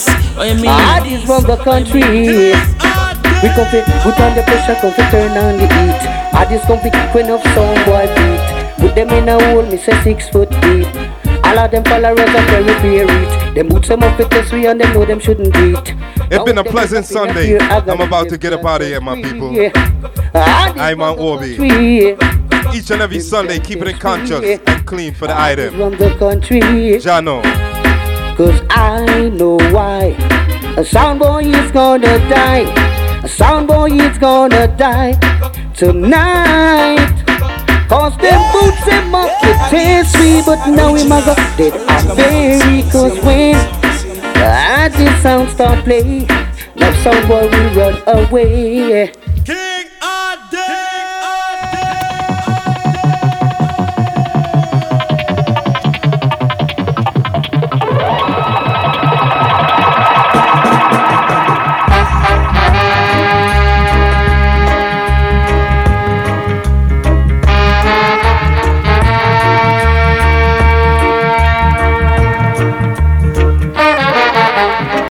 Want 1.28 1.46
the 1.46 1.56
country. 1.62 2.02
We 2.02 3.48
come 3.54 3.68
fi 3.70 3.80
put 4.02 4.18
on 4.18 4.34
the 4.34 4.42
pressure, 4.42 4.74
come 4.80 4.92
fi 4.92 5.08
turn 5.12 5.38
on 5.38 5.56
the 5.58 5.66
heat. 5.68 6.34
I 6.34 6.44
just 6.50 6.66
come 6.66 6.80
fi 6.80 6.90
kick 6.90 7.14
when 7.14 7.30
up 7.30 7.44
sound 7.54 7.86
boy 7.86 8.06
beat. 8.16 8.55
Put 8.78 8.94
them 8.94 9.08
in 9.10 9.28
a 9.28 9.42
hole, 9.52 9.62
me 9.62 9.76
say 9.76 10.00
six 10.02 10.28
foot 10.28 10.50
deep. 10.62 10.86
All 11.44 11.58
of 11.58 11.70
them 11.70 11.84
followers 11.84 12.18
are 12.18 12.46
very 12.46 12.64
buried. 12.82 13.56
Them 13.56 13.68
boots 13.68 13.88
them 13.88 14.02
up 14.02 14.18
with 14.18 14.28
test 14.30 14.52
we 14.52 14.66
and 14.66 14.80
them 14.80 14.92
know 14.92 15.04
them 15.04 15.20
shouldn't 15.20 15.52
beat. 15.54 15.94
It's 16.30 16.44
been 16.44 16.58
a 16.58 16.64
pleasant 16.64 17.06
Sunday. 17.06 17.58
I'm 17.58 18.00
about 18.00 18.28
to 18.30 18.38
get 18.38 18.52
up 18.52 18.64
out 18.64 18.82
of 18.82 18.88
here, 18.88 19.00
my 19.00 19.20
people. 19.22 19.54
Ah, 20.34 20.74
I'm 20.76 21.00
on 21.00 21.18
Orbi. 21.18 21.52
Each 22.74 22.90
and 22.90 23.00
every 23.00 23.20
Sunday, 23.20 23.58
keep 23.60 23.78
it 23.78 23.88
in 23.88 23.98
conscious 23.98 24.60
and 24.66 24.86
clean 24.86 25.14
for 25.14 25.28
the 25.28 25.34
ah, 25.34 25.44
item. 25.44 25.74
From 25.74 25.96
the 25.96 26.14
country. 26.18 26.60
Jano. 26.60 27.42
Cause 28.36 28.60
I 28.68 29.30
know 29.30 29.56
why. 29.72 30.16
A 30.76 30.84
sound 30.84 31.20
boy 31.20 31.44
is 31.44 31.70
gonna 31.70 32.18
die. 32.28 32.66
A 33.24 33.28
sound 33.28 33.68
boy 33.68 33.90
is 33.92 34.18
gonna 34.18 34.66
die 34.76 35.14
tonight. 35.74 37.35
Cause 37.88 38.16
them 38.18 38.42
boots 38.52 38.88
and 38.88 39.14
up 39.14 39.30
to 39.40 39.70
taste 39.70 40.18
me, 40.18 40.42
but 40.44 40.66
now 40.70 40.92
we 40.92 41.06
must 41.06 41.26
go 41.26 41.34
dead 41.56 41.74
and 41.74 42.16
bury. 42.16 42.82
Cause 42.90 43.16
when 43.24 43.54
the 44.34 44.92
this 44.96 45.22
sound 45.22 45.50
start 45.50 45.84
play, 45.84 46.26
now 46.74 46.92
sound 47.02 47.28
boy 47.28 47.48
will 47.48 47.74
run 47.74 48.26
away. 48.26 49.12